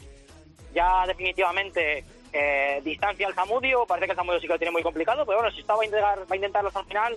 ya 0.72 1.04
definitivamente 1.06 2.04
eh, 2.33 2.81
distancia 2.85 3.27
al 3.27 3.35
Zamudio, 3.35 3.87
parece 3.87 4.07
que 4.07 4.12
el 4.12 4.17
Zamudio 4.17 4.41
sí 4.41 4.47
que 4.47 4.53
lo 4.55 4.59
tiene 4.59 4.73
muy 4.73 4.83
complicado, 4.83 5.25
pero 5.25 5.38
bueno, 5.38 5.55
Sestao 5.55 5.77
va 5.77 5.83
a, 5.83 5.87
intentar, 5.87 6.19
va 6.21 6.27
a 6.31 6.37
intentarlo 6.37 6.69
hasta 6.69 6.81
el 6.81 6.87
final, 6.87 7.17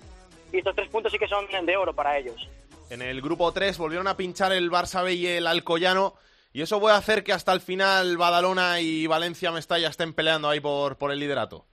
y 0.52 0.58
estos 0.58 0.76
tres 0.76 0.90
puntos 0.90 1.12
sí 1.12 1.20
que 1.20 1.28
son 1.28 1.46
de 1.66 1.78
oro 1.78 1.94
para 1.94 2.18
ellos. 2.18 2.48
En 2.90 3.02
el 3.02 3.22
grupo 3.22 3.52
3 3.52 3.78
volvieron 3.78 4.08
a 4.08 4.18
pinchar 4.18 4.52
el 4.52 4.70
Barça 4.70 5.04
B 5.04 5.14
y 5.14 5.28
el 5.28 5.48
Alcoyano, 5.48 6.16
y 6.54 6.62
eso 6.62 6.80
puede 6.80 6.96
hacer 6.96 7.24
que 7.24 7.32
hasta 7.32 7.54
el 7.54 7.62
final 7.62 8.18
Badalona 8.18 8.82
y 8.82 9.08
Valencia 9.08 9.52
Mestalla 9.52 9.88
estén 9.88 10.14
peleando 10.14 10.50
ahí 10.50 10.60
por, 10.60 10.98
por 10.98 11.12
el 11.12 11.20
liderato. 11.20 11.66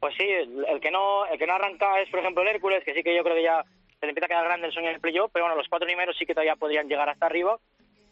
Pues 0.00 0.14
sí, 0.16 0.24
el 0.24 0.80
que 0.80 0.90
no 0.90 1.26
el 1.26 1.38
que 1.38 1.46
no 1.46 1.54
arranca 1.54 2.00
es, 2.00 2.10
por 2.10 2.20
ejemplo, 2.20 2.42
el 2.42 2.48
Hércules, 2.48 2.84
que 2.84 2.94
sí 2.94 3.02
que 3.02 3.14
yo 3.14 3.22
creo 3.22 3.36
que 3.36 3.42
ya 3.42 3.64
se 4.00 4.06
le 4.06 4.10
empieza 4.10 4.26
a 4.26 4.28
quedar 4.28 4.44
grande 4.44 4.66
el 4.66 4.72
sueño 4.72 4.88
del 4.88 5.00
playoff, 5.00 5.30
pero 5.32 5.46
bueno, 5.46 5.56
los 5.56 5.68
cuatro 5.68 5.86
primeros 5.86 6.16
sí 6.18 6.26
que 6.26 6.34
todavía 6.34 6.56
podrían 6.56 6.88
llegar 6.88 7.08
hasta 7.08 7.26
arriba. 7.26 7.58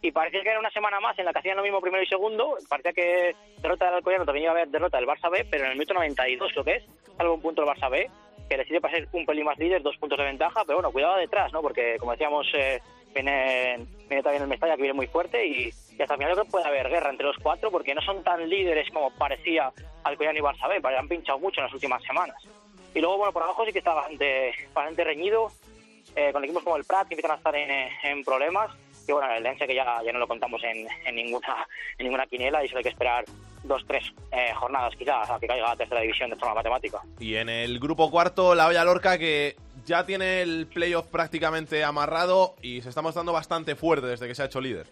Y 0.05 0.11
parecía 0.11 0.43
que 0.43 0.51
era 0.51 0.59
una 0.59 0.71
semana 0.71 0.99
más 0.99 1.17
en 1.21 1.25
la 1.25 1.33
que 1.33 1.39
hacían 1.39 1.57
lo 1.57 1.63
mismo 1.63 1.81
primero 1.81 2.03
y 2.03 2.07
segundo. 2.09 2.59
Parecía 2.69 2.93
que 2.93 3.37
derrota 3.59 3.87
del 3.87 3.95
Alcoyano 3.95 4.27
también 4.27 4.45
iba 4.45 4.53
a 4.53 4.57
haber 4.57 4.69
derrota 4.69 4.97
del 4.99 5.07
Barça 5.07 5.31
B, 5.31 5.47
pero 5.49 5.65
en 5.65 5.71
el 5.71 5.77
minuto 5.77 5.95
92 5.95 6.51
creo 6.53 6.65
que 6.65 6.75
es, 6.75 6.85
salvo 7.17 7.35
un 7.35 7.41
punto 7.41 7.63
el 7.63 7.69
Barça 7.69 7.89
B, 7.89 8.11
que 8.49 8.57
decide 8.57 8.81
pasar 8.81 9.07
un 9.13 9.25
pelín 9.25 9.45
más 9.45 9.57
líder, 9.59 9.81
dos 9.81 9.97
puntos 9.99 10.19
de 10.19 10.25
ventaja, 10.25 10.65
pero 10.67 10.79
bueno, 10.79 10.91
cuidado 10.91 11.17
detrás, 11.17 11.53
¿no? 11.53 11.63
Porque 11.63 11.99
como 12.01 12.11
decíamos, 12.11 12.49
eh, 12.53 12.83
viene, 13.15 13.87
viene 14.09 14.25
también 14.25 14.43
el 14.43 14.49
Mestalla 14.49 14.75
que 14.75 14.83
viene 14.83 14.97
muy 14.97 15.07
fuerte 15.07 15.47
y, 15.47 15.69
hasta 15.69 16.15
el 16.15 16.19
final 16.19 16.33
creo 16.33 16.45
que 16.45 16.51
puede 16.51 16.67
haber 16.67 16.89
guerra 16.89 17.11
entre 17.11 17.27
los 17.27 17.37
cuatro 17.37 17.71
porque 17.71 17.95
no 17.95 18.03
son 18.03 18.25
tan 18.25 18.49
líderes 18.49 18.91
como 18.91 19.13
parecía 19.13 19.71
Alcoyano 20.03 20.37
y 20.37 20.43
Barça 20.43 20.69
B, 20.69 20.81
han 20.97 21.07
pinchado 21.07 21.39
mucho 21.39 21.61
en 21.61 21.67
las 21.67 21.75
últimas 21.75 22.03
semanas. 22.03 22.37
Y 22.93 23.01
luego, 23.01 23.19
bueno, 23.19 23.33
por 23.33 23.45
abajo 23.45 23.65
sí 23.65 23.73
que 23.73 23.79
está 23.79 23.95
bastante, 23.95 24.53
bastante 24.75 25.05
reñido, 25.05 25.47
eh, 26.17 26.33
con 26.33 26.43
equipos 26.43 26.65
como 26.65 26.77
el 26.77 26.85
Prat 26.85 27.07
que 27.07 27.15
empiezan 27.15 27.37
a 27.37 27.37
estar 27.37 27.55
en 27.55 28.25
problemas. 28.25 28.73
Y 29.07 29.13
bueno, 29.13 29.33
el 29.33 29.43
Lense 29.43 29.67
que 29.67 29.75
ya, 29.75 30.01
ya 30.05 30.13
no 30.13 30.19
lo 30.19 30.29
contamos 30.29 30.63
en, 30.65 30.87
en, 31.05 31.15
ninguna, 31.15 31.67
en 31.99 32.05
ninguna 32.05 32.27
quiniela 32.27 32.65
y 32.65 32.69
solo 32.69 32.79
hay 32.79 32.85
que 32.85 32.91
esperar 32.91 33.25
dos, 33.65 33.85
tres 33.87 34.13
eh, 34.33 34.53
jornadas 34.55 34.95
quizás 34.97 35.31
a 35.31 35.39
que 35.39 35.47
caiga 35.47 35.67
a 35.67 35.71
la 35.71 35.77
tercera 35.77 36.01
división 36.01 36.31
de 36.31 36.37
forma 36.37 36.55
matemática. 36.55 37.01
Y 37.19 37.37
en 37.37 37.49
el 37.49 37.79
grupo 37.79 38.11
cuarto, 38.11 38.55
la 38.55 38.67
Olla 38.67 38.85
Lorca 38.85 39.19
que 39.19 39.57
ya 39.85 40.05
tiene 40.05 40.43
el 40.43 40.67
playoff 40.67 41.07
prácticamente 41.07 41.85
amarrado 41.85 42.55
y 42.63 42.81
se 42.83 42.89
está 42.89 43.03
mostrando 43.03 43.33
bastante 43.33 43.75
fuerte 43.75 44.07
desde 44.07 44.29
que 44.29 44.35
se 44.35 44.43
ha 44.43 44.47
hecho 44.47 44.61
líder. 44.61 44.87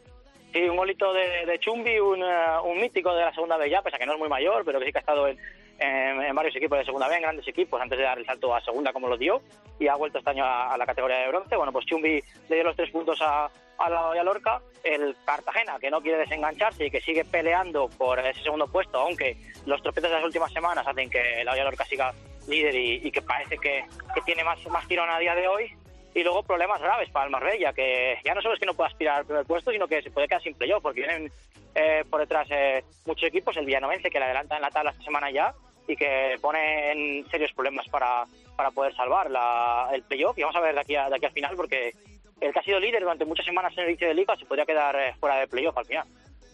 Sí, 0.53 0.61
un 0.63 0.77
golito 0.77 1.13
de, 1.13 1.47
de 1.47 1.59
Chumbi, 1.61 2.01
un, 2.01 2.23
uh, 2.23 2.63
un, 2.65 2.81
mítico 2.81 3.15
de 3.15 3.25
la 3.25 3.33
segunda 3.33 3.57
B 3.57 3.71
ya, 3.71 3.83
pese 3.83 3.97
a 3.97 3.99
que 4.01 4.07
no 4.07 4.15
es 4.15 4.19
muy 4.19 4.29
mayor, 4.29 4.65
pero 4.65 4.81
que 4.81 4.87
sí 4.87 4.93
que 4.93 4.99
ha 4.99 5.01
estado 5.01 5.29
en, 5.29 5.39
en, 5.81 6.23
en, 6.23 6.35
varios 6.35 6.55
equipos 6.55 6.79
de 6.79 6.85
segunda 6.85 7.09
B, 7.09 7.17
en 7.17 7.23
grandes 7.23 7.49
equipos, 7.49 7.81
antes 7.81 7.99
de 7.99 8.05
dar 8.05 8.19
el 8.19 8.27
salto 8.27 8.55
a 8.55 8.61
segunda 8.61 8.93
como 8.93 9.09
lo 9.09 9.17
dio, 9.17 9.41
y 9.79 9.89
ha 9.89 9.97
vuelto 9.97 10.19
este 10.19 10.31
año 10.31 10.45
a, 10.45 10.73
a 10.73 10.79
la 10.79 10.87
categoría 10.87 11.19
de 11.19 11.29
bronce. 11.29 11.57
Bueno, 11.57 11.73
pues 11.73 11.87
Chumbi 11.87 12.23
le 12.49 12.55
dio 12.55 12.65
los 12.65 12.77
tres 12.77 12.91
puntos 12.91 13.21
a, 13.23 13.51
a 13.81 13.91
la 13.91 14.11
a 14.13 14.25
Lorca, 14.25 14.61
el 14.85 15.17
Cartagena, 15.25 15.79
que 15.81 15.91
no 15.91 16.03
quiere 16.03 16.19
desengancharse 16.19 16.87
y 16.87 16.91
que 16.91 17.01
sigue 17.01 17.25
peleando 17.25 17.89
por 17.89 18.19
ese 18.19 18.43
segundo 18.43 18.67
puesto, 18.69 18.99
aunque 18.99 19.37
los 19.67 19.83
tropiezos 19.83 20.11
de 20.11 20.17
las 20.17 20.25
últimas 20.25 20.53
semanas 20.53 20.87
hacen 20.87 21.09
que 21.09 21.43
la 21.45 21.57
Lorca 21.65 21.85
siga 21.87 22.13
líder 22.47 22.75
y, 22.75 23.01
y 23.07 23.11
que 23.11 23.23
parece 23.23 23.57
que, 23.57 23.85
que, 24.15 24.21
tiene 24.23 24.45
más, 24.45 24.65
más 24.69 24.87
tirón 24.87 25.09
a 25.09 25.19
día 25.19 25.35
de 25.35 25.49
hoy. 25.49 25.73
Y 26.13 26.25
luego 26.25 26.43
problemas 26.43 26.81
graves 26.81 27.09
para 27.11 27.27
el 27.27 27.31
Marbella, 27.31 27.73
que 27.73 28.19
ya 28.25 28.35
no 28.35 28.43
solo 28.43 28.55
es 28.55 28.61
que 28.61 28.67
no 28.67 28.75
pueda 28.75 28.89
aspirar 28.89 29.19
al 29.19 29.27
primer 29.27 29.47
puesto, 29.47 29.71
sino 29.71 29.87
que 29.87 30.03
se 30.03 30.11
puede 30.11 30.27
quedar 30.27 30.43
sin 30.43 30.55
playoff, 30.55 30.83
porque 30.83 31.03
vienen 31.03 31.31
eh, 31.75 32.05
por 32.11 32.21
detrás 32.21 32.49
eh, 32.51 32.85
muchos 33.07 33.29
equipos, 33.29 33.57
el 33.57 33.65
Villanovense 33.65 34.11
que 34.11 34.19
le 34.19 34.25
adelanta 34.25 34.57
en 34.57 34.63
la 34.63 34.71
tabla 34.71 34.91
esta 34.91 35.05
semana 35.05 35.31
ya 35.31 35.55
y 35.91 35.97
que 35.97 36.39
pone 36.41 36.93
en 36.93 37.31
serios 37.31 37.53
problemas 37.53 37.87
para, 37.89 38.25
para 38.57 38.71
poder 38.71 38.95
salvar 38.95 39.31
la, 39.31 39.89
el 39.93 40.03
playoff. 40.03 40.39
Y 40.39 40.43
vamos 40.43 40.57
a 40.57 40.61
ver 40.61 40.75
de 40.75 40.81
aquí, 40.81 40.97
a, 40.97 41.09
de 41.09 41.17
aquí 41.17 41.27
al 41.27 41.33
final, 41.33 41.57
porque 41.57 41.95
el 42.41 42.53
que 42.53 42.59
ha 42.59 42.63
sido 42.63 42.81
líder 42.81 43.03
durante 43.03 43.25
muchas 43.25 43.45
semanas 43.45 43.73
en 43.77 43.85
el 43.85 43.91
inicio 43.91 44.09
de 44.09 44.15
liga 44.15 44.37
se 44.37 44.47
podría 44.47 44.65
quedar 44.65 44.97
eh, 44.97 45.15
fuera 45.19 45.37
del 45.37 45.49
playoff 45.49 45.77
al 45.77 45.87
final. 45.87 46.07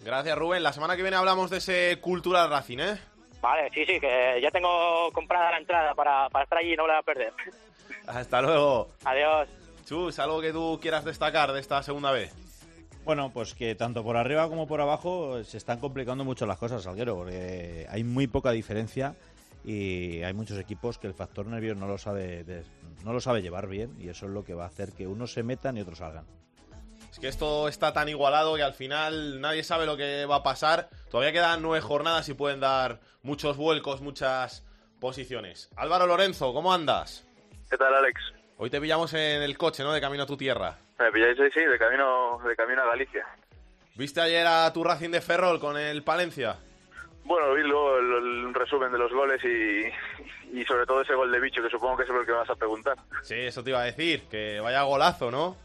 Gracias, 0.05 0.39
Rubén. 0.39 0.63
La 0.63 0.73
semana 0.73 0.97
que 0.97 1.03
viene 1.03 1.17
hablamos 1.17 1.51
de 1.51 1.59
ese 1.59 1.99
Cultural 2.01 2.51
Racing, 2.51 2.79
¿eh? 2.79 2.99
Vale, 3.41 3.71
sí, 3.73 3.85
sí, 3.85 4.01
que 4.01 4.41
ya 4.41 4.51
tengo 4.51 5.11
comprada 5.13 5.51
la 5.51 5.59
entrada 5.59 5.95
para, 5.95 6.29
para 6.31 6.45
estar 6.45 6.59
allí 6.59 6.73
y 6.73 6.77
no 6.77 6.87
la 6.87 6.95
voy 6.95 7.01
a 7.01 7.03
perder. 7.03 7.33
Hasta 8.07 8.41
luego. 8.43 8.89
Adiós. 9.05 9.49
Chus, 9.85 10.19
¿algo 10.19 10.41
que 10.41 10.53
tú 10.53 10.79
quieras 10.81 11.05
destacar 11.05 11.53
de 11.53 11.61
esta 11.61 11.83
segunda 11.83 12.11
vez? 12.11 12.35
Bueno, 13.07 13.31
pues 13.33 13.55
que 13.55 13.77
tanto 13.77 14.03
por 14.03 14.17
arriba 14.17 14.49
como 14.49 14.67
por 14.67 14.81
abajo 14.81 15.45
se 15.45 15.59
están 15.59 15.79
complicando 15.79 16.25
mucho 16.25 16.45
las 16.45 16.59
cosas, 16.59 16.83
Salguero, 16.83 17.15
porque 17.15 17.87
hay 17.89 18.03
muy 18.03 18.27
poca 18.27 18.51
diferencia 18.51 19.15
y 19.65 20.25
hay 20.25 20.35
muchos 20.35 20.59
equipos 20.59 20.99
que 20.99 21.07
el 21.07 21.15
factor 21.15 21.47
nervio 21.47 21.77
no 21.77 21.87
lo 21.87 21.99
sabe 21.99 22.43
de, 22.43 22.65
no 23.05 23.13
lo 23.13 23.21
sabe 23.21 23.43
llevar 23.43 23.69
bien 23.69 23.95
y 24.01 24.09
eso 24.09 24.27
es 24.27 24.33
lo 24.33 24.45
que 24.45 24.55
va 24.55 24.65
a 24.65 24.67
hacer 24.67 24.91
que 24.91 25.07
unos 25.07 25.33
se 25.33 25.45
metan 25.45 25.77
y 25.77 25.83
otros 25.83 25.99
salgan. 25.99 26.27
Es 27.09 27.21
que 27.21 27.29
esto 27.29 27.69
está 27.69 27.93
tan 27.93 28.09
igualado 28.09 28.57
que 28.57 28.65
al 28.65 28.75
final 28.75 29.41
nadie 29.41 29.63
sabe 29.63 29.87
lo 29.87 29.97
que 29.97 30.27
va 30.27 30.37
a 30.37 30.43
pasar. 30.43 30.91
Todavía 31.09 31.33
quedan 31.33 31.63
nueve 31.63 31.81
jornadas 31.83 32.29
y 32.29 32.35
pueden 32.35 32.59
dar 32.59 32.99
muchos 33.23 33.57
vuelcos, 33.57 34.01
muchas 34.01 34.67
posiciones. 34.99 35.71
Álvaro 35.77 36.09
Lorenzo, 36.09 36.53
¿cómo 36.53 36.75
andas? 36.75 37.25
¿Qué 37.71 37.77
tal, 37.77 37.95
Alex? 37.95 38.21
Hoy 38.57 38.69
te 38.69 38.81
pillamos 38.81 39.15
en 39.15 39.43
el 39.43 39.57
coche, 39.57 39.85
¿no? 39.85 39.93
De 39.93 40.01
camino 40.01 40.25
a 40.25 40.27
tu 40.27 40.37
tierra. 40.37 40.79
Me 40.99 41.13
pilláis 41.13 41.39
hoy, 41.39 41.51
sí, 41.53 41.61
de 41.61 41.79
camino, 41.79 42.41
de 42.47 42.57
camino 42.57 42.83
a 42.83 42.87
Galicia. 42.87 43.27
¿Viste 43.97 44.21
ayer 44.21 44.47
a 44.47 44.73
tu 44.73 44.85
Racing 44.85 45.11
de 45.11 45.21
Ferrol 45.21 45.61
con 45.61 45.77
el 45.77 46.03
Palencia? 46.03 46.57
Bueno, 47.25 47.53
vi 47.55 47.63
luego 47.63 47.99
el, 47.99 48.13
el, 48.13 48.55
resumen 48.55 48.93
de 48.93 48.99
los 48.99 49.13
goles 49.13 49.43
y, 49.45 50.59
y 50.59 50.65
sobre 50.65 50.87
todo 50.87 51.03
ese 51.03 51.15
gol 51.15 51.33
de 51.33 51.41
bicho, 51.41 51.63
que 51.63 51.71
supongo 51.71 51.97
que 51.97 52.05
es 52.05 52.11
el 52.11 52.25
que 52.25 52.33
me 52.33 52.39
vas 52.39 52.51
a 52.51 52.55
preguntar. 52.55 52.97
Sí, 53.23 53.35
eso 53.35 53.65
te 53.65 53.71
iba 53.71 53.81
a 53.81 53.85
decir, 53.85 54.29
que 54.31 54.61
vaya 54.61 54.83
golazo, 54.83 55.31
¿no? 55.31 55.57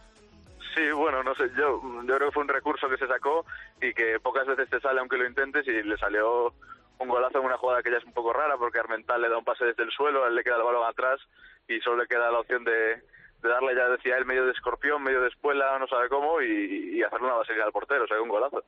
Sí, 0.73 0.89
bueno, 0.91 1.21
no 1.23 1.35
sé, 1.35 1.49
yo, 1.57 1.81
yo 1.83 2.15
creo 2.15 2.29
que 2.29 2.33
fue 2.33 2.43
un 2.43 2.49
recurso 2.49 2.89
que 2.89 2.97
se 2.97 3.07
sacó 3.07 3.45
y 3.81 3.93
que 3.93 4.19
pocas 4.21 4.47
veces 4.47 4.69
te 4.69 4.79
sale 4.79 5.01
aunque 5.01 5.17
lo 5.17 5.27
intentes 5.27 5.67
y 5.67 5.83
le 5.83 5.97
salió 5.97 6.53
un 6.97 7.09
golazo 7.09 7.39
en 7.39 7.45
una 7.45 7.57
jugada 7.57 7.83
que 7.83 7.91
ya 7.91 7.97
es 7.97 8.05
un 8.05 8.13
poco 8.13 8.31
rara 8.31 8.55
porque 8.57 8.79
Armental 8.79 9.21
le 9.21 9.29
da 9.29 9.37
un 9.37 9.43
pase 9.43 9.65
desde 9.65 9.83
el 9.83 9.91
suelo, 9.91 10.23
a 10.23 10.29
él 10.29 10.35
le 10.35 10.43
queda 10.43 10.55
el 10.55 10.63
balón 10.63 10.87
atrás 10.87 11.19
y 11.67 11.79
solo 11.81 12.03
le 12.03 12.07
queda 12.07 12.31
la 12.31 12.39
opción 12.39 12.63
de, 12.63 13.03
de 13.41 13.49
darle, 13.49 13.75
ya 13.75 13.89
decía 13.89 14.17
él, 14.17 14.25
medio 14.25 14.45
de 14.45 14.51
escorpión, 14.51 15.01
medio 15.03 15.21
de 15.21 15.29
espuela, 15.29 15.77
no 15.79 15.87
sabe 15.87 16.09
cómo, 16.09 16.41
y, 16.41 16.97
y 16.97 17.03
hacerle 17.03 17.27
una 17.27 17.37
basería 17.37 17.63
al 17.63 17.71
portero, 17.71 18.03
o 18.03 18.07
sea, 18.07 18.21
un 18.21 18.29
golazo. 18.29 18.63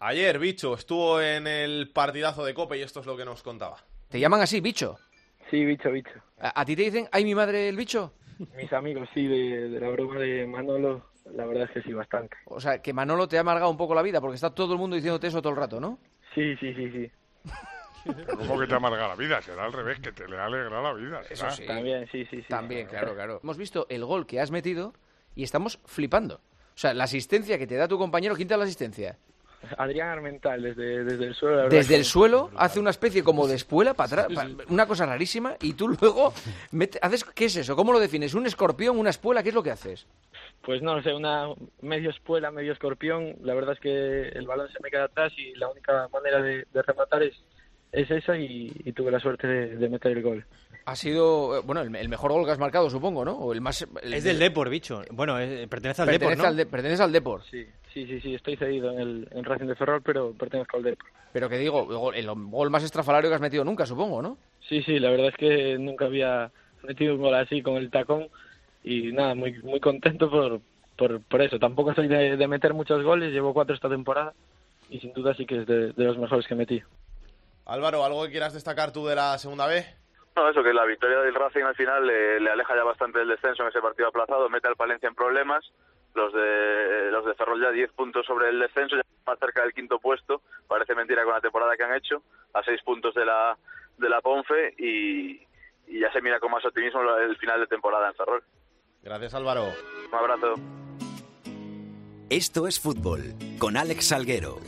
Ayer, 0.00 0.38
Bicho, 0.38 0.74
estuvo 0.74 1.20
en 1.20 1.46
el 1.46 1.90
partidazo 1.92 2.44
de 2.44 2.54
Cope 2.54 2.78
y 2.78 2.82
esto 2.82 3.00
es 3.00 3.06
lo 3.06 3.16
que 3.16 3.24
nos 3.24 3.42
contaba. 3.42 3.76
¿Te 4.08 4.18
llaman 4.18 4.40
así, 4.40 4.60
Bicho? 4.60 4.98
Sí, 5.50 5.64
Bicho, 5.64 5.90
Bicho. 5.90 6.10
¿A, 6.40 6.60
a 6.60 6.64
ti 6.64 6.74
te 6.74 6.82
dicen, 6.82 7.08
ay, 7.12 7.24
mi 7.24 7.34
madre, 7.34 7.68
el 7.68 7.76
Bicho? 7.76 8.12
Mis 8.56 8.72
amigos, 8.72 9.08
sí, 9.14 9.26
de, 9.26 9.68
de 9.68 9.80
la 9.80 9.88
broma 9.90 10.18
de 10.18 10.46
Manolo, 10.46 11.06
la 11.34 11.46
verdad 11.46 11.64
es 11.64 11.70
que 11.70 11.82
sí, 11.82 11.92
bastante. 11.92 12.36
O 12.46 12.58
sea, 12.60 12.82
que 12.82 12.92
Manolo 12.92 13.28
te 13.28 13.36
ha 13.36 13.40
amargado 13.42 13.70
un 13.70 13.76
poco 13.76 13.94
la 13.94 14.02
vida 14.02 14.20
porque 14.20 14.34
está 14.34 14.52
todo 14.54 14.72
el 14.72 14.78
mundo 14.78 14.96
diciéndote 14.96 15.28
eso 15.28 15.40
todo 15.40 15.52
el 15.52 15.58
rato, 15.58 15.80
¿no? 15.80 15.98
Sí, 16.34 16.56
sí, 16.56 16.74
sí, 16.74 16.90
sí. 16.90 17.10
Pero 18.04 18.36
¿Cómo 18.38 18.58
que 18.60 18.66
te 18.66 18.74
amarga 18.74 19.08
la 19.08 19.16
vida? 19.16 19.40
Será 19.42 19.64
al 19.64 19.72
revés, 19.72 20.00
que 20.00 20.12
te 20.12 20.28
le 20.28 20.38
alegra 20.38 20.80
la 20.82 20.92
vida. 20.92 21.20
Eso 21.30 21.50
sí. 21.50 21.64
También, 21.66 22.06
sí, 22.10 22.24
sí, 22.30 22.38
sí. 22.42 22.46
También, 22.48 22.86
claro, 22.86 23.14
claro. 23.14 23.40
Hemos 23.42 23.56
visto 23.56 23.86
el 23.88 24.04
gol 24.04 24.26
que 24.26 24.40
has 24.40 24.50
metido 24.50 24.92
y 25.34 25.42
estamos 25.44 25.78
flipando. 25.86 26.36
O 26.36 26.78
sea, 26.78 26.94
la 26.94 27.04
asistencia 27.04 27.58
que 27.58 27.66
te 27.66 27.76
da 27.76 27.86
tu 27.88 27.98
compañero, 27.98 28.34
¿quién 28.34 28.48
te 28.48 28.54
da 28.54 28.58
la 28.58 28.64
asistencia? 28.64 29.18
Adrián 29.78 30.08
Armental, 30.08 30.60
desde, 30.60 31.04
desde 31.04 31.24
el 31.26 31.34
suelo. 31.36 31.56
la 31.56 31.62
verdad 31.64 31.78
Desde 31.78 31.94
el 31.94 32.04
suelo 32.04 32.50
hace 32.56 32.80
una 32.80 32.90
especie 32.90 33.22
como 33.22 33.46
de 33.46 33.54
espuela 33.54 33.94
para 33.94 34.22
atrás, 34.24 34.34
pa- 34.34 34.64
una 34.68 34.86
cosa 34.86 35.06
rarísima, 35.06 35.54
y 35.60 35.74
tú 35.74 35.86
luego 35.88 36.32
mete- 36.72 36.98
haces, 37.00 37.22
¿qué 37.22 37.44
es 37.44 37.54
eso? 37.54 37.76
¿Cómo 37.76 37.92
lo 37.92 38.00
defines? 38.00 38.34
¿Un 38.34 38.46
escorpión, 38.46 38.98
una 38.98 39.10
espuela? 39.10 39.40
¿Qué 39.40 39.50
es 39.50 39.54
lo 39.54 39.62
que 39.62 39.70
haces? 39.70 40.04
Pues 40.62 40.82
no, 40.82 41.00
sé, 41.02 41.14
una 41.14 41.46
medio 41.80 42.10
espuela, 42.10 42.50
medio 42.50 42.72
escorpión. 42.72 43.36
La 43.42 43.54
verdad 43.54 43.74
es 43.74 43.80
que 43.80 44.28
el 44.30 44.46
balón 44.48 44.68
se 44.72 44.78
me 44.82 44.90
queda 44.90 45.04
atrás 45.04 45.32
y 45.36 45.54
la 45.54 45.68
única 45.70 46.08
manera 46.12 46.42
de, 46.42 46.66
de 46.72 46.82
rematar 46.82 47.22
es, 47.22 47.34
es 47.92 48.10
esa 48.10 48.36
y, 48.36 48.72
y 48.84 48.92
tuve 48.92 49.10
la 49.10 49.20
suerte 49.20 49.46
de, 49.46 49.76
de 49.76 49.88
meter 49.88 50.12
el 50.16 50.22
gol. 50.22 50.44
Ha 50.84 50.96
sido, 50.96 51.58
eh, 51.58 51.62
bueno, 51.64 51.82
el, 51.82 51.94
el 51.94 52.08
mejor 52.08 52.32
gol 52.32 52.44
que 52.44 52.50
has 52.50 52.58
marcado, 52.58 52.90
supongo, 52.90 53.24
¿no? 53.24 53.36
O 53.36 53.52
el 53.52 53.60
más... 53.60 53.86
el- 54.02 54.14
Es 54.14 54.24
del 54.24 54.38
Depor, 54.38 54.68
bicho. 54.68 55.02
Bueno, 55.12 55.38
eh, 55.38 55.68
pertenece 55.68 56.02
al 56.02 56.08
Depor, 56.08 56.20
pertenece 56.30 56.42
¿no? 56.42 56.48
al, 56.48 56.56
de- 56.56 56.66
pertenece 56.66 57.02
al 57.02 57.12
Depor. 57.12 57.42
Sí, 57.44 57.64
sí, 57.92 58.06
sí, 58.06 58.20
sí, 58.20 58.34
estoy 58.34 58.56
cedido 58.56 58.90
en 58.92 58.98
el 58.98 59.28
en 59.30 59.44
Racing 59.44 59.66
de 59.66 59.76
Ferrol, 59.76 60.02
pero 60.02 60.32
pertenezco 60.32 60.78
al 60.78 60.82
Depor. 60.82 61.08
Pero 61.32 61.48
que 61.48 61.58
digo, 61.58 61.86
el 61.90 61.96
gol- 61.96 62.14
el 62.16 62.26
gol 62.50 62.70
más 62.70 62.82
estrafalario 62.82 63.30
que 63.30 63.36
has 63.36 63.40
metido 63.40 63.64
nunca, 63.64 63.86
supongo, 63.86 64.20
¿no? 64.22 64.38
Sí, 64.68 64.82
sí, 64.82 64.98
la 64.98 65.10
verdad 65.10 65.28
es 65.28 65.36
que 65.36 65.78
nunca 65.78 66.06
había 66.06 66.50
metido 66.82 67.14
un 67.14 67.20
gol 67.22 67.34
así 67.34 67.62
con 67.62 67.74
el 67.76 67.90
tacón 67.90 68.26
y 68.82 69.12
nada, 69.12 69.34
muy 69.36 69.52
muy 69.62 69.78
contento 69.78 70.28
por, 70.28 70.60
por, 70.96 71.22
por 71.22 71.42
eso. 71.42 71.58
Tampoco 71.60 71.94
soy 71.94 72.08
de, 72.08 72.36
de 72.36 72.48
meter 72.48 72.74
muchos 72.74 73.04
goles, 73.04 73.32
llevo 73.32 73.54
cuatro 73.54 73.74
esta 73.74 73.88
temporada 73.88 74.34
y 74.90 74.98
sin 74.98 75.12
duda 75.12 75.32
sí 75.34 75.46
que 75.46 75.60
es 75.60 75.66
de, 75.66 75.92
de 75.92 76.04
los 76.04 76.18
mejores 76.18 76.46
que 76.48 76.54
metí. 76.56 76.82
Álvaro, 77.66 78.04
¿algo 78.04 78.24
que 78.24 78.30
quieras 78.30 78.54
destacar 78.54 78.92
tú 78.92 79.06
de 79.06 79.14
la 79.14 79.38
segunda 79.38 79.66
B? 79.66 79.84
No, 80.34 80.48
eso, 80.48 80.62
que 80.62 80.72
la 80.72 80.84
victoria 80.84 81.18
del 81.20 81.34
Racing 81.34 81.62
al 81.62 81.74
final 81.74 82.06
le, 82.06 82.40
le 82.40 82.50
aleja 82.50 82.74
ya 82.74 82.84
bastante 82.84 83.18
del 83.18 83.28
descenso 83.28 83.62
en 83.62 83.68
ese 83.68 83.80
partido 83.80 84.08
aplazado, 84.08 84.48
mete 84.48 84.66
al 84.68 84.76
Palencia 84.76 85.08
en 85.08 85.14
problemas. 85.14 85.64
Los 86.14 86.32
de 86.32 87.10
los 87.10 87.24
de 87.24 87.34
Ferrol 87.34 87.60
ya 87.62 87.70
10 87.70 87.92
puntos 87.92 88.26
sobre 88.26 88.50
el 88.50 88.58
descenso, 88.58 88.96
ya 88.96 89.02
más 89.26 89.38
cerca 89.38 89.62
del 89.62 89.72
quinto 89.72 89.98
puesto. 89.98 90.42
Parece 90.68 90.94
mentira 90.94 91.24
con 91.24 91.32
la 91.32 91.40
temporada 91.40 91.76
que 91.76 91.84
han 91.84 91.94
hecho, 91.94 92.22
a 92.52 92.62
6 92.62 92.82
puntos 92.82 93.14
de 93.14 93.24
la, 93.24 93.56
de 93.96 94.08
la 94.10 94.20
Ponfe 94.20 94.74
y, 94.76 95.40
y 95.86 96.00
ya 96.00 96.12
se 96.12 96.20
mira 96.20 96.38
con 96.38 96.50
más 96.50 96.64
optimismo 96.64 97.00
el 97.16 97.36
final 97.38 97.60
de 97.60 97.66
temporada 97.66 98.08
en 98.08 98.14
Ferrol. 98.14 98.42
Gracias, 99.02 99.34
Álvaro. 99.34 99.64
Un 100.08 100.14
abrazo. 100.14 100.54
Esto 102.28 102.66
es 102.66 102.80
fútbol 102.80 103.34
con 103.58 103.76
Alex 103.76 104.08
Salguero. 104.08 104.58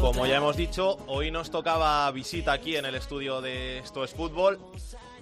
Como 0.00 0.26
ya 0.26 0.38
hemos 0.38 0.56
dicho, 0.56 0.98
hoy 1.06 1.30
nos 1.30 1.52
tocaba 1.52 2.10
visita 2.10 2.52
aquí 2.52 2.74
en 2.74 2.84
el 2.84 2.96
estudio 2.96 3.40
de 3.40 3.78
Esto 3.78 4.02
es 4.02 4.12
Fútbol. 4.12 4.58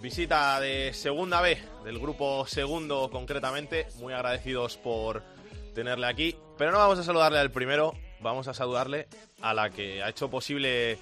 Visita 0.00 0.60
de 0.60 0.94
segunda 0.94 1.42
B, 1.42 1.58
del 1.84 1.98
grupo 1.98 2.46
segundo 2.46 3.10
concretamente. 3.10 3.86
Muy 3.96 4.14
agradecidos 4.14 4.78
por 4.78 5.22
tenerle 5.74 6.06
aquí. 6.06 6.36
Pero 6.56 6.72
no 6.72 6.78
vamos 6.78 6.98
a 7.00 7.04
saludarle 7.04 7.38
al 7.38 7.50
primero, 7.50 7.94
vamos 8.20 8.48
a 8.48 8.54
saludarle 8.54 9.08
a 9.42 9.52
la 9.52 9.68
que 9.68 10.02
ha 10.02 10.08
hecho 10.08 10.30
posible 10.30 10.98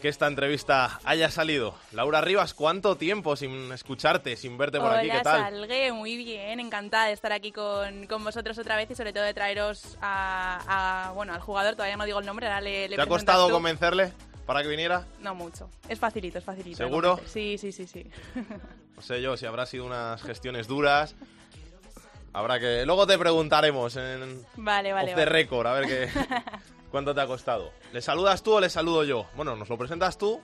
que 0.00 0.08
esta 0.08 0.26
entrevista 0.26 0.98
haya 1.04 1.30
salido. 1.30 1.74
Laura 1.92 2.20
Rivas, 2.20 2.54
¿cuánto 2.54 2.96
tiempo 2.96 3.36
sin 3.36 3.70
escucharte, 3.72 4.36
sin 4.36 4.56
verte 4.58 4.78
por 4.80 4.92
aquí? 4.92 5.10
¿Qué 5.10 5.20
tal? 5.20 5.40
Salgue, 5.42 5.92
muy 5.92 6.16
bien, 6.16 6.58
encantada 6.60 7.06
de 7.06 7.12
estar 7.12 7.32
aquí 7.32 7.52
con, 7.52 8.06
con 8.06 8.24
vosotros 8.24 8.58
otra 8.58 8.76
vez 8.76 8.90
y 8.90 8.94
sobre 8.94 9.12
todo 9.12 9.24
de 9.24 9.34
traeros 9.34 9.96
a, 10.00 11.08
a- 11.08 11.12
bueno, 11.12 11.34
al 11.34 11.40
jugador, 11.40 11.74
todavía 11.74 11.96
no 11.96 12.04
digo 12.04 12.18
el 12.20 12.26
nombre, 12.26 12.46
ahora 12.46 12.60
le, 12.60 12.88
le 12.88 12.96
¿Te 12.96 13.02
ha 13.02 13.06
costado 13.06 13.46
tú. 13.46 13.52
convencerle 13.52 14.12
para 14.46 14.62
que 14.62 14.68
viniera? 14.68 15.06
No 15.20 15.34
mucho, 15.34 15.68
es 15.88 15.98
facilito, 15.98 16.38
es 16.38 16.44
facilito. 16.44 16.76
¿Seguro? 16.78 17.20
Sí, 17.26 17.56
sí, 17.58 17.70
sí, 17.72 17.86
sí. 17.86 18.10
No 18.96 19.02
sé 19.02 19.22
yo 19.22 19.34
si 19.38 19.46
habrá 19.46 19.64
sido 19.64 19.86
unas 19.86 20.22
gestiones 20.22 20.66
duras. 20.68 21.14
Habrá 22.34 22.60
que. 22.60 22.84
Luego 22.84 23.06
te 23.06 23.16
preguntaremos 23.18 23.96
en. 23.96 24.44
Vale, 24.56 24.92
vale, 24.92 25.10
off 25.12 25.16
the 25.16 25.24
vale. 25.24 25.24
record, 25.24 25.66
a 25.66 25.72
ver 25.72 25.86
qué. 25.86 26.08
¿Cuánto 26.90 27.14
te 27.14 27.20
ha 27.20 27.26
costado? 27.26 27.72
¿Le 27.92 28.00
saludas 28.02 28.42
tú 28.42 28.54
o 28.54 28.60
le 28.60 28.68
saludo 28.68 29.04
yo? 29.04 29.26
Bueno, 29.36 29.54
nos 29.56 29.68
lo 29.68 29.78
presentas 29.78 30.18
tú. 30.18 30.40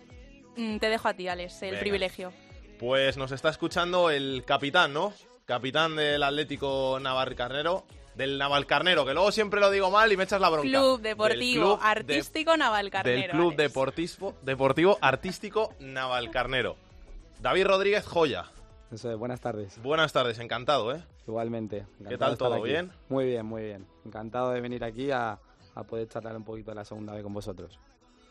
Mm, 0.57 0.78
Te 0.78 0.88
dejo 0.88 1.09
a 1.09 1.14
ti, 1.14 1.28
Alex, 1.28 1.62
el 1.62 1.70
Venga. 1.70 1.80
privilegio. 1.80 2.32
Pues 2.78 3.16
nos 3.16 3.32
está 3.32 3.49
escuchando 3.51 4.11
el 4.11 4.44
capitán, 4.47 4.92
¿no? 4.92 5.12
Capitán 5.44 5.97
del 5.97 6.22
Atlético 6.22 6.99
Navalcarnero. 7.01 7.84
Del 8.14 8.38
Navalcarnero, 8.38 9.05
que 9.05 9.12
luego 9.12 9.30
siempre 9.30 9.61
lo 9.61 9.70
digo 9.70 9.90
mal 9.90 10.11
y 10.11 10.16
me 10.16 10.24
echas 10.24 10.40
la 10.40 10.49
bronca. 10.49 10.66
Club 10.66 11.03
Deportivo 11.03 11.76
Club 11.76 11.80
de- 11.80 11.86
Artístico 11.86 12.57
Navalcarnero. 12.57 13.20
del 13.20 13.30
Club. 13.30 13.55
Deportivo, 13.57 14.34
Deportivo 14.40 14.99
Artístico 15.03 15.74
Navalcarnero. 15.80 16.76
David 17.40 17.66
Rodríguez 17.66 18.07
Joya. 18.07 18.47
Eso 18.90 19.11
es, 19.11 19.18
buenas 19.18 19.42
tardes. 19.42 19.78
Buenas 19.82 20.14
tardes, 20.14 20.38
encantado, 20.38 20.94
¿eh? 20.94 21.03
Igualmente. 21.28 21.78
encantado 22.01 22.09
¿Qué 22.09 22.16
tal 22.18 22.38
todo? 22.38 22.55
aquí. 22.55 22.64
¿Bien? 22.70 22.90
Muy 23.11 23.26
bien, 23.26 23.44
muy 23.44 23.62
bien. 23.64 23.86
Encantado 24.07 24.53
de 24.53 24.62
venir 24.62 24.82
aquí 24.82 25.11
a, 25.11 25.38
a 25.77 25.85
poder 25.85 26.09
charlar 26.09 26.37
un 26.37 26.43
poquito 26.45 26.74
la 26.74 26.85
segunda 26.85 27.12
vez 27.14 27.22
con 27.22 27.33
vosotros. 27.33 27.79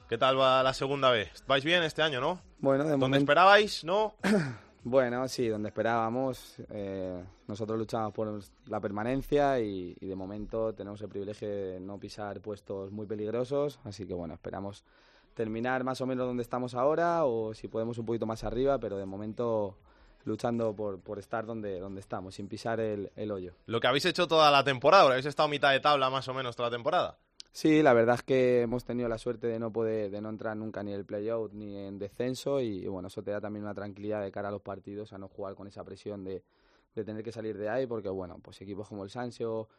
¿Qué 0.10 0.18
tal 0.18 0.38
va 0.40 0.62
la 0.62 0.74
segunda 0.74 1.10
vez? 1.10 1.44
¿Vais 1.48 1.64
bien 1.64 1.82
este 1.84 2.02
año, 2.02 2.20
no? 2.20 2.42
Bueno, 2.60 2.84
de 2.84 2.92
¿Dónde 2.92 3.06
momento- 3.06 3.24
esperabais, 3.24 3.84
no? 3.86 4.16
Bueno, 4.88 5.28
sí, 5.28 5.48
donde 5.48 5.70
esperábamos. 5.70 6.58
eh, 6.70 7.24
nosotros 7.48 7.76
luchamos 7.80 8.14
por 8.14 8.40
la 8.68 8.80
permanencia 8.80 9.60
y, 9.60 9.98
y 10.00 10.06
de 10.06 10.16
momento 10.16 10.76
tenemos 10.76 11.02
el 11.02 11.10
privilegio 11.10 11.50
de 11.50 11.80
no 11.80 11.98
pisar 12.00 12.40
puestos 12.40 12.92
muy 12.92 13.08
peligrosos. 13.08 13.80
Así 13.84 14.06
que 14.06 14.14
bueno, 14.14 14.36
esperamos 14.36 14.86
terminar 15.34 15.84
más 15.84 16.02
o 16.02 16.06
menos 16.06 16.28
donde 16.28 16.44
estamos 16.44 16.76
ahora 16.76 17.26
o 17.26 17.56
si 17.56 17.68
podemos 17.68 17.98
un 17.98 18.06
poquito 18.06 18.28
más 18.28 18.44
arriba, 18.44 18.78
pero 18.78 18.96
de 18.98 19.08
momento 19.08 19.76
luchando 20.24 20.76
por, 20.76 21.00
por 21.00 21.18
estar 21.18 21.48
donde, 21.48 21.80
donde 21.80 22.02
estamos, 22.02 22.36
sin 22.36 22.48
pisar 22.48 22.80
el, 22.80 23.12
el 23.16 23.32
hoyo. 23.32 23.54
Lo 23.66 23.80
que 23.80 23.88
habéis 23.88 24.06
hecho 24.06 24.28
toda 24.28 24.52
la 24.52 24.64
temporada, 24.64 25.06
habéis 25.10 25.26
estado 25.26 25.50
mitad 25.50 25.72
de 25.72 25.80
tabla 25.80 26.12
más 26.12 26.28
o 26.28 26.34
menos 26.36 26.56
toda 26.56 26.70
la 26.70 26.76
temporada. 26.76 27.18
Sí, 27.56 27.82
la 27.82 27.94
verdad 27.94 28.16
es 28.16 28.22
que 28.24 28.64
hemos 28.64 28.84
tenido 28.84 29.08
la 29.08 29.18
suerte 29.18 29.48
de 29.48 29.60
no 29.60 29.72
poder, 29.72 30.12
de 30.12 30.20
no 30.20 30.28
entrar 30.28 30.58
nunca 30.58 30.84
ni 30.84 30.92
en 30.92 31.00
el 31.00 31.06
playout 31.06 31.54
ni 31.54 31.78
en 31.78 31.98
descenso 31.98 32.60
y, 32.60 32.86
bueno, 32.86 33.08
eso 33.08 33.24
te 33.24 33.32
da 33.32 33.40
también 33.40 33.64
una 33.64 33.74
tranquilidad 33.74 34.22
de 34.22 34.30
cara 34.30 34.50
a 34.50 34.52
los 34.52 34.62
partidos, 34.62 35.14
a 35.14 35.18
no 35.18 35.30
jugar 35.30 35.56
con 35.56 35.66
esa 35.66 35.82
presión 35.86 36.26
de, 36.26 36.44
de 36.96 37.06
tener 37.06 37.24
que 37.24 37.32
salir 37.32 37.58
de 37.58 37.70
ahí, 37.70 37.88
porque 37.88 38.10
bueno, 38.10 38.40
pues 38.44 38.60
equipos 38.60 38.90
como 38.90 39.06
el 39.06 39.10
Sancho, 39.10 39.70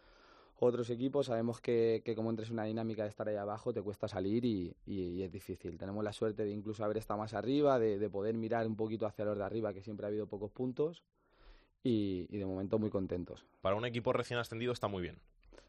otros 0.58 0.88
equipos, 0.88 1.26
sabemos 1.26 1.60
que, 1.60 2.00
que 2.02 2.14
como 2.14 2.30
entres 2.30 2.48
en 2.48 2.54
una 2.54 2.64
dinámica 2.64 3.02
de 3.02 3.10
estar 3.10 3.28
ahí 3.28 3.36
abajo 3.36 3.74
te 3.74 3.82
cuesta 3.82 4.08
salir 4.08 4.46
y, 4.46 4.74
y- 4.86 5.08
y 5.10 5.22
es 5.22 5.30
difícil. 5.30 5.76
Tenemos 5.76 6.02
la 6.02 6.14
suerte 6.14 6.46
de 6.46 6.52
incluso 6.52 6.82
haber 6.82 6.96
estado 6.96 7.18
más 7.20 7.34
arriba, 7.34 7.78
de, 7.78 7.98
de 7.98 8.08
poder 8.08 8.36
mirar 8.38 8.66
un 8.66 8.76
poquito 8.76 9.04
hacia 9.04 9.26
los 9.26 9.36
de 9.36 9.44
arriba, 9.44 9.74
que 9.74 9.82
siempre 9.82 10.06
ha 10.06 10.08
habido 10.08 10.26
pocos 10.26 10.50
puntos 10.50 11.02
y, 11.84 12.26
y 12.30 12.38
de 12.38 12.46
momento 12.46 12.78
muy 12.78 12.88
contentos. 12.88 13.44
Para 13.60 13.76
un 13.76 13.84
equipo 13.84 14.14
recién 14.14 14.40
ascendido 14.40 14.72
está 14.72 14.88
muy 14.88 15.02
bien. 15.02 15.18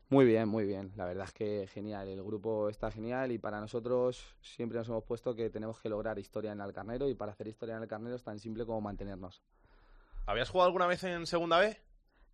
Muy 0.09 0.23
bien, 0.23 0.47
muy 0.47 0.65
bien. 0.65 0.93
La 0.95 1.05
verdad 1.05 1.25
es 1.25 1.33
que 1.33 1.67
genial. 1.67 2.07
El 2.07 2.23
grupo 2.23 2.69
está 2.69 2.89
genial 2.91 3.33
y 3.33 3.39
para 3.39 3.59
nosotros 3.59 4.35
siempre 4.41 4.77
nos 4.77 4.87
hemos 4.87 5.03
puesto 5.03 5.35
que 5.35 5.49
tenemos 5.49 5.81
que 5.81 5.89
lograr 5.89 6.17
historia 6.17 6.53
en 6.53 6.61
el 6.61 6.71
carnero 6.71 7.09
y 7.09 7.13
para 7.13 7.33
hacer 7.33 7.47
historia 7.47 7.75
en 7.75 7.83
el 7.83 7.89
carnero 7.89 8.15
es 8.15 8.23
tan 8.23 8.39
simple 8.39 8.65
como 8.65 8.79
mantenernos. 8.79 9.41
¿Habías 10.25 10.49
jugado 10.49 10.67
alguna 10.67 10.87
vez 10.87 11.03
en 11.03 11.25
segunda 11.25 11.59
B? 11.59 11.77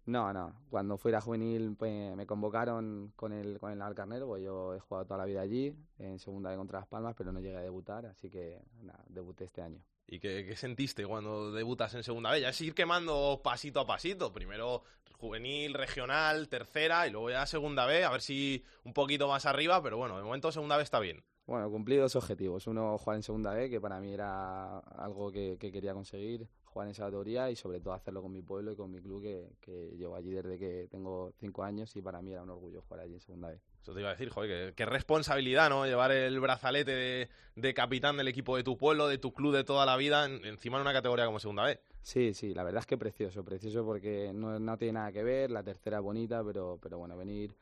No, 0.05 0.31
no. 0.33 0.53
Cuando 0.69 0.97
fuera 0.97 1.19
juvenil 1.19 1.75
pues, 1.77 2.15
me 2.15 2.27
convocaron 2.27 3.11
con 3.15 3.31
el 3.31 3.57
con 3.57 3.71
el 3.71 3.81
Alcarnero, 3.81 4.27
pues 4.27 4.43
yo 4.43 4.75
he 4.75 4.79
jugado 4.79 5.05
toda 5.05 5.19
la 5.19 5.25
vida 5.25 5.41
allí, 5.41 5.75
en 5.97 6.19
segunda 6.19 6.51
B 6.51 6.57
contra 6.57 6.79
Las 6.79 6.87
Palmas, 6.87 7.15
pero 7.17 7.31
no 7.31 7.39
llegué 7.39 7.57
a 7.57 7.61
debutar, 7.61 8.05
así 8.05 8.29
que 8.29 8.61
nada, 8.81 9.03
debuté 9.07 9.45
este 9.45 9.61
año. 9.61 9.81
¿Y 10.07 10.19
qué, 10.19 10.45
qué 10.45 10.55
sentiste 10.55 11.05
cuando 11.05 11.51
debutas 11.51 11.93
en 11.93 12.03
segunda 12.03 12.31
B? 12.31 12.41
Ya 12.41 12.49
es 12.49 12.61
ir 12.61 12.75
quemando 12.75 13.41
pasito 13.43 13.79
a 13.79 13.87
pasito. 13.87 14.33
Primero 14.33 14.83
juvenil, 15.23 15.73
regional, 15.73 16.49
tercera 16.49 17.07
y 17.07 17.11
luego 17.11 17.29
ya 17.29 17.45
segunda 17.45 17.85
B, 17.85 18.03
a 18.03 18.11
ver 18.11 18.21
si 18.21 18.61
un 18.83 18.93
poquito 18.93 19.27
más 19.29 19.45
arriba, 19.45 19.81
pero 19.81 19.97
bueno, 19.97 20.17
de 20.17 20.23
momento 20.23 20.51
segunda 20.51 20.75
B 20.75 20.83
está 20.83 20.99
bien. 20.99 21.23
Bueno, 21.45 21.69
cumplí 21.69 21.95
dos 21.95 22.15
objetivos. 22.17 22.67
Uno, 22.67 22.97
jugar 22.97 23.17
en 23.17 23.23
segunda 23.23 23.53
B, 23.53 23.69
que 23.69 23.79
para 23.79 24.01
mí 24.01 24.13
era 24.13 24.79
algo 24.79 25.31
que, 25.31 25.57
que 25.57 25.71
quería 25.71 25.93
conseguir, 25.93 26.49
jugar 26.73 26.87
en 26.87 26.91
esa 26.91 27.03
categoría 27.05 27.49
y 27.51 27.55
sobre 27.55 27.79
todo 27.79 27.93
hacerlo 27.93 28.21
con 28.21 28.31
mi 28.31 28.41
pueblo 28.41 28.71
y 28.71 28.75
con 28.75 28.91
mi 28.91 28.99
club, 28.99 29.21
que, 29.21 29.47
que 29.61 29.91
llevo 29.97 30.15
allí 30.15 30.31
desde 30.31 30.57
que 30.57 30.87
tengo 30.89 31.31
cinco 31.39 31.63
años 31.63 31.95
y 31.95 32.01
para 32.01 32.21
mí 32.21 32.31
era 32.31 32.41
un 32.43 32.49
orgullo 32.49 32.81
jugar 32.81 33.05
allí 33.05 33.13
en 33.13 33.19
segunda 33.21 33.49
B. 33.49 33.59
Eso 33.81 33.93
te 33.93 33.99
iba 33.99 34.09
a 34.09 34.13
decir, 34.13 34.29
joder, 34.29 34.73
qué, 34.73 34.85
responsabilidad, 34.85 35.69
¿no? 35.69 35.85
Llevar 35.85 36.11
el 36.11 36.39
brazalete 36.39 36.91
de, 36.91 37.29
de 37.55 37.73
capitán 37.73 38.17
del 38.17 38.27
equipo 38.29 38.55
de 38.57 38.63
tu 38.63 38.77
pueblo, 38.77 39.07
de 39.07 39.17
tu 39.17 39.33
club 39.33 39.53
de 39.53 39.63
toda 39.63 39.85
la 39.85 39.97
vida, 39.97 40.25
en- 40.25 40.43
encima 40.45 40.77
en 40.77 40.81
una 40.81 40.93
categoría 40.93 41.25
como 41.25 41.39
segunda 41.39 41.63
B. 41.63 41.79
Sí, 42.01 42.33
sí, 42.33 42.53
la 42.53 42.63
verdad 42.63 42.79
es 42.81 42.85
que 42.87 42.97
precioso, 42.97 43.43
precioso 43.45 43.85
porque 43.85 44.31
no, 44.33 44.57
no 44.59 44.77
tiene 44.77 44.93
nada 44.93 45.11
que 45.11 45.23
ver, 45.23 45.51
la 45.51 45.63
tercera 45.63 45.97
es 45.97 46.03
bonita, 46.03 46.43
pero, 46.43 46.79
pero 46.81 46.97
bueno, 46.97 47.15
venir 47.17 47.53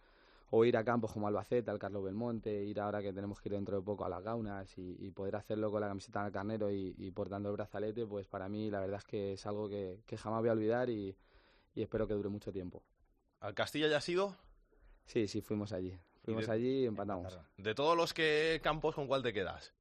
o 0.54 0.66
ir 0.66 0.76
a 0.76 0.84
campos 0.84 1.14
como 1.14 1.28
Albacete, 1.28 1.72
al 1.72 1.80
Carlos 1.80 2.04
Belmonte, 2.04 2.64
ir 2.64 2.80
ahora 2.82 3.02
que 3.02 3.14
tenemos 3.14 3.40
que 3.40 3.48
ir 3.48 3.54
dentro 3.54 3.78
de 3.78 3.84
poco 3.84 4.04
a 4.04 4.10
las 4.10 4.22
Gaunas 4.22 4.78
y, 4.78 4.98
y 5.00 5.12
poder 5.12 5.38
hacerlo 5.38 5.72
con 5.72 5.80
la 5.80 5.88
camiseta 5.88 6.24
del 6.24 6.32
carnero 6.34 6.70
y, 6.70 6.94
y, 6.98 7.10
portando 7.12 7.50
el 7.50 7.56
brazalete, 7.56 8.06
pues 8.06 8.28
para 8.28 8.50
mí 8.50 8.70
la 8.70 8.82
verdad 8.82 9.00
es 9.00 9.06
que 9.06 9.34
es 9.34 9.46
algo 9.46 9.70
que, 9.70 10.02
que 10.06 10.18
jamás 10.18 10.42
voy 10.42 10.50
a 10.50 10.52
olvidar 10.52 10.90
y, 10.90 11.16
y, 11.74 11.82
espero 11.82 12.06
que 12.06 12.14
dure 12.14 12.28
mucho 12.28 12.52
tiempo. 12.52 12.84
¿Al 13.40 13.54
Castilla 13.54 13.88
ya 13.88 13.98
has 13.98 14.10
ido? 14.10 14.36
Sí, 15.06 15.28
sí, 15.30 15.42
fuimos 15.42 15.72
allí. 15.72 15.98
Fuimos 16.26 16.46
de, 16.46 16.52
allí 16.52 16.82
y 16.82 16.86
empatamos. 16.86 17.40
¿De 17.58 17.74
todos 17.74 17.96
los 17.96 18.14
que 18.14 18.60
campos 18.62 18.94
con 18.94 19.08
cuál 19.08 19.24
te 19.24 19.32
quedas? 19.32 19.74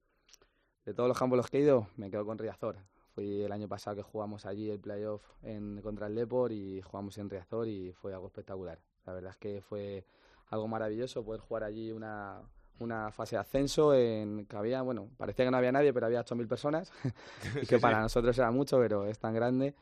De 0.85 0.95
todos 0.95 1.09
los 1.09 1.19
campos 1.19 1.37
los 1.37 1.51
que 1.51 1.59
he 1.59 1.63
ido, 1.63 1.89
me 1.97 2.13
quedo 2.13 2.25
con 2.25 2.39
Riazor. 2.39 2.77
Fui 3.13 3.43
el 3.43 3.51
año 3.51 3.69
pasado 3.69 3.97
que 3.97 4.03
jugamos 4.03 4.47
allí 4.47 4.71
el 4.71 4.79
playoff 4.79 5.23
en, 5.43 5.83
contra 5.83 6.07
el 6.07 6.15
Depor 6.15 6.53
y 6.53 6.81
jugamos 6.81 7.19
en 7.19 7.29
Riazor 7.29 7.67
y 7.67 7.93
fue 7.93 8.15
algo 8.15 8.29
espectacular. 8.29 8.79
La 9.05 9.13
verdad 9.13 9.33
es 9.33 9.37
que 9.37 9.61
fue 9.61 10.05
algo 10.51 10.69
maravilloso 10.69 11.25
poder 11.25 11.41
jugar 11.41 11.65
allí 11.65 11.93
una, 11.93 12.43
una 12.79 13.11
fase 13.13 13.37
de 13.37 13.41
ascenso 13.41 13.95
en 13.95 14.47
que 14.47 14.57
había, 14.57 14.83
bueno, 14.83 15.09
parecía 15.17 15.45
que 15.45 15.51
no 15.51 15.57
había 15.57 15.73
nadie, 15.73 15.93
pero 15.93 16.07
había 16.07 16.25
8.000 16.25 16.49
personas, 16.49 16.93
y 17.57 17.67
que 17.67 17.77
sí, 17.77 17.79
para 17.79 17.99
sí. 17.99 18.03
nosotros 18.03 18.37
era 18.39 18.51
mucho, 18.51 18.79
pero 18.79 19.07
es 19.07 19.19
tan 19.19 19.35
grande 19.35 19.75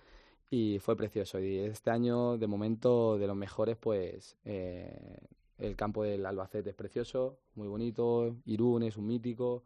y 0.51 0.79
fue 0.79 0.97
precioso. 0.97 1.39
Y 1.39 1.59
este 1.59 1.91
año, 1.91 2.39
de 2.39 2.47
momento, 2.47 3.19
de 3.19 3.27
los 3.27 3.37
mejores, 3.37 3.77
pues 3.77 4.37
eh, 4.45 5.19
el 5.59 5.77
campo 5.77 6.05
del 6.05 6.25
Albacete 6.25 6.71
es 6.71 6.77
precioso, 6.77 7.39
muy 7.55 7.69
bonito, 7.69 8.37
Irún 8.45 8.83
es 8.83 8.97
un 8.97 9.07
mítico 9.07 9.65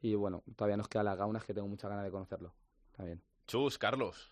y 0.00 0.14
bueno, 0.14 0.42
todavía 0.56 0.76
nos 0.76 0.88
quedan 0.88 1.06
las 1.06 1.18
gaunas 1.18 1.44
que 1.44 1.54
tengo 1.54 1.68
muchas 1.68 1.90
ganas 1.90 2.04
de 2.04 2.10
conocerlo. 2.10 2.52
También. 2.96 3.22
Chus, 3.46 3.78
Carlos, 3.78 4.30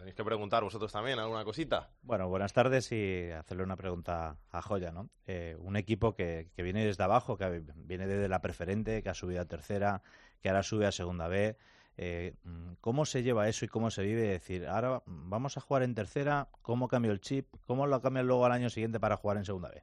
tenéis 0.00 0.14
que 0.14 0.24
preguntar 0.24 0.64
vosotros 0.64 0.90
también 0.90 1.18
alguna 1.18 1.44
cosita. 1.44 1.90
Bueno, 2.02 2.28
buenas 2.28 2.52
tardes 2.52 2.90
y 2.92 3.30
hacerle 3.30 3.62
una 3.62 3.76
pregunta 3.76 4.38
a 4.50 4.62
Joya, 4.62 4.92
¿no? 4.92 5.10
Eh, 5.26 5.56
un 5.60 5.76
equipo 5.76 6.14
que, 6.14 6.50
viene 6.56 6.84
desde 6.84 7.04
abajo, 7.04 7.36
que 7.36 7.62
viene 7.76 8.06
desde 8.06 8.28
la 8.28 8.40
preferente, 8.40 9.02
que 9.02 9.08
ha 9.10 9.14
subido 9.14 9.42
a 9.42 9.44
tercera, 9.44 10.02
que 10.40 10.48
ahora 10.48 10.62
sube 10.62 10.86
a 10.86 10.92
segunda 10.92 11.28
B. 11.28 11.56
Eh, 11.96 12.34
¿Cómo 12.80 13.04
se 13.04 13.22
lleva 13.22 13.48
eso 13.48 13.64
y 13.66 13.68
cómo 13.68 13.90
se 13.90 14.02
vive? 14.02 14.34
Es 14.34 14.40
decir, 14.40 14.66
ahora 14.66 15.02
vamos 15.04 15.58
a 15.58 15.60
jugar 15.60 15.82
en 15.82 15.94
tercera, 15.94 16.48
¿cómo 16.62 16.88
cambio 16.88 17.12
el 17.12 17.20
chip? 17.20 17.46
¿Cómo 17.66 17.86
lo 17.86 18.00
cambian 18.00 18.26
luego 18.26 18.46
al 18.46 18.52
año 18.52 18.70
siguiente 18.70 18.98
para 18.98 19.16
jugar 19.16 19.36
en 19.36 19.44
segunda 19.44 19.68
B? 19.68 19.82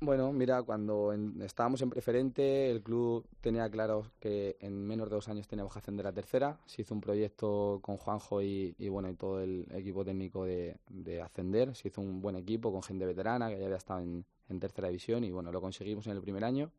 Bueno, 0.00 0.32
mira, 0.32 0.62
cuando 0.62 1.14
en, 1.14 1.40
estábamos 1.40 1.80
en 1.80 1.88
preferente, 1.88 2.70
el 2.70 2.82
club 2.82 3.26
tenía 3.40 3.70
claro 3.70 4.10
que 4.20 4.56
en 4.60 4.86
menos 4.86 5.08
de 5.08 5.14
dos 5.14 5.28
años 5.28 5.48
teníamos 5.48 5.72
que 5.72 5.78
ascender 5.78 6.06
a 6.06 6.12
tercera. 6.12 6.60
Se 6.66 6.82
hizo 6.82 6.94
un 6.94 7.00
proyecto 7.00 7.78
con 7.80 7.96
Juanjo 7.96 8.42
y, 8.42 8.74
y 8.78 8.88
bueno 8.88 9.08
y 9.08 9.14
todo 9.14 9.40
el 9.40 9.66
equipo 9.72 10.04
técnico 10.04 10.44
de, 10.44 10.76
de, 10.90 11.22
ascender. 11.22 11.74
Se 11.74 11.88
hizo 11.88 12.02
un 12.02 12.20
buen 12.20 12.36
equipo 12.36 12.70
con 12.70 12.82
gente 12.82 13.06
veterana 13.06 13.48
que 13.48 13.58
ya 13.58 13.64
había 13.64 13.78
estado 13.78 14.00
en, 14.00 14.26
en 14.48 14.60
tercera 14.60 14.88
división 14.88 15.24
y 15.24 15.30
bueno, 15.30 15.50
lo 15.50 15.60
conseguimos 15.62 16.06
en 16.06 16.12
el 16.12 16.20
primer 16.20 16.44
año. 16.44 16.70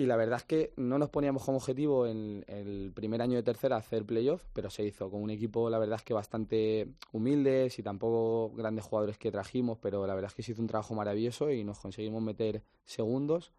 Y 0.00 0.06
la 0.06 0.16
verdad 0.16 0.38
es 0.38 0.44
que 0.44 0.72
no 0.76 0.98
nos 0.98 1.10
poníamos 1.10 1.44
como 1.44 1.58
objetivo 1.58 2.06
en 2.06 2.42
el 2.48 2.90
primer 2.94 3.20
año 3.20 3.36
de 3.36 3.42
tercera 3.42 3.76
hacer 3.76 4.06
playoff, 4.06 4.42
pero 4.54 4.70
se 4.70 4.82
hizo 4.82 5.10
con 5.10 5.20
un 5.20 5.28
equipo, 5.28 5.68
la 5.68 5.78
verdad 5.78 5.96
es 5.96 6.02
que 6.02 6.14
bastante 6.14 6.88
humildes 7.12 7.78
y 7.78 7.82
tampoco 7.82 8.50
grandes 8.56 8.86
jugadores 8.86 9.18
que 9.18 9.30
trajimos, 9.30 9.76
pero 9.76 10.06
la 10.06 10.14
verdad 10.14 10.30
es 10.30 10.34
que 10.34 10.42
se 10.42 10.52
hizo 10.52 10.62
un 10.62 10.68
trabajo 10.68 10.94
maravilloso 10.94 11.50
y 11.50 11.64
nos 11.64 11.80
conseguimos 11.80 12.22
meter 12.22 12.62
segundos, 12.86 13.52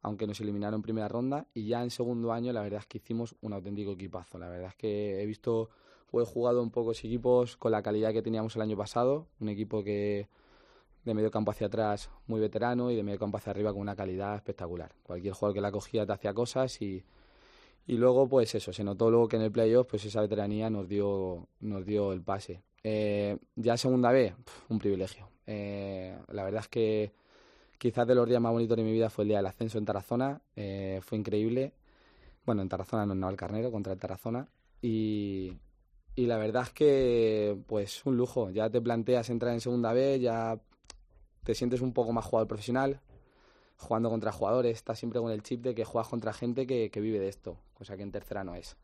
aunque 0.00 0.26
nos 0.26 0.40
eliminaron 0.40 0.78
en 0.78 0.82
primera 0.82 1.06
ronda. 1.06 1.46
Y 1.52 1.66
ya 1.66 1.82
en 1.82 1.90
segundo 1.90 2.32
año, 2.32 2.50
la 2.54 2.62
verdad 2.62 2.80
es 2.80 2.86
que 2.86 2.96
hicimos 2.96 3.36
un 3.42 3.52
auténtico 3.52 3.92
equipazo. 3.92 4.38
La 4.38 4.48
verdad 4.48 4.68
es 4.68 4.76
que 4.76 5.22
he 5.22 5.26
visto 5.26 5.68
o 6.10 6.22
he 6.22 6.24
jugado 6.24 6.62
en 6.62 6.70
pocos 6.70 7.04
equipos 7.04 7.58
con 7.58 7.72
la 7.72 7.82
calidad 7.82 8.14
que 8.14 8.22
teníamos 8.22 8.56
el 8.56 8.62
año 8.62 8.78
pasado, 8.78 9.26
un 9.38 9.50
equipo 9.50 9.84
que 9.84 10.28
de 11.04 11.14
medio 11.14 11.30
campo 11.30 11.50
hacia 11.50 11.68
atrás 11.68 12.10
muy 12.26 12.40
veterano 12.40 12.90
y 12.90 12.96
de 12.96 13.02
medio 13.02 13.18
campo 13.18 13.38
hacia 13.38 13.50
arriba 13.50 13.72
con 13.72 13.80
una 13.80 13.96
calidad 13.96 14.36
espectacular. 14.36 14.92
Cualquier 15.02 15.34
jugador 15.34 15.54
que 15.54 15.60
la 15.60 15.72
cogía 15.72 16.04
te 16.06 16.12
hacía 16.12 16.34
cosas 16.34 16.80
y, 16.82 17.04
y 17.86 17.96
luego 17.96 18.28
pues 18.28 18.54
eso, 18.54 18.72
se 18.72 18.84
notó 18.84 19.10
luego 19.10 19.28
que 19.28 19.36
en 19.36 19.42
el 19.42 19.50
playoff 19.50 19.86
pues 19.88 20.04
esa 20.04 20.20
veteranía 20.20 20.68
nos 20.70 20.88
dio, 20.88 21.48
nos 21.60 21.84
dio 21.86 22.12
el 22.12 22.22
pase. 22.22 22.62
Eh, 22.84 23.38
ya 23.56 23.76
segunda 23.76 24.12
vez, 24.12 24.34
un 24.68 24.78
privilegio. 24.78 25.28
Eh, 25.46 26.16
la 26.28 26.44
verdad 26.44 26.60
es 26.60 26.68
que 26.68 27.12
quizás 27.78 28.06
de 28.06 28.14
los 28.14 28.28
días 28.28 28.40
más 28.40 28.52
bonitos 28.52 28.76
de 28.76 28.82
mi 28.82 28.92
vida 28.92 29.08
fue 29.08 29.24
el 29.24 29.28
día 29.28 29.38
del 29.38 29.46
ascenso 29.46 29.78
en 29.78 29.84
Tarazona, 29.84 30.40
eh, 30.56 31.00
fue 31.02 31.18
increíble. 31.18 31.72
Bueno, 32.44 32.62
en 32.62 32.68
Tarazona 32.68 33.06
no, 33.06 33.14
no, 33.14 33.28
el 33.30 33.36
Carnero 33.36 33.70
contra 33.70 33.92
el 33.92 33.98
Tarazona 33.98 34.46
y, 34.82 35.52
y 36.14 36.26
la 36.26 36.36
verdad 36.36 36.64
es 36.64 36.70
que 36.70 37.58
pues 37.66 38.04
un 38.04 38.16
lujo, 38.16 38.50
ya 38.50 38.68
te 38.68 38.80
planteas 38.80 39.30
entrar 39.30 39.54
en 39.54 39.60
segunda 39.60 39.92
vez, 39.92 40.20
ya 40.20 40.58
te 41.48 41.54
sientes 41.54 41.80
un 41.80 41.94
poco 41.94 42.12
más 42.12 42.26
jugador 42.26 42.46
profesional, 42.46 43.00
jugando 43.78 44.10
contra 44.10 44.32
jugadores, 44.32 44.76
estás 44.76 44.98
siempre 44.98 45.18
con 45.18 45.32
el 45.32 45.42
chip 45.42 45.62
de 45.62 45.74
que 45.74 45.86
juegas 45.86 46.06
contra 46.06 46.34
gente 46.34 46.66
que, 46.66 46.90
vive 47.00 47.18
de 47.18 47.28
esto, 47.28 47.56
cosa 47.72 47.96
que 47.96 48.02
en 48.02 48.12
tercera 48.12 48.44
no 48.44 48.54
es. 48.54 48.76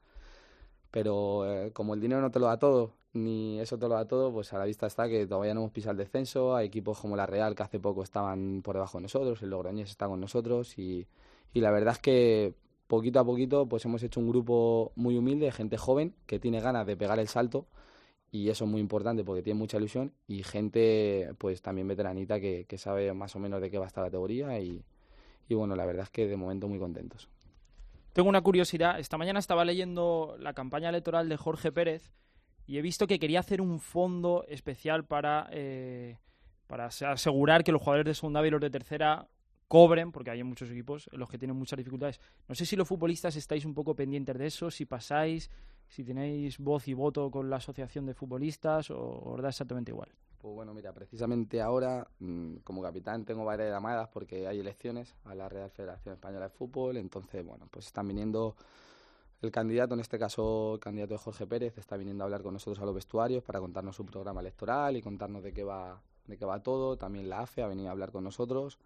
Pero 0.91 1.45
eh, 1.45 1.73
como 1.75 1.93
el 1.93 2.01
dinero 2.01 2.23
no 2.23 2.31
te 2.31 2.39
lo 2.39 2.47
da 2.47 2.59
todo, 2.59 2.95
ni 3.13 3.61
eso 3.61 3.79
te 3.79 3.87
lo 3.87 3.97
da 3.97 4.09
todo, 4.09 4.33
pues 4.33 4.51
a 4.55 4.59
la 4.59 4.65
vista 4.65 4.87
está 4.87 5.11
que 5.11 5.27
todavía 5.27 5.53
no 5.53 5.61
hemos 5.61 5.73
pisado 5.73 5.91
el 5.91 5.99
descenso, 5.99 6.57
hay 6.57 6.69
equipos 6.69 6.99
como 6.99 7.17
la 7.17 7.27
Real 7.27 7.55
que 7.55 7.65
hace 7.65 7.79
poco 7.79 8.03
estaban 8.03 8.63
por 8.63 8.77
debajo 8.77 8.97
de 8.97 9.03
nosotros, 9.03 9.43
el 9.43 9.51
Logroñés 9.51 9.91
está 9.91 10.09
con 10.09 10.19
nosotros 10.19 10.79
y, 10.79 11.07
y 11.53 11.61
la 11.61 11.71
verdad 11.71 11.93
es 11.93 12.01
que 12.01 12.55
poquito 12.87 13.21
a 13.21 13.27
poquito 13.27 13.69
pues 13.69 13.85
hemos 13.85 14.03
hecho 14.03 14.21
un 14.21 14.31
grupo 14.31 14.91
muy 14.97 15.19
humilde, 15.19 15.53
gente 15.53 15.77
joven 15.77 16.15
que 16.25 16.39
tiene 16.39 16.61
ganas 16.61 16.87
de 16.87 16.97
pegar 16.97 17.19
el 17.19 17.29
salto 17.29 17.67
y 18.35 18.51
eso 18.51 18.65
es 18.65 18.71
muy 18.71 18.81
importante 18.81 19.23
porque 19.23 19.45
tiene 19.45 19.61
mucha 19.61 19.77
ilusión 19.77 20.13
y 20.27 20.43
gente 20.43 21.31
pues 21.39 21.63
también 21.63 21.87
veteranita 21.87 22.41
que, 22.41 22.65
que 22.65 22.79
sabe 22.79 23.15
más 23.15 23.37
o 23.37 23.39
menos 23.39 23.61
de 23.61 23.71
qué 23.71 23.79
va 23.79 23.87
esta 23.87 24.03
categoría 24.03 24.59
y, 24.59 24.85
y, 25.49 25.55
bueno, 25.55 25.77
la 25.77 25.87
verdad 25.87 26.03
es 26.03 26.11
que 26.11 26.27
de 26.27 26.37
momento 26.37 26.67
muy 26.67 26.81
contentos. 26.81 27.29
Tengo 28.13 28.29
una 28.29 28.41
curiosidad, 28.41 28.99
esta 28.99 29.19
mañana 29.19 29.39
estaba 29.39 29.65
leyendo 29.65 30.35
la 30.41 30.53
campaña 30.53 30.89
electoral 30.89 31.29
de 31.29 31.37
Jorge 31.37 31.71
Pérez 31.71 32.13
y 32.67 32.77
he 32.77 32.83
visto 32.83 33.07
que 33.07 33.21
quería 33.21 33.39
hacer 33.39 33.61
un 33.61 33.79
fondo 33.79 34.45
especial 34.49 35.05
para, 35.05 35.49
eh, 35.53 36.19
para 36.67 36.87
asegurar 36.87 37.63
que 37.63 37.71
los 37.71 37.83
jugadores 37.83 38.07
de 38.07 38.15
segunda 38.15 38.45
y 38.45 38.51
los 38.51 38.61
de 38.61 38.71
tercera 38.71 39.29
cobren, 39.69 40.11
porque 40.11 40.33
hay 40.33 40.43
muchos 40.43 40.69
equipos 40.71 41.09
en 41.13 41.21
los 41.21 41.31
que 41.31 41.39
tienen 41.39 41.57
muchas 41.57 41.77
dificultades. 41.77 42.21
No 42.49 42.57
sé 42.57 42.67
si 42.67 42.75
los 42.75 42.89
futbolistas 42.89 43.37
estáis 43.37 43.65
un 43.65 43.75
poco 43.75 43.95
pendientes 43.95 44.37
de 44.37 44.47
eso, 44.47 44.73
si 44.73 44.87
pasáis, 44.87 45.53
si 45.89 46.05
tenéis 46.05 46.59
voz 46.59 46.89
y 46.89 46.95
voto 46.95 47.31
con 47.31 47.51
la 47.51 47.57
asociación 47.57 48.07
de 48.07 48.15
futbolistas 48.15 48.91
o 48.91 48.99
os 48.99 49.43
da 49.43 49.49
exactamente 49.49 49.93
igual. 49.93 50.11
Pues 50.39 50.55
bueno, 50.55 50.75
mira, 50.75 50.93
precisamente 50.93 51.63
ahora 51.63 52.07
mmm, 52.19 52.57
como 52.65 52.83
capitán 52.83 53.25
tengo 53.25 53.45
varias 53.45 53.71
llamadas 53.71 54.09
porque 54.09 54.47
hay 54.47 54.61
elecciones 54.61 55.15
a 55.25 55.35
la 55.35 55.49
Real 55.49 55.71
Federación 55.71 56.15
Española 56.15 56.45
de 56.45 56.51
Fútbol, 56.51 56.99
entonces 56.99 57.45
bueno, 57.45 57.67
pues 57.71 57.87
están 57.87 58.09
viniendo 58.09 58.55
el 59.41 59.51
candidato, 59.51 59.95
en 59.95 60.01
este 60.01 60.19
caso 60.19 60.75
el 60.75 60.81
candidato 60.81 61.15
de 61.15 61.19
Jorge 61.19 61.47
Pérez, 61.47 61.79
está 61.79 61.97
viniendo 61.97 62.25
a 62.25 62.27
hablar 62.27 62.43
con 62.43 62.55
nosotros 62.55 62.81
a 62.83 62.85
los 62.87 62.95
vestuarios 62.95 63.43
para 63.43 63.61
contarnos 63.61 63.97
su 63.97 64.05
programa 64.05 64.41
electoral 64.41 64.97
y 64.97 65.03
contarnos 65.03 65.43
de 65.43 65.53
qué 65.53 65.65
va, 65.65 66.01
de 66.27 66.37
qué 66.37 66.45
va 66.45 66.63
todo. 66.63 66.97
También 66.97 67.29
la 67.29 67.41
AFE 67.41 67.63
ha 67.63 67.67
venido 67.67 67.89
a 67.89 67.93
hablar 67.93 68.11
con 68.11 68.25
nosotros. 68.25 68.79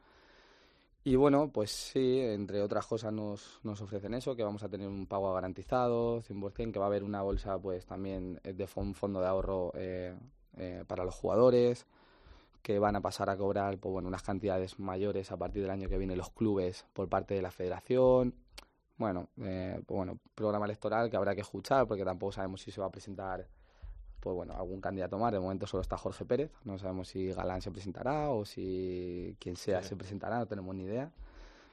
Y 1.08 1.16
bueno, 1.16 1.50
pues 1.50 1.70
sí, 1.70 2.20
entre 2.20 2.60
otras 2.60 2.86
cosas 2.86 3.14
nos, 3.14 3.60
nos 3.62 3.80
ofrecen 3.80 4.12
eso, 4.12 4.36
que 4.36 4.42
vamos 4.42 4.62
a 4.62 4.68
tener 4.68 4.86
un 4.86 5.06
pago 5.06 5.32
garantizado, 5.32 6.20
100%, 6.20 6.70
que 6.70 6.78
va 6.78 6.84
a 6.84 6.88
haber 6.88 7.02
una 7.02 7.22
bolsa 7.22 7.58
pues 7.58 7.86
también 7.86 8.38
de 8.44 8.68
un 8.74 8.94
fondo 8.94 9.18
de 9.18 9.26
ahorro 9.26 9.72
eh, 9.74 10.14
eh, 10.58 10.84
para 10.86 11.04
los 11.04 11.14
jugadores, 11.14 11.86
que 12.60 12.78
van 12.78 12.94
a 12.94 13.00
pasar 13.00 13.30
a 13.30 13.38
cobrar 13.38 13.78
pues, 13.78 13.90
bueno, 13.90 14.06
unas 14.06 14.22
cantidades 14.22 14.78
mayores 14.78 15.32
a 15.32 15.38
partir 15.38 15.62
del 15.62 15.70
año 15.70 15.88
que 15.88 15.96
viene 15.96 16.14
los 16.14 16.28
clubes 16.28 16.84
por 16.92 17.08
parte 17.08 17.32
de 17.32 17.40
la 17.40 17.52
federación. 17.52 18.34
Bueno, 18.98 19.28
eh, 19.40 19.80
pues 19.86 19.96
bueno, 19.96 20.18
programa 20.34 20.66
electoral 20.66 21.08
que 21.08 21.16
habrá 21.16 21.34
que 21.34 21.40
escuchar 21.40 21.86
porque 21.86 22.04
tampoco 22.04 22.32
sabemos 22.32 22.60
si 22.60 22.70
se 22.70 22.82
va 22.82 22.88
a 22.88 22.90
presentar 22.90 23.48
pues 24.20 24.34
bueno, 24.34 24.54
algún 24.54 24.80
candidato 24.80 25.18
más. 25.18 25.32
De 25.32 25.40
momento 25.40 25.66
solo 25.66 25.80
está 25.80 25.96
Jorge 25.96 26.24
Pérez. 26.24 26.50
No 26.64 26.78
sabemos 26.78 27.08
si 27.08 27.28
Galán 27.32 27.62
se 27.62 27.70
presentará 27.70 28.30
o 28.30 28.44
si 28.44 29.36
quien 29.38 29.56
sea 29.56 29.82
sí. 29.82 29.90
se 29.90 29.96
presentará, 29.96 30.38
no 30.38 30.46
tenemos 30.46 30.74
ni 30.74 30.84
idea. 30.84 31.10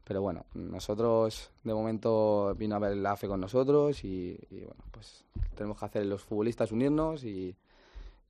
Pero 0.04 0.22
bueno, 0.22 0.46
nosotros 0.54 1.50
de 1.64 1.74
momento 1.74 2.54
vino 2.56 2.76
a 2.76 2.80
ver 2.80 2.92
el 2.92 3.06
AFE 3.06 3.28
con 3.28 3.42
nosotros 3.42 4.04
y, 4.04 4.40
y 4.52 4.60
bueno, 4.60 4.84
pues 4.92 5.26
tenemos 5.56 5.80
que 5.80 5.86
hacer 5.86 6.06
los 6.06 6.22
futbolistas 6.22 6.72
unirnos 6.72 7.24
y, 7.24 7.56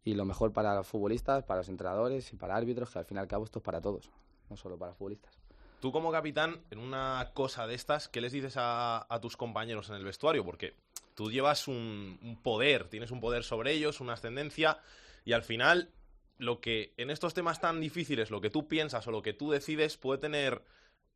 y 0.06 0.14
lo 0.14 0.24
mejor 0.24 0.54
para 0.54 0.74
los 0.74 0.88
futbolistas, 0.88 1.44
para 1.44 1.60
los 1.60 1.70
entrenadores 1.70 2.32
y 2.32 2.38
para 2.38 2.56
árbitros, 2.56 2.92
que 2.92 3.00
al 3.00 3.06
fin 3.06 3.18
y 3.18 3.20
al 3.20 3.28
cabo 3.28 3.44
esto 3.44 3.60
es 3.60 3.66
para 3.66 3.82
todos, 3.82 4.10
no 4.50 4.56
solo 4.56 4.78
para 4.78 4.94
futbolistas. 4.94 5.38
Tú 5.82 5.92
como 5.92 6.12
capitán, 6.12 6.62
en 6.72 6.80
una 6.80 7.32
cosa 7.34 7.68
de 7.68 7.76
estas, 7.76 8.08
¿qué 8.08 8.22
les 8.22 8.32
dices 8.32 8.56
a, 8.58 9.06
a 9.14 9.20
tus 9.20 9.36
compañeros 9.36 9.90
en 9.90 9.96
el 9.96 10.06
vestuario? 10.06 10.46
Porque 10.46 10.76
tú 11.16 11.32
llevas 11.32 11.68
un, 11.68 12.40
poder, 12.44 12.88
tienes 12.90 13.12
un 13.12 13.20
poder 13.20 13.44
sobre 13.44 13.72
ellos, 13.72 14.02
una 14.02 14.14
ascendencia, 14.14 14.78
y 15.24 15.34
al 15.34 15.44
final 15.44 15.90
lo 16.38 16.60
que 16.60 16.94
en 16.98 17.10
estos 17.10 17.34
temas 17.34 17.62
tan 17.62 17.80
difíciles, 17.80 18.30
lo 18.30 18.42
que 18.42 18.50
tú 18.50 18.68
piensas 18.68 19.08
o 19.08 19.12
lo 19.12 19.22
que 19.22 19.34
tú 19.34 19.50
decides 19.50 19.98
puede 19.98 20.20
tener 20.20 20.62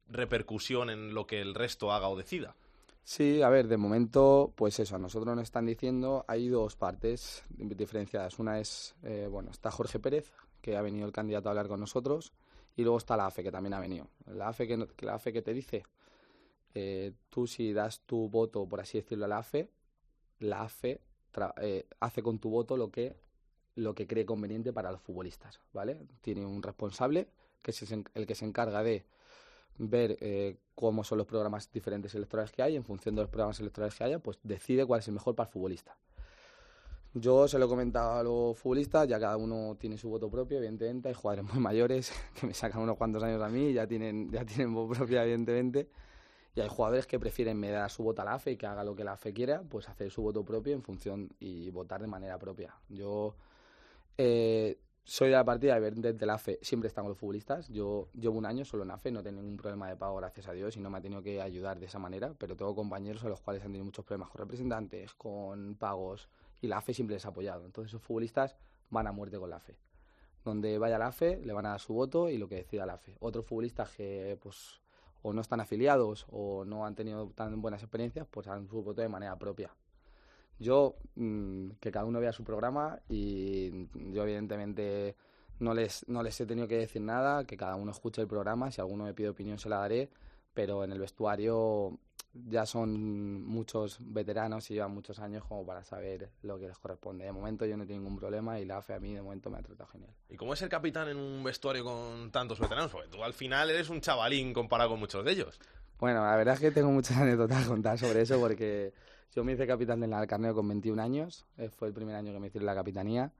repercusión 0.08 0.90
en 0.90 1.14
lo 1.14 1.28
que 1.28 1.42
el 1.42 1.54
resto 1.54 1.92
haga 1.92 2.10
o 2.10 2.18
decida. 2.18 2.56
Sí, 3.04 3.42
a 3.42 3.50
ver, 3.50 3.68
de 3.68 3.78
momento, 3.78 4.54
pues 4.56 4.80
eso, 4.80 4.96
a 4.96 5.00
nosotros 5.00 5.36
nos 5.36 5.44
están 5.44 5.66
diciendo, 5.66 6.26
hay 6.28 6.48
dos 6.48 6.76
partes 6.76 7.44
diferenciadas. 7.50 8.40
Una 8.40 8.60
es, 8.60 8.96
eh, 9.04 9.28
bueno, 9.30 9.52
está 9.52 9.72
Jorge 9.72 10.00
Pérez, 10.00 10.32
que 10.62 10.78
ha 10.78 10.82
venido 10.82 11.06
el 11.06 11.12
candidato 11.12 11.50
a 11.50 11.52
hablar 11.52 11.68
con 11.68 11.80
nosotros, 11.80 12.34
Y 12.76 12.84
luego 12.84 13.00
está 13.00 13.18
la 13.18 13.26
AFE, 13.26 13.44
que 13.44 13.52
también 13.52 13.74
ha 13.74 13.80
venido. 13.80 14.08
La 14.28 14.50
AFE 14.50 14.68
que 14.68 15.06
la 15.06 15.16
AFE 15.16 15.34
que 15.34 15.42
te 15.42 15.54
dice, 15.54 15.84
eh, 16.74 17.12
tú 17.30 17.48
si 17.48 17.74
das 17.74 18.02
tu 18.06 18.30
voto, 18.30 18.66
por 18.68 18.80
así 18.80 19.00
decirlo, 19.00 19.26
a 19.26 19.28
la 19.28 19.40
AFE, 19.40 19.70
la 20.40 20.64
AFE 20.64 21.02
eh, 21.62 21.88
hace 22.00 22.24
con 22.24 22.40
tu 22.40 22.50
voto 22.50 22.76
lo 22.78 22.92
que, 22.92 23.16
lo 23.76 23.96
que 23.96 24.08
cree 24.08 24.26
conveniente 24.26 24.74
para 24.74 24.92
los 24.92 25.02
futbolistas, 25.02 25.60
¿vale? 25.74 25.98
Tiene 26.22 26.46
un 26.46 26.64
responsable, 26.64 27.28
que 27.62 27.72
es 27.72 27.92
el 27.92 28.28
que 28.28 28.36
se 28.36 28.46
encarga 28.46 28.84
de 28.84 29.06
ver 29.78 30.18
eh, 30.20 30.58
cómo 30.76 31.04
son 31.04 31.18
los 31.18 31.28
programas 31.28 31.72
diferentes 31.72 32.14
electorales 32.16 32.52
que 32.52 32.62
hay, 32.62 32.76
en 32.76 32.84
función 32.84 33.16
de 33.16 33.22
los 33.22 33.30
programas 33.30 33.60
electorales 33.60 33.96
que 33.96 34.04
haya, 34.04 34.20
pues 34.20 34.40
decide 34.44 34.86
cuál 34.86 35.00
es 35.00 35.08
el 35.08 35.14
mejor 35.14 35.36
para 35.36 35.48
el 35.48 35.54
futbolista. 35.54 35.98
Yo 37.14 37.48
se 37.48 37.58
lo 37.58 37.66
he 37.66 37.70
comentado 37.70 38.20
a 38.20 38.24
los 38.24 38.58
futbolistas, 38.58 39.08
ya 39.08 39.20
cada 39.20 39.36
uno 39.36 39.76
tiene 39.80 39.98
su 39.98 40.10
voto 40.10 40.30
propio, 40.30 40.58
evidentemente. 40.58 41.08
Hay 41.08 41.16
jugadores 41.16 41.52
muy 41.52 41.60
mayores 41.60 42.12
que 42.40 42.46
me 42.46 42.54
sacan 42.54 42.82
unos 42.82 42.98
cuantos 42.98 43.24
años 43.24 43.42
a 43.42 43.50
mí 43.50 43.74
ya 43.74 43.88
tienen, 43.88 44.32
ya 44.32 44.46
tienen 44.46 44.74
voz 44.74 44.96
propia, 44.96 45.24
evidentemente. 45.24 45.90
Y 46.60 46.62
hay 46.62 46.68
jugadores 46.68 47.08
que 47.08 47.18
prefieren 47.22 47.58
me 47.58 47.72
dar 47.72 47.90
su 47.90 48.04
voto 48.04 48.22
a 48.22 48.26
la 48.26 48.34
AFE 48.34 48.52
y 48.52 48.58
que 48.58 48.66
haga 48.68 48.84
lo 48.84 48.94
que 48.94 49.06
la 49.06 49.14
AFE 49.14 49.34
quiera, 49.34 49.62
pues 49.62 49.88
hacer 49.88 50.12
su 50.12 50.22
voto 50.22 50.44
propio 50.44 50.74
en 50.74 50.84
función 50.84 51.30
y 51.40 51.70
votar 51.70 52.02
de 52.02 52.08
manera 52.08 52.38
propia. 52.38 52.76
Yo 52.90 53.38
eh, 54.18 54.78
soy 55.06 55.30
de 55.30 55.36
la 55.36 55.46
partida 55.46 55.76
de 55.76 55.80
ver 55.80 55.96
desde 55.96 56.26
la 56.26 56.34
AFE, 56.34 56.60
siempre 56.62 56.90
están 56.90 57.08
los 57.08 57.18
futbolistas. 57.18 57.70
Yo 57.70 58.10
llevo 58.14 58.38
un 58.38 58.46
año 58.46 58.66
solo 58.66 58.84
en 58.84 58.92
AFE, 58.92 59.10
no 59.10 59.24
tengo 59.24 59.42
ningún 59.42 59.56
problema 59.56 59.88
de 59.88 59.96
pago, 59.96 60.18
gracias 60.18 60.50
a 60.50 60.52
Dios, 60.52 60.76
y 60.76 60.82
no 60.82 60.90
me 60.90 60.98
ha 60.98 61.02
tenido 61.02 61.24
que 61.24 61.42
ayudar 61.42 61.80
de 61.80 61.86
esa 61.86 61.98
manera, 61.98 62.34
pero 62.38 62.58
tengo 62.58 62.76
compañeros 62.76 63.24
a 63.24 63.30
los 63.30 63.40
cuales 63.40 63.62
han 63.64 63.70
tenido 63.70 63.86
muchos 63.86 64.04
problemas 64.04 64.30
con 64.30 64.40
representantes, 64.40 65.14
con 65.14 65.76
pagos, 65.76 66.28
y 66.60 66.68
la 66.68 66.80
AFE 66.80 66.94
siempre 66.94 67.16
les 67.16 67.26
ha 67.26 67.30
apoyado. 67.30 67.64
Entonces 67.64 67.92
esos 67.92 68.02
futbolistas 68.02 68.58
van 68.90 69.08
a 69.08 69.14
muerte 69.14 69.40
con 69.40 69.50
la 69.50 69.56
AFE. 69.56 69.78
Donde 70.44 70.78
vaya 70.78 70.98
la 70.98 71.08
AFE, 71.08 71.40
le 71.42 71.54
van 71.54 71.68
a 71.68 71.70
dar 71.70 71.80
su 71.80 71.94
voto 71.94 72.28
y 72.28 72.38
lo 72.38 72.50
que 72.50 72.56
decida 72.56 72.86
la 72.86 72.96
AFE. 72.96 73.16
Otros 73.22 73.46
futbolistas 73.46 73.92
que 73.92 74.38
pues 74.42 74.82
o 75.22 75.34
no 75.34 75.42
están 75.42 75.60
afiliados 75.60 76.26
o 76.30 76.66
no 76.66 76.86
han 76.86 76.96
tenido 76.96 77.30
tan 77.36 77.62
buenas 77.62 77.82
experiencias, 77.84 78.28
pues 78.30 78.48
harán 78.48 78.68
su 78.68 78.82
voto 78.82 79.02
de 79.02 79.10
manera 79.10 79.38
propia. 79.38 79.72
Yo, 80.60 80.96
mm, 81.16 81.72
que 81.80 81.92
cada 81.92 82.06
uno 82.06 82.20
vea 82.20 82.34
su 82.34 82.44
programa 82.44 83.00
y 83.08 83.88
yo 84.12 84.24
evidentemente 84.24 85.16
no 85.60 85.74
les, 85.74 86.08
no 86.08 86.24
les 86.24 86.40
he 86.40 86.46
tenido 86.46 86.68
que 86.68 86.78
decir 86.78 87.02
nada, 87.02 87.46
que 87.46 87.58
cada 87.58 87.76
uno 87.76 87.92
escuche 87.92 88.22
el 88.22 88.28
programa, 88.28 88.72
si 88.72 88.82
alguno 88.82 89.06
me 89.06 89.14
pide 89.14 89.30
opinión 89.30 89.58
se 89.58 89.70
la 89.70 89.78
daré, 89.78 90.10
pero 90.60 90.84
en 90.84 90.92
el 90.92 91.00
vestuario 91.00 91.98
ya 92.34 92.66
son 92.66 93.46
muchos 93.46 93.96
veteranos 94.02 94.70
y 94.70 94.74
llevan 94.74 94.94
muchos 94.94 95.18
años 95.20 95.46
como 95.46 95.66
para 95.66 95.86
saber 95.86 96.32
lo 96.42 96.60
que 96.60 96.68
les 96.68 96.78
corresponde. 96.78 97.24
De 97.24 97.32
momento 97.32 97.66
yo 97.66 97.78
no 97.78 97.88
tengo 97.88 98.02
ningún 98.02 98.18
problema 98.18 98.60
y 98.60 98.66
la 98.66 98.80
AFE 98.80 98.96
a 98.96 99.00
mí 99.00 99.14
de 99.14 99.22
momento 99.22 99.50
me 99.50 99.58
ha 99.58 99.62
tratado 99.62 99.90
genial. 99.90 100.14
¿Y 100.28 100.36
cómo 100.36 100.52
es 100.52 100.60
ser 100.60 100.68
capitán 100.68 101.08
en 101.08 101.16
un 101.16 101.42
vestuario 101.46 101.86
con 101.86 102.30
tantos 102.30 102.60
veteranos? 102.60 102.92
Porque 102.92 103.08
tú 103.08 103.24
al 103.24 103.32
final 103.32 103.70
eres 103.70 103.88
un 103.88 104.02
chavalín 104.02 104.52
comparado 104.52 104.90
con 104.90 105.00
muchos 105.00 105.24
de 105.24 105.32
ellos. 105.32 105.62
Bueno, 105.98 106.26
la 106.26 106.36
verdad 106.36 106.56
es 106.56 106.60
que 106.60 106.72
tengo 106.72 106.92
muchas 106.92 107.16
anécdotas 107.22 107.66
a 107.66 107.70
contar 107.70 107.98
sobre 107.98 108.24
eso 108.24 108.38
porque 108.38 108.92
yo 109.34 109.46
me 109.46 109.54
hice 109.54 109.66
capitán 109.66 110.02
del 110.02 110.12
Alcarnero 110.12 110.56
con 110.56 110.68
21 110.68 111.02
años, 111.02 111.46
eh, 111.56 111.70
fue 111.70 111.88
el 111.88 111.94
primer 111.94 112.18
año 112.18 112.34
que 112.34 112.40
me 112.42 112.48
hice 112.48 112.60
la 112.60 112.76
capitanía 112.76 113.32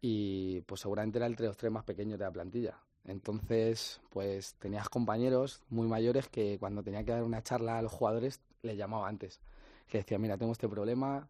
y 0.00 0.62
pues 0.62 0.80
seguramente 0.80 1.18
era 1.18 1.26
el 1.26 1.34
de 1.34 1.44
los 1.44 1.58
tres 1.58 1.70
más 1.70 1.84
pequeños 1.84 2.18
de 2.18 2.24
la 2.24 2.30
plantilla. 2.30 2.78
Entonces, 3.04 4.00
pues 4.10 4.54
tenías 4.54 4.88
compañeros 4.88 5.62
muy 5.70 5.86
mayores 5.86 6.28
que 6.28 6.58
cuando 6.58 6.82
tenía 6.82 7.04
que 7.04 7.12
dar 7.12 7.22
una 7.22 7.42
charla 7.42 7.78
a 7.78 7.82
los 7.82 7.92
jugadores 7.92 8.40
les 8.62 8.76
llamaba 8.76 9.08
antes, 9.08 9.40
que 9.88 9.98
decía, 9.98 10.18
mira, 10.18 10.36
tengo 10.36 10.52
este 10.52 10.68
problema 10.68 11.28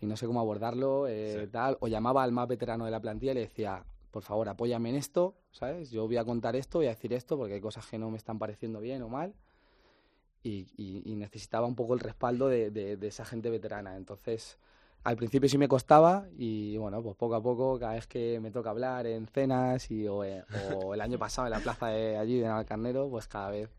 y 0.00 0.06
no 0.06 0.16
sé 0.16 0.26
cómo 0.26 0.40
abordarlo, 0.40 1.06
eh, 1.08 1.48
tal, 1.50 1.78
o 1.80 1.88
llamaba 1.88 2.22
al 2.22 2.32
más 2.32 2.46
veterano 2.46 2.84
de 2.84 2.90
la 2.90 3.00
plantilla 3.00 3.32
y 3.32 3.36
le 3.36 3.40
decía, 3.42 3.84
por 4.10 4.22
favor, 4.22 4.48
apóyame 4.48 4.90
en 4.90 4.96
esto, 4.96 5.34
¿sabes? 5.50 5.90
Yo 5.90 6.06
voy 6.06 6.16
a 6.18 6.24
contar 6.24 6.56
esto, 6.56 6.78
voy 6.78 6.86
a 6.86 6.90
decir 6.90 7.12
esto 7.12 7.36
porque 7.38 7.54
hay 7.54 7.60
cosas 7.60 7.86
que 7.86 7.98
no 7.98 8.10
me 8.10 8.18
están 8.18 8.38
pareciendo 8.38 8.80
bien 8.80 9.02
o 9.02 9.08
mal 9.08 9.34
y, 10.42 10.66
y- 10.76 11.02
y 11.04 11.16
necesitaba 11.16 11.66
un 11.66 11.74
poco 11.74 11.94
el 11.94 12.00
respaldo 12.00 12.48
de, 12.48 12.70
de- 12.70 12.96
de 12.96 13.06
esa 13.08 13.24
gente 13.24 13.50
veterana. 13.50 13.96
Entonces, 13.96 14.58
al 15.04 15.16
principio 15.16 15.48
sí 15.48 15.56
me 15.58 15.68
costaba 15.68 16.26
y 16.36 16.76
bueno, 16.76 17.02
pues 17.02 17.16
poco 17.16 17.34
a 17.34 17.42
poco, 17.42 17.78
cada 17.78 17.94
vez 17.94 18.06
que 18.06 18.40
me 18.40 18.50
toca 18.50 18.70
hablar 18.70 19.06
en 19.06 19.26
cenas 19.26 19.90
y, 19.90 20.06
o, 20.06 20.24
eh, 20.24 20.44
o 20.82 20.92
el 20.94 21.00
año 21.00 21.18
pasado 21.18 21.46
en 21.46 21.52
la 21.52 21.60
plaza 21.60 21.88
de 21.88 22.16
allí, 22.18 22.38
de 22.40 22.46
Navalcarnero, 22.46 23.08
pues 23.08 23.26
cada 23.28 23.50
vez 23.50 23.70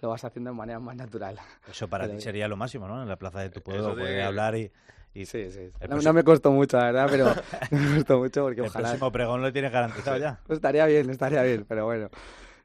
lo 0.00 0.08
vas 0.08 0.24
haciendo 0.24 0.50
de 0.50 0.56
manera 0.56 0.80
más 0.80 0.96
natural. 0.96 1.38
Eso 1.70 1.88
para 1.88 2.04
Pero- 2.04 2.16
ti 2.16 2.22
sería 2.24 2.48
lo 2.48 2.56
máximo, 2.56 2.88
¿no? 2.88 3.02
En 3.02 3.08
la 3.08 3.16
plaza 3.16 3.40
de 3.40 3.50
tu 3.50 3.60
pueblo, 3.60 3.94
de- 3.94 4.02
poder 4.02 4.22
hablar 4.22 4.56
y... 4.56 4.72
y 5.12 5.26
Sí, 5.26 5.50
sí. 5.50 5.68
No, 5.88 6.12
me 6.14 6.24
costó 6.24 6.50
mucho, 6.52 6.78
la 6.78 6.84
verdad, 6.84 7.08
pero 7.10 7.26
no 7.70 7.78
me 7.90 7.96
costó 7.96 8.18
mucho 8.18 8.42
porque 8.44 8.60
el 8.62 8.66
ojalá... 8.68 8.88
próximo 8.88 9.12
pregón 9.12 9.42
lo 9.42 9.52
tienes 9.52 9.70
garantizado 9.72 10.16
ya. 10.16 10.40
Pues 10.46 10.56
estaría 10.56 10.86
bien, 10.86 11.10
estaría 11.10 11.42
bien, 11.42 11.66
pero 11.68 11.84
bueno. 11.84 12.08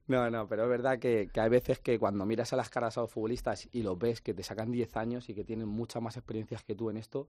No, 0.07 0.29
no, 0.29 0.47
pero 0.47 0.63
es 0.63 0.69
verdad 0.69 0.99
que, 0.99 1.29
que 1.33 1.39
hay 1.41 1.49
veces 1.49 1.79
que 1.79 1.97
cuando 1.99 2.25
miras 2.27 2.53
a 2.53 2.55
las 2.55 2.69
caras 2.69 2.95
a 2.97 3.01
los 3.01 3.11
futbolistas 3.11 3.67
y 3.71 3.81
los 3.81 3.97
ves 3.97 4.21
que 4.21 4.35
te 4.35 4.43
sacan 4.43 4.71
10 4.71 4.95
años 4.95 5.27
y 5.29 5.33
que 5.33 5.43
tienen 5.43 5.67
muchas 5.67 6.01
más 6.01 6.15
experiencias 6.15 6.63
que 6.63 6.75
tú 6.75 6.91
en 6.91 6.97
esto, 6.97 7.27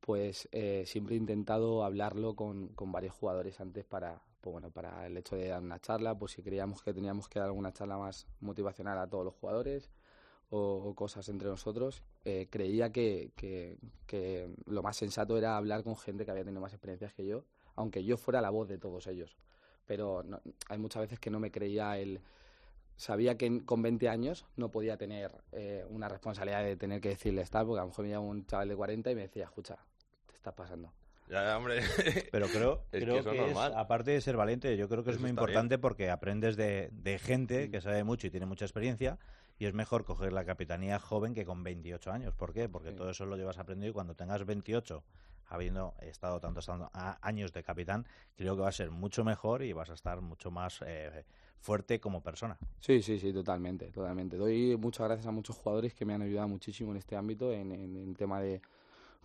pues 0.00 0.48
eh, 0.52 0.84
siempre 0.86 1.14
he 1.14 1.18
intentado 1.18 1.84
hablarlo 1.84 2.36
con, 2.36 2.68
con 2.68 2.92
varios 2.92 3.14
jugadores 3.14 3.60
antes 3.60 3.84
para, 3.84 4.22
pues 4.40 4.52
bueno, 4.52 4.70
para 4.70 5.06
el 5.06 5.16
hecho 5.16 5.36
de 5.36 5.48
dar 5.48 5.62
una 5.62 5.80
charla, 5.80 6.16
pues 6.16 6.32
si 6.32 6.42
creíamos 6.42 6.82
que 6.82 6.94
teníamos 6.94 7.28
que 7.28 7.38
dar 7.38 7.48
alguna 7.48 7.72
charla 7.72 7.98
más 7.98 8.26
motivacional 8.40 8.98
a 8.98 9.08
todos 9.08 9.24
los 9.24 9.34
jugadores 9.34 9.90
o, 10.50 10.94
cosas 10.94 11.28
entre 11.28 11.48
nosotros, 11.48 12.04
eh, 12.24 12.46
creía 12.50 12.92
que, 12.92 13.32
que, 13.34 13.78
que 14.06 14.54
lo 14.66 14.82
más 14.82 14.96
sensato 14.96 15.36
era 15.36 15.56
hablar 15.56 15.82
con 15.82 15.96
gente 15.96 16.24
que 16.24 16.30
había 16.30 16.44
tenido 16.44 16.60
más 16.60 16.72
experiencias 16.72 17.12
que 17.12 17.26
yo, 17.26 17.44
aunque 17.74 18.04
yo 18.04 18.16
fuera 18.16 18.40
la 18.40 18.50
voz 18.50 18.68
de 18.68 18.78
todos 18.78 19.06
ellos. 19.08 19.36
Pero 19.86 20.24
hay 20.68 20.78
muchas 20.78 21.02
veces 21.02 21.18
que 21.18 21.30
no 21.30 21.40
me 21.40 21.50
creía 21.50 21.98
el... 21.98 22.20
Sabía 22.96 23.36
que 23.36 23.46
en- 23.46 23.60
con 23.60 23.82
20 23.82 24.08
años 24.08 24.46
no 24.56 24.70
podía 24.70 24.96
tener 24.96 25.30
eh, 25.52 25.84
una 25.90 26.08
responsabilidad 26.08 26.62
de 26.64 26.76
tener 26.76 27.00
que 27.00 27.10
decirles 27.10 27.50
tal, 27.50 27.66
porque 27.66 27.80
a 27.80 27.82
lo 27.82 27.88
mejor 27.88 28.04
me 28.04 28.10
llama 28.10 28.26
un 28.26 28.46
chaval 28.46 28.68
de 28.68 28.76
40 28.76 29.10
y 29.10 29.14
me 29.14 29.22
decía, 29.22 29.44
escucha, 29.44 29.76
te 30.26 30.34
estás 30.34 30.54
pasando. 30.54 30.92
Ya, 31.28 31.56
hombre. 31.58 31.80
Pero 32.32 32.46
creo, 32.48 32.84
Es 32.92 33.00
que 33.00 33.04
creo 33.04 33.18
eso 33.18 33.30
que, 33.32 33.50
es 33.50 33.56
aparte 33.58 34.12
de 34.12 34.20
ser 34.20 34.36
valiente, 34.36 34.76
yo 34.76 34.88
creo 34.88 35.04
que 35.04 35.10
es 35.10 35.18
muy 35.20 35.30
importante 35.30 35.76
porque 35.78 36.08
aprendes 36.10 36.56
de, 36.56 36.88
de 36.92 37.18
gente 37.18 37.70
que 37.70 37.80
sabe 37.80 38.04
mucho 38.04 38.28
y 38.28 38.30
tiene 38.30 38.46
mucha 38.46 38.64
experiencia 38.64 39.18
y 39.58 39.66
es 39.66 39.74
mejor 39.74 40.04
coger 40.04 40.32
la 40.32 40.44
capitanía 40.44 40.98
joven 40.98 41.34
que 41.34 41.44
con 41.44 41.62
28 41.62 42.12
años. 42.12 42.34
¿Por 42.34 42.52
qué? 42.52 42.68
Porque 42.68 42.92
todo 42.92 43.10
eso 43.10 43.26
lo 43.26 43.36
llevas 43.36 43.58
aprendido 43.58 43.90
y 43.90 43.92
cuando 43.92 44.14
tengas 44.14 44.44
28, 44.44 45.02
habiendo 45.48 45.94
estado 46.00 46.40
tantos 46.40 46.68
años 47.20 47.52
de 47.52 47.62
capitán, 47.62 48.06
creo 48.36 48.56
que 48.56 48.62
va 48.62 48.68
a 48.68 48.72
ser 48.72 48.90
mucho 48.90 49.24
mejor 49.24 49.62
y 49.62 49.72
vas 49.72 49.90
a 49.90 49.94
estar 49.94 50.20
mucho 50.20 50.50
más 50.50 50.80
eh, 50.86 51.24
fuerte 51.58 52.00
como 52.00 52.22
persona. 52.22 52.58
Sí, 52.80 53.02
sí, 53.02 53.18
sí, 53.18 53.32
totalmente, 53.32 53.90
totalmente. 53.90 54.36
Doy 54.36 54.76
muchas 54.76 55.06
gracias 55.06 55.26
a 55.26 55.32
muchos 55.32 55.56
jugadores 55.56 55.94
que 55.94 56.04
me 56.04 56.14
han 56.14 56.22
ayudado 56.22 56.48
muchísimo 56.48 56.90
en 56.90 56.98
este 56.98 57.16
ámbito, 57.16 57.52
en, 57.52 57.72
en, 57.72 57.96
en 57.96 58.14
tema 58.14 58.40
de, 58.40 58.60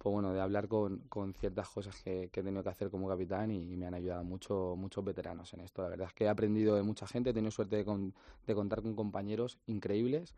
pues 0.01 0.11
bueno, 0.11 0.33
de 0.33 0.41
hablar 0.41 0.67
con, 0.67 0.97
con 1.09 1.33
ciertas 1.35 1.69
cosas 1.69 1.95
que, 2.01 2.29
que 2.31 2.39
he 2.39 2.43
tenido 2.43 2.63
que 2.63 2.69
hacer 2.69 2.89
como 2.89 3.07
capitán 3.07 3.51
y, 3.51 3.71
y 3.71 3.77
me 3.77 3.85
han 3.85 3.93
ayudado 3.93 4.23
mucho, 4.23 4.73
muchos 4.75 5.05
veteranos 5.05 5.53
en 5.53 5.59
esto. 5.59 5.83
La 5.83 5.89
verdad 5.89 6.07
es 6.07 6.13
que 6.13 6.23
he 6.23 6.27
aprendido 6.29 6.75
de 6.75 6.81
mucha 6.81 7.05
gente, 7.05 7.29
he 7.29 7.33
tenido 7.33 7.51
suerte 7.51 7.75
de, 7.75 7.85
con- 7.85 8.13
de 8.47 8.55
contar 8.55 8.81
con 8.81 8.95
compañeros 8.95 9.59
increíbles. 9.67 10.33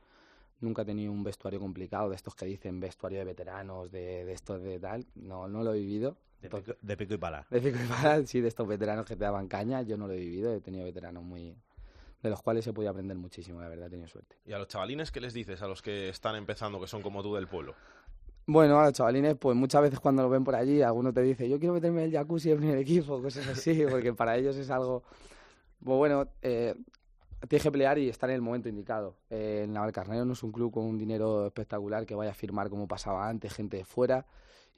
Nunca 0.60 0.82
he 0.82 0.86
tenido 0.86 1.14
un 1.14 1.24
vestuario 1.24 1.62
complicado 1.62 2.10
de 2.10 2.18
estos 2.18 2.36
que 2.36 2.46
dicen 2.46 2.82
vestuario 2.82 3.20
de 3.20 3.26
veteranos, 3.26 3.90
de, 3.90 4.26
de 4.26 4.34
estos 4.34 4.62
de 4.62 4.80
tal. 4.80 5.06
No, 5.16 5.48
no 5.48 5.64
lo 5.64 5.74
he 5.74 5.80
vivido. 5.80 6.18
De 6.42 6.50
pico, 6.50 6.76
de 6.82 6.98
pico 6.98 7.14
y 7.14 7.18
pala. 7.18 7.48
De 7.50 7.62
pico 7.62 7.78
y 7.82 7.88
pala, 7.88 8.26
sí, 8.26 8.42
de 8.42 8.50
estos 8.50 8.68
veteranos 8.68 9.06
que 9.06 9.16
te 9.16 9.24
daban 9.24 9.48
caña, 9.48 9.82
yo 9.82 9.96
no 9.98 10.08
lo 10.08 10.14
he 10.14 10.20
vivido. 10.20 10.54
He 10.54 10.60
tenido 10.60 10.84
veteranos 10.84 11.24
muy 11.24 11.56
de 12.22 12.30
los 12.30 12.42
cuales 12.42 12.66
he 12.66 12.74
podido 12.74 12.90
aprender 12.90 13.18
muchísimo, 13.18 13.62
la 13.62 13.68
verdad, 13.68 13.88
he 13.88 13.90
tenido 13.92 14.08
suerte. 14.08 14.38
¿Y 14.46 14.54
a 14.54 14.58
los 14.58 14.70
chavalines 14.70 15.12
qué 15.12 15.20
les 15.20 15.34
dices 15.34 15.62
a 15.62 15.68
los 15.68 15.82
que 15.82 16.08
están 16.08 16.38
empezando, 16.38 16.80
que 16.80 16.88
son 16.88 17.02
como 17.02 17.22
tú 17.22 17.36
del 17.36 17.48
pueblo? 17.48 17.76
Bueno, 18.46 18.78
a 18.80 18.86
los 18.86 18.94
chavalines, 18.94 19.36
pues 19.36 19.56
muchas 19.56 19.82
veces 19.82 20.00
cuando 20.00 20.22
lo 20.22 20.30
ven 20.30 20.44
por 20.44 20.56
allí, 20.56 20.82
alguno 20.82 21.14
te 21.14 21.22
dice, 21.22 21.48
yo 21.48 21.60
quiero 21.60 21.74
meterme 21.74 22.02
en 22.02 22.08
el 22.08 22.12
jacuzzi 22.14 22.50
del 22.50 22.58
primer 22.58 22.78
equipo, 22.78 23.22
cosas 23.22 23.48
así, 23.48 23.86
porque 23.90 24.14
para 24.14 24.36
ellos 24.36 24.58
es 24.58 24.70
algo... 24.70 25.04
Pues 25.84 25.98
bueno, 25.98 26.28
eh, 26.42 26.76
tienes 27.48 27.64
que 27.64 27.72
pelear 27.72 27.98
y 28.00 28.10
estar 28.10 28.30
en 28.30 28.36
el 28.36 28.42
momento 28.42 28.68
indicado. 28.68 29.16
Eh, 29.30 29.62
el 29.64 29.72
Navalcarnero 29.72 30.26
no 30.26 30.34
es 30.34 30.44
un 30.44 30.52
club 30.52 30.74
con 30.74 30.86
un 30.86 30.98
dinero 30.98 31.48
espectacular 31.48 32.06
que 32.06 32.16
vaya 32.16 32.32
a 32.32 32.34
firmar 32.34 32.70
como 32.70 32.88
pasaba 32.88 33.30
antes, 33.30 33.54
gente 33.54 33.78
de 33.78 33.86
fuera, 33.86 34.26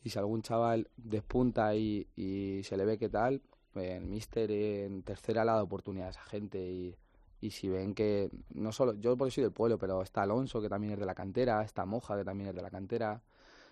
y 0.03 0.09
si 0.11 0.19
algún 0.19 0.43
chaval 0.43 0.87
despunta 0.97 1.75
y, 1.75 2.07
y 2.15 2.61
se 2.63 2.77
le 2.77 2.85
ve 2.85 2.99
que 2.99 3.09
tal, 3.09 3.41
eh, 3.75 3.97
el 3.97 4.05
míster 4.05 4.51
en 4.51 5.03
tercera 5.03 5.43
le 5.43 5.51
dado 5.51 5.63
oportunidad 5.63 6.07
a 6.07 6.11
esa 6.11 6.23
gente 6.23 6.59
y, 6.59 6.95
y 7.41 7.51
si 7.51 7.67
ven 7.67 7.93
que 7.93 8.29
no 8.53 8.71
solo 8.71 8.93
yo 8.99 9.17
porque 9.17 9.31
soy 9.31 9.43
del 9.43 9.51
pueblo 9.51 9.77
pero 9.77 10.01
está 10.01 10.21
Alonso 10.21 10.61
que 10.61 10.69
también 10.69 10.93
es 10.93 10.99
de 10.99 11.05
la 11.05 11.13
cantera 11.13 11.63
está 11.63 11.85
Moja 11.85 12.17
que 12.17 12.23
también 12.23 12.49
es 12.49 12.55
de 12.55 12.61
la 12.61 12.69
cantera 12.69 13.21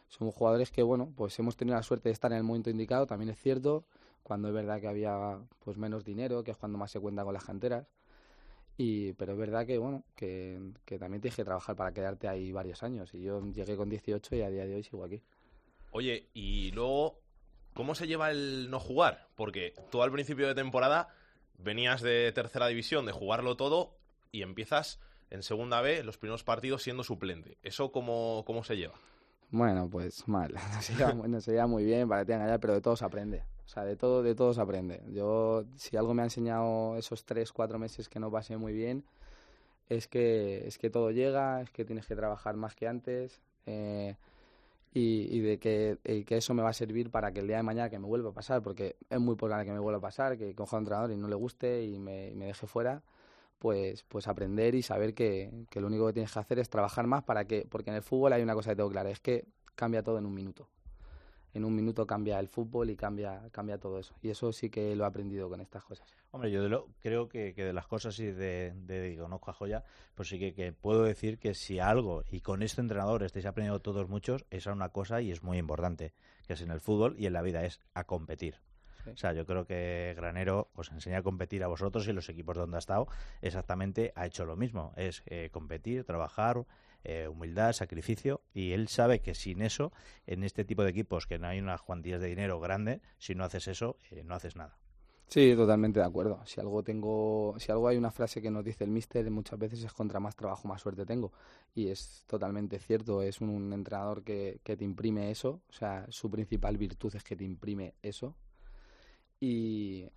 son 0.07 0.31
jugadores 0.31 0.71
que 0.71 0.83
bueno 0.83 1.11
pues 1.15 1.37
hemos 1.39 1.55
tenido 1.55 1.75
la 1.75 1.83
suerte 1.83 2.09
de 2.09 2.13
estar 2.13 2.31
en 2.31 2.37
el 2.37 2.43
momento 2.43 2.69
indicado 2.69 3.07
también 3.07 3.29
es 3.29 3.39
cierto 3.39 3.85
cuando 4.23 4.47
es 4.47 4.53
verdad 4.53 4.79
que 4.79 4.87
había 4.87 5.39
pues 5.63 5.77
menos 5.77 6.03
dinero 6.03 6.43
que 6.43 6.51
es 6.51 6.57
cuando 6.57 6.77
más 6.77 6.91
se 6.91 6.99
cuenta 6.99 7.23
con 7.23 7.33
las 7.33 7.43
canteras 7.43 7.87
y 8.77 9.13
pero 9.13 9.33
es 9.33 9.37
verdad 9.37 9.65
que 9.65 9.77
bueno 9.77 10.03
que, 10.15 10.59
que 10.85 10.97
también 10.97 11.21
tienes 11.21 11.35
que 11.35 11.43
trabajar 11.43 11.75
para 11.75 11.93
quedarte 11.93 12.27
ahí 12.27 12.51
varios 12.51 12.83
años 12.83 13.13
y 13.13 13.21
yo 13.21 13.45
llegué 13.51 13.75
con 13.75 13.89
18 13.89 14.35
y 14.35 14.41
a 14.41 14.49
día 14.49 14.65
de 14.65 14.75
hoy 14.75 14.83
sigo 14.83 15.03
aquí 15.03 15.21
Oye, 15.95 16.27
y 16.33 16.71
luego, 16.71 17.21
¿cómo 17.75 17.93
se 17.93 18.07
lleva 18.07 18.31
el 18.31 18.71
no 18.71 18.79
jugar? 18.79 19.27
Porque 19.35 19.75
tú 19.91 20.01
al 20.01 20.11
principio 20.11 20.47
de 20.47 20.55
temporada 20.55 21.15
venías 21.59 22.01
de 22.01 22.31
tercera 22.31 22.65
división, 22.65 23.05
de 23.05 23.11
jugarlo 23.11 23.55
todo, 23.57 23.95
y 24.31 24.41
empiezas 24.41 24.99
en 25.29 25.43
segunda 25.43 25.81
B 25.81 26.03
los 26.03 26.17
primeros 26.17 26.43
partidos 26.43 26.81
siendo 26.81 27.03
suplente. 27.03 27.59
¿Eso 27.61 27.91
cómo, 27.91 28.43
cómo 28.47 28.63
se 28.63 28.75
lleva? 28.75 28.95
Bueno, 29.53 29.87
pues 29.87 30.27
mal. 30.27 30.51
No 30.73 30.81
se 30.81 30.93
lleva, 30.97 31.13
no 31.13 31.39
se 31.39 31.51
lleva 31.51 31.67
muy 31.67 31.85
bien, 31.85 32.09
para 32.09 32.21
que 32.23 32.27
te 32.27 32.33
engañar, 32.33 32.59
pero 32.59 32.73
de 32.73 32.81
todo 32.81 32.95
se 32.95 33.05
aprende. 33.05 33.43
O 33.65 33.69
sea, 33.69 33.85
de 33.85 33.95
todo, 33.95 34.23
de 34.23 34.33
todo 34.35 34.51
se 34.53 34.59
aprende. 34.59 35.01
Yo, 35.11 35.63
si 35.77 35.95
algo 35.95 36.13
me 36.15 36.23
ha 36.23 36.25
enseñado 36.25 36.97
esos 36.97 37.23
tres, 37.23 37.53
cuatro 37.53 37.77
meses 37.79 38.09
que 38.09 38.19
no 38.19 38.31
pasé 38.31 38.57
muy 38.57 38.73
bien, 38.73 39.03
es 39.89 40.07
que, 40.07 40.67
es 40.67 40.77
que 40.79 40.89
todo 40.89 41.11
llega, 41.11 41.61
es 41.61 41.69
que 41.69 41.85
tienes 41.85 42.07
que 42.07 42.15
trabajar 42.15 42.55
más 42.55 42.75
que 42.75 42.87
antes. 42.87 43.41
Eh, 43.67 44.15
y, 44.91 45.27
y, 45.37 45.39
de 45.41 45.59
que, 45.59 45.99
y 46.03 46.23
que 46.23 46.37
eso 46.37 46.53
me 46.55 46.63
va 46.63 46.69
a 46.69 46.73
servir 46.73 47.11
para 47.11 47.31
que 47.31 47.39
el 47.41 47.47
día 47.47 47.57
de 47.57 47.63
mañana 47.63 47.89
que 47.91 47.99
me 47.99 48.07
vuelva 48.07 48.31
a 48.31 48.33
pasar, 48.33 48.63
porque 48.63 48.95
es 49.09 49.19
muy 49.19 49.35
probable 49.35 49.65
que 49.65 49.71
me 49.71 49.79
vuelva 49.79 49.99
a 49.99 50.01
pasar, 50.01 50.37
que 50.37 50.55
coja 50.55 50.77
a 50.77 50.79
un 50.79 50.83
entrenador 50.83 51.11
y 51.11 51.17
no 51.17 51.27
le 51.27 51.35
guste 51.35 51.83
y 51.83 51.99
me, 51.99 52.29
y 52.31 52.35
me 52.35 52.47
deje 52.47 52.65
fuera, 52.67 53.03
pues, 53.59 54.03
pues 54.03 54.27
aprender 54.27 54.75
y 54.75 54.81
saber 54.81 55.13
que, 55.13 55.65
que, 55.69 55.79
lo 55.81 55.87
único 55.87 56.07
que 56.07 56.13
tienes 56.13 56.33
que 56.33 56.39
hacer 56.39 56.59
es 56.59 56.69
trabajar 56.69 57.07
más 57.07 57.23
para 57.23 57.45
que, 57.45 57.65
porque 57.69 57.89
en 57.89 57.95
el 57.95 58.01
fútbol 58.01 58.33
hay 58.33 58.43
una 58.43 58.53
cosa 58.55 58.71
que 58.71 58.75
tengo 58.75 58.89
clara, 58.89 59.09
es 59.09 59.19
que 59.19 59.45
cambia 59.75 60.03
todo 60.03 60.17
en 60.17 60.25
un 60.25 60.33
minuto. 60.33 60.69
En 61.53 61.65
un 61.65 61.75
minuto 61.75 62.07
cambia 62.07 62.39
el 62.39 62.47
fútbol 62.47 62.89
y 62.89 62.95
cambia, 62.95 63.47
cambia 63.51 63.77
todo 63.77 63.99
eso. 63.99 64.15
Y 64.21 64.29
eso 64.29 64.51
sí 64.51 64.71
que 64.71 64.95
lo 64.95 65.03
he 65.03 65.07
aprendido 65.07 65.49
con 65.49 65.61
estas 65.61 65.83
cosas. 65.83 66.07
Hombre, 66.31 66.49
yo 66.49 66.63
de 66.63 66.69
lo, 66.69 66.87
creo 66.99 67.29
que, 67.29 67.53
que, 67.53 67.63
de 67.63 67.73
las 67.73 67.85
cosas 67.85 68.17
y 68.19 68.25
de, 68.25 68.73
de, 68.75 69.15
conozco 69.19 69.51
a 69.51 69.53
Joya, 69.53 69.83
pues 70.15 70.29
sí 70.29 70.39
que, 70.39 70.55
que, 70.55 70.73
puedo 70.73 71.03
decir 71.03 71.37
que 71.37 71.53
si 71.53 71.79
algo, 71.79 72.23
y 72.31 72.41
con 72.41 72.63
este 72.63 72.81
entrenador 72.81 73.21
estáis 73.21 73.45
aprendiendo 73.45 73.81
todos 73.81 74.09
muchos, 74.09 74.45
esa 74.49 74.71
es 74.71 74.75
una 74.75 74.89
cosa 74.89 75.21
y 75.21 75.29
es 75.29 75.43
muy 75.43 75.59
importante, 75.59 76.13
que 76.47 76.53
es 76.53 76.61
en 76.61 76.71
el 76.71 76.81
fútbol 76.81 77.15
y 77.19 77.27
en 77.27 77.33
la 77.33 77.43
vida, 77.43 77.63
es 77.65 77.79
a 77.93 78.05
competir. 78.05 78.59
Sí. 79.03 79.11
O 79.11 79.17
sea, 79.17 79.33
yo 79.33 79.45
creo 79.45 79.65
que 79.65 80.13
Granero 80.15 80.69
os 80.75 80.91
enseña 80.91 81.19
a 81.19 81.23
competir 81.23 81.63
a 81.63 81.67
vosotros 81.67 82.07
y 82.07 82.13
los 82.13 82.29
equipos 82.29 82.57
donde 82.57 82.77
ha 82.77 82.79
estado 82.79 83.07
exactamente 83.41 84.13
ha 84.15 84.25
hecho 84.25 84.45
lo 84.45 84.55
mismo. 84.55 84.93
Es 84.95 85.23
eh, 85.25 85.49
competir, 85.51 86.03
trabajar, 86.03 86.65
eh, 87.03 87.27
humildad, 87.27 87.73
sacrificio, 87.73 88.41
y 88.53 88.71
él 88.71 88.87
sabe 88.87 89.19
que 89.19 89.35
sin 89.35 89.61
eso, 89.61 89.91
en 90.25 90.43
este 90.43 90.63
tipo 90.63 90.83
de 90.83 90.91
equipos 90.91 91.27
que 91.27 91.37
no 91.37 91.47
hay 91.47 91.59
unas 91.59 91.81
cuantías 91.81 92.21
de 92.21 92.27
dinero 92.27 92.59
grande, 92.59 93.01
si 93.17 93.35
no 93.35 93.43
haces 93.43 93.67
eso, 93.67 93.97
eh, 94.09 94.23
no 94.23 94.35
haces 94.35 94.55
nada. 94.55 94.77
Sí, 95.27 95.53
totalmente 95.55 95.99
de 95.99 96.05
acuerdo. 96.05 96.39
Si 96.45 96.61
algo 96.61 96.83
tengo, 96.83 97.55
si 97.57 97.71
algo 97.71 97.87
hay 97.87 97.97
una 97.97 98.11
frase 98.11 98.41
que 98.41 98.51
nos 98.51 98.63
dice 98.63 98.83
el 98.83 98.91
míster 98.91 99.29
muchas 99.31 99.57
veces 99.57 99.83
es 99.83 99.91
contra 99.91 100.19
más 100.19 100.35
trabajo 100.35 100.67
más 100.67 100.81
suerte 100.81 101.05
tengo 101.05 101.31
y 101.73 101.87
es 101.87 102.23
totalmente 102.27 102.77
cierto. 102.77 103.21
Es 103.21 103.41
un, 103.41 103.49
un 103.49 103.73
entrenador 103.73 104.23
que, 104.23 104.59
que 104.63 104.77
te 104.77 104.85
imprime 104.85 105.31
eso, 105.31 105.61
o 105.69 105.73
sea, 105.73 106.05
su 106.09 106.29
principal 106.29 106.77
virtud 106.77 107.15
es 107.15 107.23
que 107.23 107.35
te 107.35 107.43
imprime 107.43 107.95
eso 108.01 108.35
y, 109.43 110.09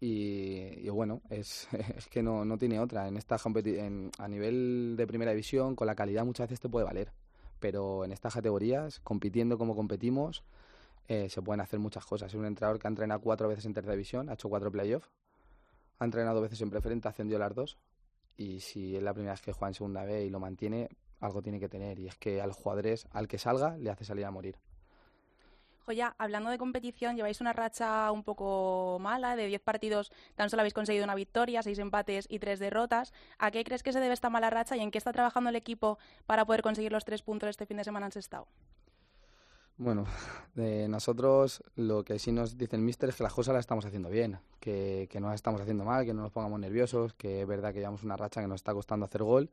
y, 0.00 0.88
bueno, 0.88 1.20
es, 1.28 1.68
es 1.96 2.08
que 2.08 2.22
no, 2.22 2.46
no, 2.46 2.56
tiene 2.56 2.80
otra. 2.80 3.08
En 3.08 3.18
esta 3.18 3.36
en, 3.54 4.10
a 4.18 4.26
nivel 4.26 4.94
de 4.96 5.06
primera 5.06 5.32
división, 5.32 5.76
con 5.76 5.86
la 5.86 5.94
calidad 5.94 6.24
muchas 6.24 6.48
veces 6.48 6.60
te 6.60 6.70
puede 6.70 6.86
valer, 6.86 7.12
pero 7.58 8.06
en 8.06 8.12
estas 8.12 8.32
categorías, 8.32 9.00
compitiendo 9.00 9.58
como 9.58 9.76
competimos, 9.76 10.44
eh, 11.08 11.28
se 11.28 11.42
pueden 11.42 11.60
hacer 11.60 11.78
muchas 11.78 12.06
cosas. 12.06 12.32
Es 12.32 12.34
un 12.38 12.46
entrenador 12.46 12.78
que 12.80 12.88
ha 12.88 12.90
entrenado 12.90 13.20
cuatro 13.20 13.48
veces 13.48 13.66
en 13.66 13.74
tercera 13.74 13.92
división, 13.92 14.30
ha 14.30 14.32
hecho 14.32 14.48
cuatro 14.48 14.72
playoffs, 14.72 15.10
ha 15.98 16.04
entrenado 16.06 16.40
veces 16.40 16.62
en 16.62 16.70
preferente, 16.70 17.06
ha 17.06 17.10
ascendido 17.10 17.38
las 17.38 17.54
dos, 17.54 17.76
y 18.38 18.60
si 18.60 18.96
es 18.96 19.02
la 19.02 19.12
primera 19.12 19.34
vez 19.34 19.42
que 19.42 19.52
juega 19.52 19.68
en 19.68 19.74
segunda 19.74 20.04
B 20.04 20.24
y 20.24 20.30
lo 20.30 20.40
mantiene, 20.40 20.88
algo 21.20 21.42
tiene 21.42 21.60
que 21.60 21.68
tener, 21.68 21.98
y 21.98 22.06
es 22.06 22.16
que 22.16 22.40
al 22.40 22.52
jugadores, 22.52 23.06
al 23.10 23.28
que 23.28 23.36
salga, 23.36 23.76
le 23.76 23.90
hace 23.90 24.06
salir 24.06 24.24
a 24.24 24.30
morir. 24.30 24.56
Joya, 25.90 26.14
hablando 26.18 26.50
de 26.50 26.58
competición, 26.58 27.16
lleváis 27.16 27.40
una 27.40 27.52
racha 27.52 28.12
un 28.12 28.22
poco 28.22 28.98
mala, 29.00 29.34
de 29.34 29.46
10 29.46 29.60
partidos 29.60 30.12
tan 30.36 30.48
solo 30.48 30.60
habéis 30.60 30.72
conseguido 30.72 31.02
una 31.02 31.16
victoria, 31.16 31.64
6 31.64 31.80
empates 31.80 32.26
y 32.28 32.38
3 32.38 32.60
derrotas. 32.60 33.12
¿A 33.38 33.50
qué 33.50 33.64
crees 33.64 33.82
que 33.82 33.92
se 33.92 33.98
debe 33.98 34.14
esta 34.14 34.30
mala 34.30 34.50
racha 34.50 34.76
y 34.76 34.80
en 34.82 34.92
qué 34.92 34.98
está 34.98 35.12
trabajando 35.12 35.50
el 35.50 35.56
equipo 35.56 35.98
para 36.26 36.44
poder 36.44 36.62
conseguir 36.62 36.92
los 36.92 37.04
3 37.04 37.22
puntos 37.22 37.48
este 37.48 37.66
fin 37.66 37.76
de 37.76 37.82
semana 37.82 38.06
en 38.06 38.12
Sestao? 38.12 38.46
Bueno, 39.78 40.06
de 40.54 40.86
nosotros 40.86 41.60
lo 41.74 42.04
que 42.04 42.20
sí 42.20 42.30
nos 42.30 42.56
dice 42.56 42.76
el 42.76 42.82
míster 42.82 43.08
es 43.08 43.16
que 43.16 43.24
las 43.24 43.34
cosas 43.34 43.54
las 43.54 43.62
estamos 43.62 43.84
haciendo 43.84 44.10
bien, 44.10 44.38
que, 44.60 45.08
que 45.10 45.18
no 45.18 45.26
las 45.26 45.36
estamos 45.36 45.60
haciendo 45.60 45.84
mal, 45.84 46.04
que 46.04 46.14
no 46.14 46.22
nos 46.22 46.30
pongamos 46.30 46.60
nerviosos, 46.60 47.14
que 47.14 47.40
es 47.40 47.48
verdad 47.48 47.72
que 47.72 47.80
llevamos 47.80 48.04
una 48.04 48.16
racha 48.16 48.40
que 48.40 48.46
nos 48.46 48.60
está 48.60 48.72
costando 48.72 49.06
hacer 49.06 49.24
gol, 49.24 49.50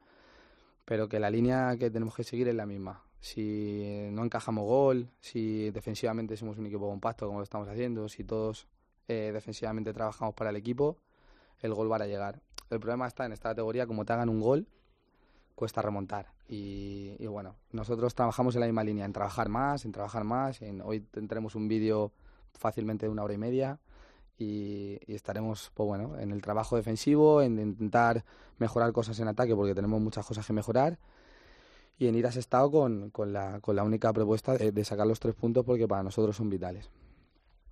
pero 0.86 1.10
que 1.10 1.20
la 1.20 1.32
línea 1.32 1.76
que 1.78 1.90
tenemos 1.90 2.16
que 2.16 2.24
seguir 2.24 2.48
es 2.48 2.54
la 2.54 2.68
misma. 2.68 3.07
Si 3.20 4.08
no 4.12 4.24
encajamos 4.24 4.66
gol, 4.66 5.10
si 5.20 5.72
defensivamente 5.72 6.38
somos 6.38 6.58
un 6.58 6.68
equipo 6.68 6.88
compacto 6.88 7.26
como 7.26 7.40
lo 7.40 7.44
estamos 7.44 7.68
haciendo, 7.68 8.08
si 8.10 8.24
todos 8.24 8.68
eh, 9.08 9.32
defensivamente 9.34 9.94
trabajamos 9.94 10.36
para 10.36 10.50
el 10.50 10.56
equipo, 10.56 10.98
el 11.62 11.74
gol 11.74 11.92
va 11.92 11.98
a 11.98 12.06
llegar. 12.06 12.42
El 12.70 12.80
problema 12.80 13.08
está 13.08 13.26
en 13.26 13.32
esta 13.32 13.50
categoría, 13.50 13.88
como 13.88 14.06
te 14.06 14.14
hagan 14.14 14.30
un 14.30 14.42
gol, 14.42 14.68
cuesta 15.56 15.82
remontar. 15.82 16.34
Y, 16.48 17.26
bueno, 17.28 17.56
nosotros 17.72 18.14
trabajamos 18.16 18.56
en 18.56 18.62
la 18.62 18.68
misma 18.68 18.84
línea, 18.84 19.06
en 19.06 19.14
trabajar 19.14 19.50
más, 19.50 19.86
en 19.86 19.92
trabajar 19.92 20.24
más. 20.24 20.60
Hoy 20.84 21.02
tendremos 21.02 21.56
un 21.56 21.68
vídeo 21.68 22.12
fácilmente 22.54 23.06
de 23.06 23.12
una 23.12 23.24
hora 23.24 23.34
y 23.34 23.38
media 23.38 23.80
y, 24.38 25.00
y, 25.06 25.16
estaremos 25.16 25.72
pues 25.74 25.88
bueno, 25.88 26.18
en 26.20 26.32
el 26.32 26.42
trabajo 26.42 26.76
defensivo, 26.76 27.42
en 27.42 27.60
intentar 27.60 28.24
mejorar 28.60 28.92
cosas 28.94 29.20
en 29.20 29.28
ataque 29.28 29.56
porque 29.56 29.76
tenemos 29.76 30.00
muchas 30.00 30.26
cosas 30.26 30.46
que 30.46 30.54
mejorar 30.54 31.00
y 31.98 32.08
en 32.08 32.16
ir 32.16 32.26
a 32.26 32.30
ese 32.30 32.40
estado 32.40 32.72
con, 32.72 33.10
con, 33.10 33.34
la, 33.34 33.60
con 33.60 33.76
la 33.76 33.84
única 33.84 34.14
propuesta 34.14 34.56
de, 34.56 34.86
sacar 34.86 35.08
los 35.08 35.20
tres 35.20 35.36
puntos 35.36 35.66
porque 35.66 35.88
para 35.88 36.04
nosotros 36.04 36.36
son 36.36 36.50
vitales. 36.50 36.90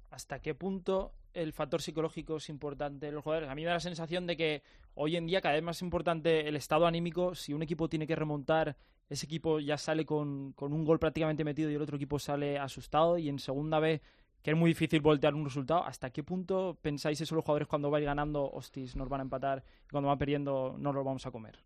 ¿Hasta 0.10 0.40
qué 0.40 0.56
punto 0.56 1.12
el 1.34 1.54
factor 1.54 1.82
psicológico 1.82 2.38
es 2.38 2.50
importante 2.50 3.10
en 3.10 3.16
los 3.16 3.24
jugadores. 3.24 3.50
A 3.50 3.56
mí 3.56 3.62
me 3.62 3.68
da 3.68 3.74
la 3.74 3.80
sensación 3.82 4.26
de 4.26 4.38
que 4.38 4.64
hoy 4.96 5.18
en 5.18 5.28
día 5.28 5.42
cada 5.42 5.56
vez 5.56 5.64
más 5.64 5.82
importante 5.82 6.48
el 6.48 6.56
estado 6.56 6.88
anímico. 6.88 7.36
Si 7.36 7.54
un 7.54 7.62
equipo 7.62 7.90
tiene 7.90 8.08
que 8.08 8.16
remontar, 8.16 8.78
ese 9.10 9.26
equipo 9.26 9.60
ya 9.60 9.78
sale 9.78 10.06
con, 10.06 10.54
con 10.54 10.72
un 10.72 10.86
gol 10.86 10.98
prácticamente 10.98 11.44
metido 11.44 11.70
y 11.70 11.76
el 11.76 11.82
otro 11.82 11.98
equipo 11.98 12.20
sale 12.20 12.58
asustado. 12.58 13.18
Y 13.18 13.28
en 13.28 13.38
segunda 13.40 13.80
vez, 13.80 14.02
que 14.42 14.52
es 14.52 14.58
muy 14.58 14.70
difícil 14.70 15.02
voltear 15.02 15.36
un 15.36 15.44
resultado. 15.44 15.84
¿Hasta 15.84 16.12
qué 16.12 16.24
punto 16.24 16.78
pensáis 16.82 17.20
eso 17.20 17.36
los 17.36 17.44
jugadores 17.44 17.68
cuando 17.68 17.90
vais 17.90 18.06
ganando, 18.06 18.50
hostis, 18.50 18.96
nos 18.96 19.10
van 19.10 19.20
a 19.20 19.24
empatar 19.24 19.64
y 19.86 19.90
cuando 19.90 20.08
van 20.08 20.18
perdiendo 20.18 20.76
no 20.78 20.94
los 20.94 21.04
vamos 21.04 21.26
a 21.26 21.32
comer? 21.32 21.60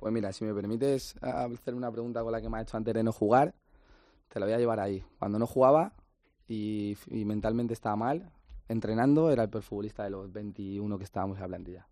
Pues 0.00 0.14
mira, 0.14 0.32
si 0.32 0.46
me 0.46 0.54
permites 0.54 1.14
hacer 1.20 1.74
una 1.74 1.92
pregunta 1.92 2.22
con 2.22 2.32
la 2.32 2.40
que 2.40 2.48
me 2.48 2.56
ha 2.56 2.62
hecho 2.62 2.78
antes 2.78 2.94
de 2.94 3.02
no 3.02 3.12
jugar, 3.12 3.54
te 4.28 4.40
la 4.40 4.46
voy 4.46 4.54
a 4.54 4.58
llevar 4.58 4.80
ahí. 4.80 5.04
Cuando 5.18 5.38
no 5.38 5.46
jugaba 5.46 5.92
y, 6.48 6.96
mentalmente 7.10 7.74
estaba 7.74 7.96
mal, 7.96 8.32
entrenando 8.68 9.30
era 9.30 9.42
el 9.42 9.50
peor 9.50 9.62
futbolista 9.62 10.02
de 10.04 10.10
los 10.10 10.32
21 10.32 10.96
que 10.96 11.04
estábamos 11.04 11.36
en 11.36 11.42
la 11.42 11.48
plantilla. 11.48 11.86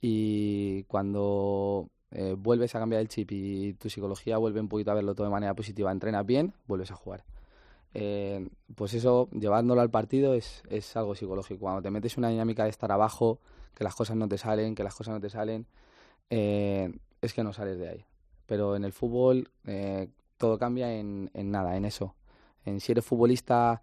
Y 0.00 0.84
cuando 0.84 1.90
eh, 2.10 2.34
vuelves 2.38 2.74
a 2.74 2.78
cambiar 2.78 3.02
el 3.02 3.08
chip 3.08 3.30
y 3.32 3.74
tu 3.74 3.90
psicología 3.90 4.38
vuelve 4.38 4.60
un 4.60 4.68
poquito 4.68 4.90
a 4.92 4.94
verlo 4.94 5.14
todo 5.14 5.26
de 5.26 5.32
manera 5.32 5.54
positiva, 5.54 5.92
entrenas 5.92 6.24
bien, 6.24 6.54
vuelves 6.66 6.90
a 6.90 6.94
jugar. 6.94 7.24
Eh, 7.92 8.48
pues 8.74 8.94
eso, 8.94 9.28
llevándolo 9.32 9.82
al 9.82 9.90
partido 9.90 10.32
es, 10.32 10.62
es 10.70 10.96
algo 10.96 11.14
psicológico. 11.14 11.60
Cuando 11.60 11.82
te 11.82 11.90
metes 11.90 12.16
una 12.16 12.30
dinámica 12.30 12.64
de 12.64 12.70
estar 12.70 12.90
abajo, 12.92 13.40
que 13.74 13.84
las 13.84 13.94
cosas 13.94 14.16
no 14.16 14.26
te 14.26 14.38
salen, 14.38 14.74
que 14.74 14.84
las 14.84 14.94
cosas 14.94 15.14
no 15.14 15.20
te 15.20 15.28
salen, 15.28 15.66
eh, 16.30 16.92
es 17.26 17.34
que 17.34 17.44
no 17.44 17.52
sales 17.52 17.78
de 17.78 17.88
ahí. 17.88 18.04
Pero 18.46 18.76
en 18.76 18.84
el 18.84 18.92
fútbol 18.92 19.50
eh, 19.66 20.08
todo 20.38 20.58
cambia 20.58 20.92
en, 20.92 21.30
nada, 21.34 21.76
en 21.76 21.84
eso. 21.84 22.14
Si 22.78 22.92
eres 22.92 23.04
futbolista 23.04 23.82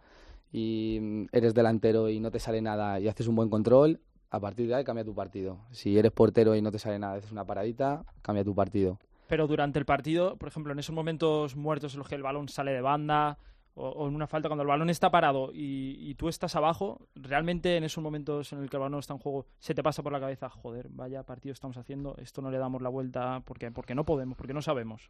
y 0.52 1.28
eres 1.32 1.54
delantero 1.54 2.10
y 2.10 2.20
no 2.20 2.32
te 2.32 2.40
sale 2.40 2.62
nada 2.62 3.00
y 3.00 3.08
haces 3.08 3.28
un 3.28 3.36
buen 3.36 3.50
control, 3.50 4.02
a 4.30 4.40
partir 4.40 4.68
de 4.68 4.76
ahí 4.76 4.84
cambia 4.84 5.06
tu 5.06 5.16
partido. 5.16 5.60
Si 5.72 5.98
eres 5.98 6.12
portero 6.12 6.56
y 6.56 6.62
no 6.62 6.72
te 6.72 6.80
sale 6.80 7.00
nada, 7.00 7.16
haces 7.16 7.32
una 7.32 7.46
paradita, 7.46 8.04
cambia 8.22 8.44
tu 8.44 8.54
partido. 8.54 9.00
Pero 9.28 9.48
durante 9.48 9.80
el 9.80 9.86
partido, 9.86 10.36
por 10.38 10.50
ejemplo, 10.50 10.74
en 10.74 10.80
esos 10.80 10.94
momentos 10.94 11.56
muertos 11.56 11.94
en 11.94 12.00
los 12.00 12.10
que 12.10 12.16
el 12.16 12.24
balón 12.24 12.50
sale 12.50 12.72
de 12.72 12.82
banda 12.82 13.38
o, 13.76 14.08
en 14.08 14.16
una 14.16 14.28
falta, 14.28 14.50
cuando 14.50 14.62
el 14.62 14.68
balón 14.68 14.90
está 14.90 15.10
parado 15.10 15.52
y, 15.54 15.98
y, 16.00 16.16
tú 16.16 16.30
estás 16.30 16.56
abajo, 16.56 17.08
realmente 17.16 17.76
en 17.76 17.84
esos 17.84 18.04
momentos 18.04 18.54
en 18.54 18.60
el 18.60 18.70
que 18.70 18.78
el 18.78 18.82
balón 18.82 19.00
está 19.00 19.14
en 19.14 19.20
juego, 19.20 19.48
se 19.60 19.74
te 19.74 19.82
pasa 19.82 20.04
por 20.04 20.12
la 20.12 20.20
cabeza, 20.20 20.50
joder, 20.50 20.90
vaya 20.90 21.24
partido 21.24 21.54
estamos 21.54 21.78
haciendo, 21.78 22.16
esto 22.18 22.42
no 22.42 22.52
le 22.52 22.58
damos 22.58 22.82
la 22.82 22.90
vuelta 22.90 23.42
porque, 23.46 23.72
porque 23.72 23.96
no 23.96 24.06
podemos, 24.06 24.38
porque 24.38 24.54
no 24.54 24.62
sabemos. 24.62 25.10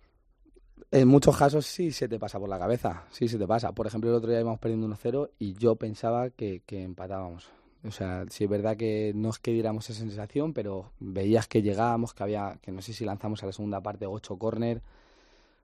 En 0.92 1.08
muchos 1.08 1.38
casos 1.38 1.66
sí 1.66 1.92
se 1.92 2.08
te 2.08 2.20
pasa 2.20 2.40
por 2.40 2.50
la 2.50 2.60
cabeza, 2.60 3.06
sí 3.10 3.28
se 3.28 3.38
te 3.38 3.48
pasa. 3.48 3.72
Por 3.74 3.88
ejemplo, 3.88 4.10
el 4.10 4.16
otro 4.16 4.30
día 4.30 4.40
íbamos 4.40 4.60
perdiendo 4.60 4.88
1-0 4.88 5.30
y 5.40 5.54
yo 5.54 5.76
pensaba 5.76 6.30
que, 6.30 6.62
que, 6.66 6.84
empatábamos. 6.84 7.50
O 7.84 7.92
sea, 7.92 8.26
sí 8.30 8.46
es 8.46 8.50
verdad 8.50 8.78
que 8.78 9.12
no 9.16 9.30
es 9.30 9.40
que 9.40 9.52
diéramos 9.52 9.90
esa 9.90 10.00
sensación, 10.00 10.54
pero 10.54 10.92
veías 11.00 11.48
que 11.48 11.62
llegábamos, 11.62 12.14
que 12.14 12.24
había, 12.24 12.58
que 12.62 12.72
no 12.72 12.82
sé 12.82 12.94
si 12.94 13.06
lanzamos 13.06 13.44
a 13.44 13.48
la 13.48 13.52
segunda 13.52 13.82
parte 13.82 14.06
ocho 14.06 14.38
córner, 14.38 14.82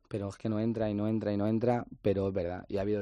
pero 0.09 0.27
es 0.27 0.35
que 0.37 0.49
no 0.49 0.59
entra 0.59 0.89
y 0.89 0.93
no 0.93 1.07
entra 1.07 1.31
y 1.31 1.37
no 1.37 1.47
entra, 1.47 1.85
pero 2.01 2.27
es 2.27 2.33
verdad. 2.33 2.65
Y 2.67 2.77
ha 2.77 2.81
habido 2.81 2.97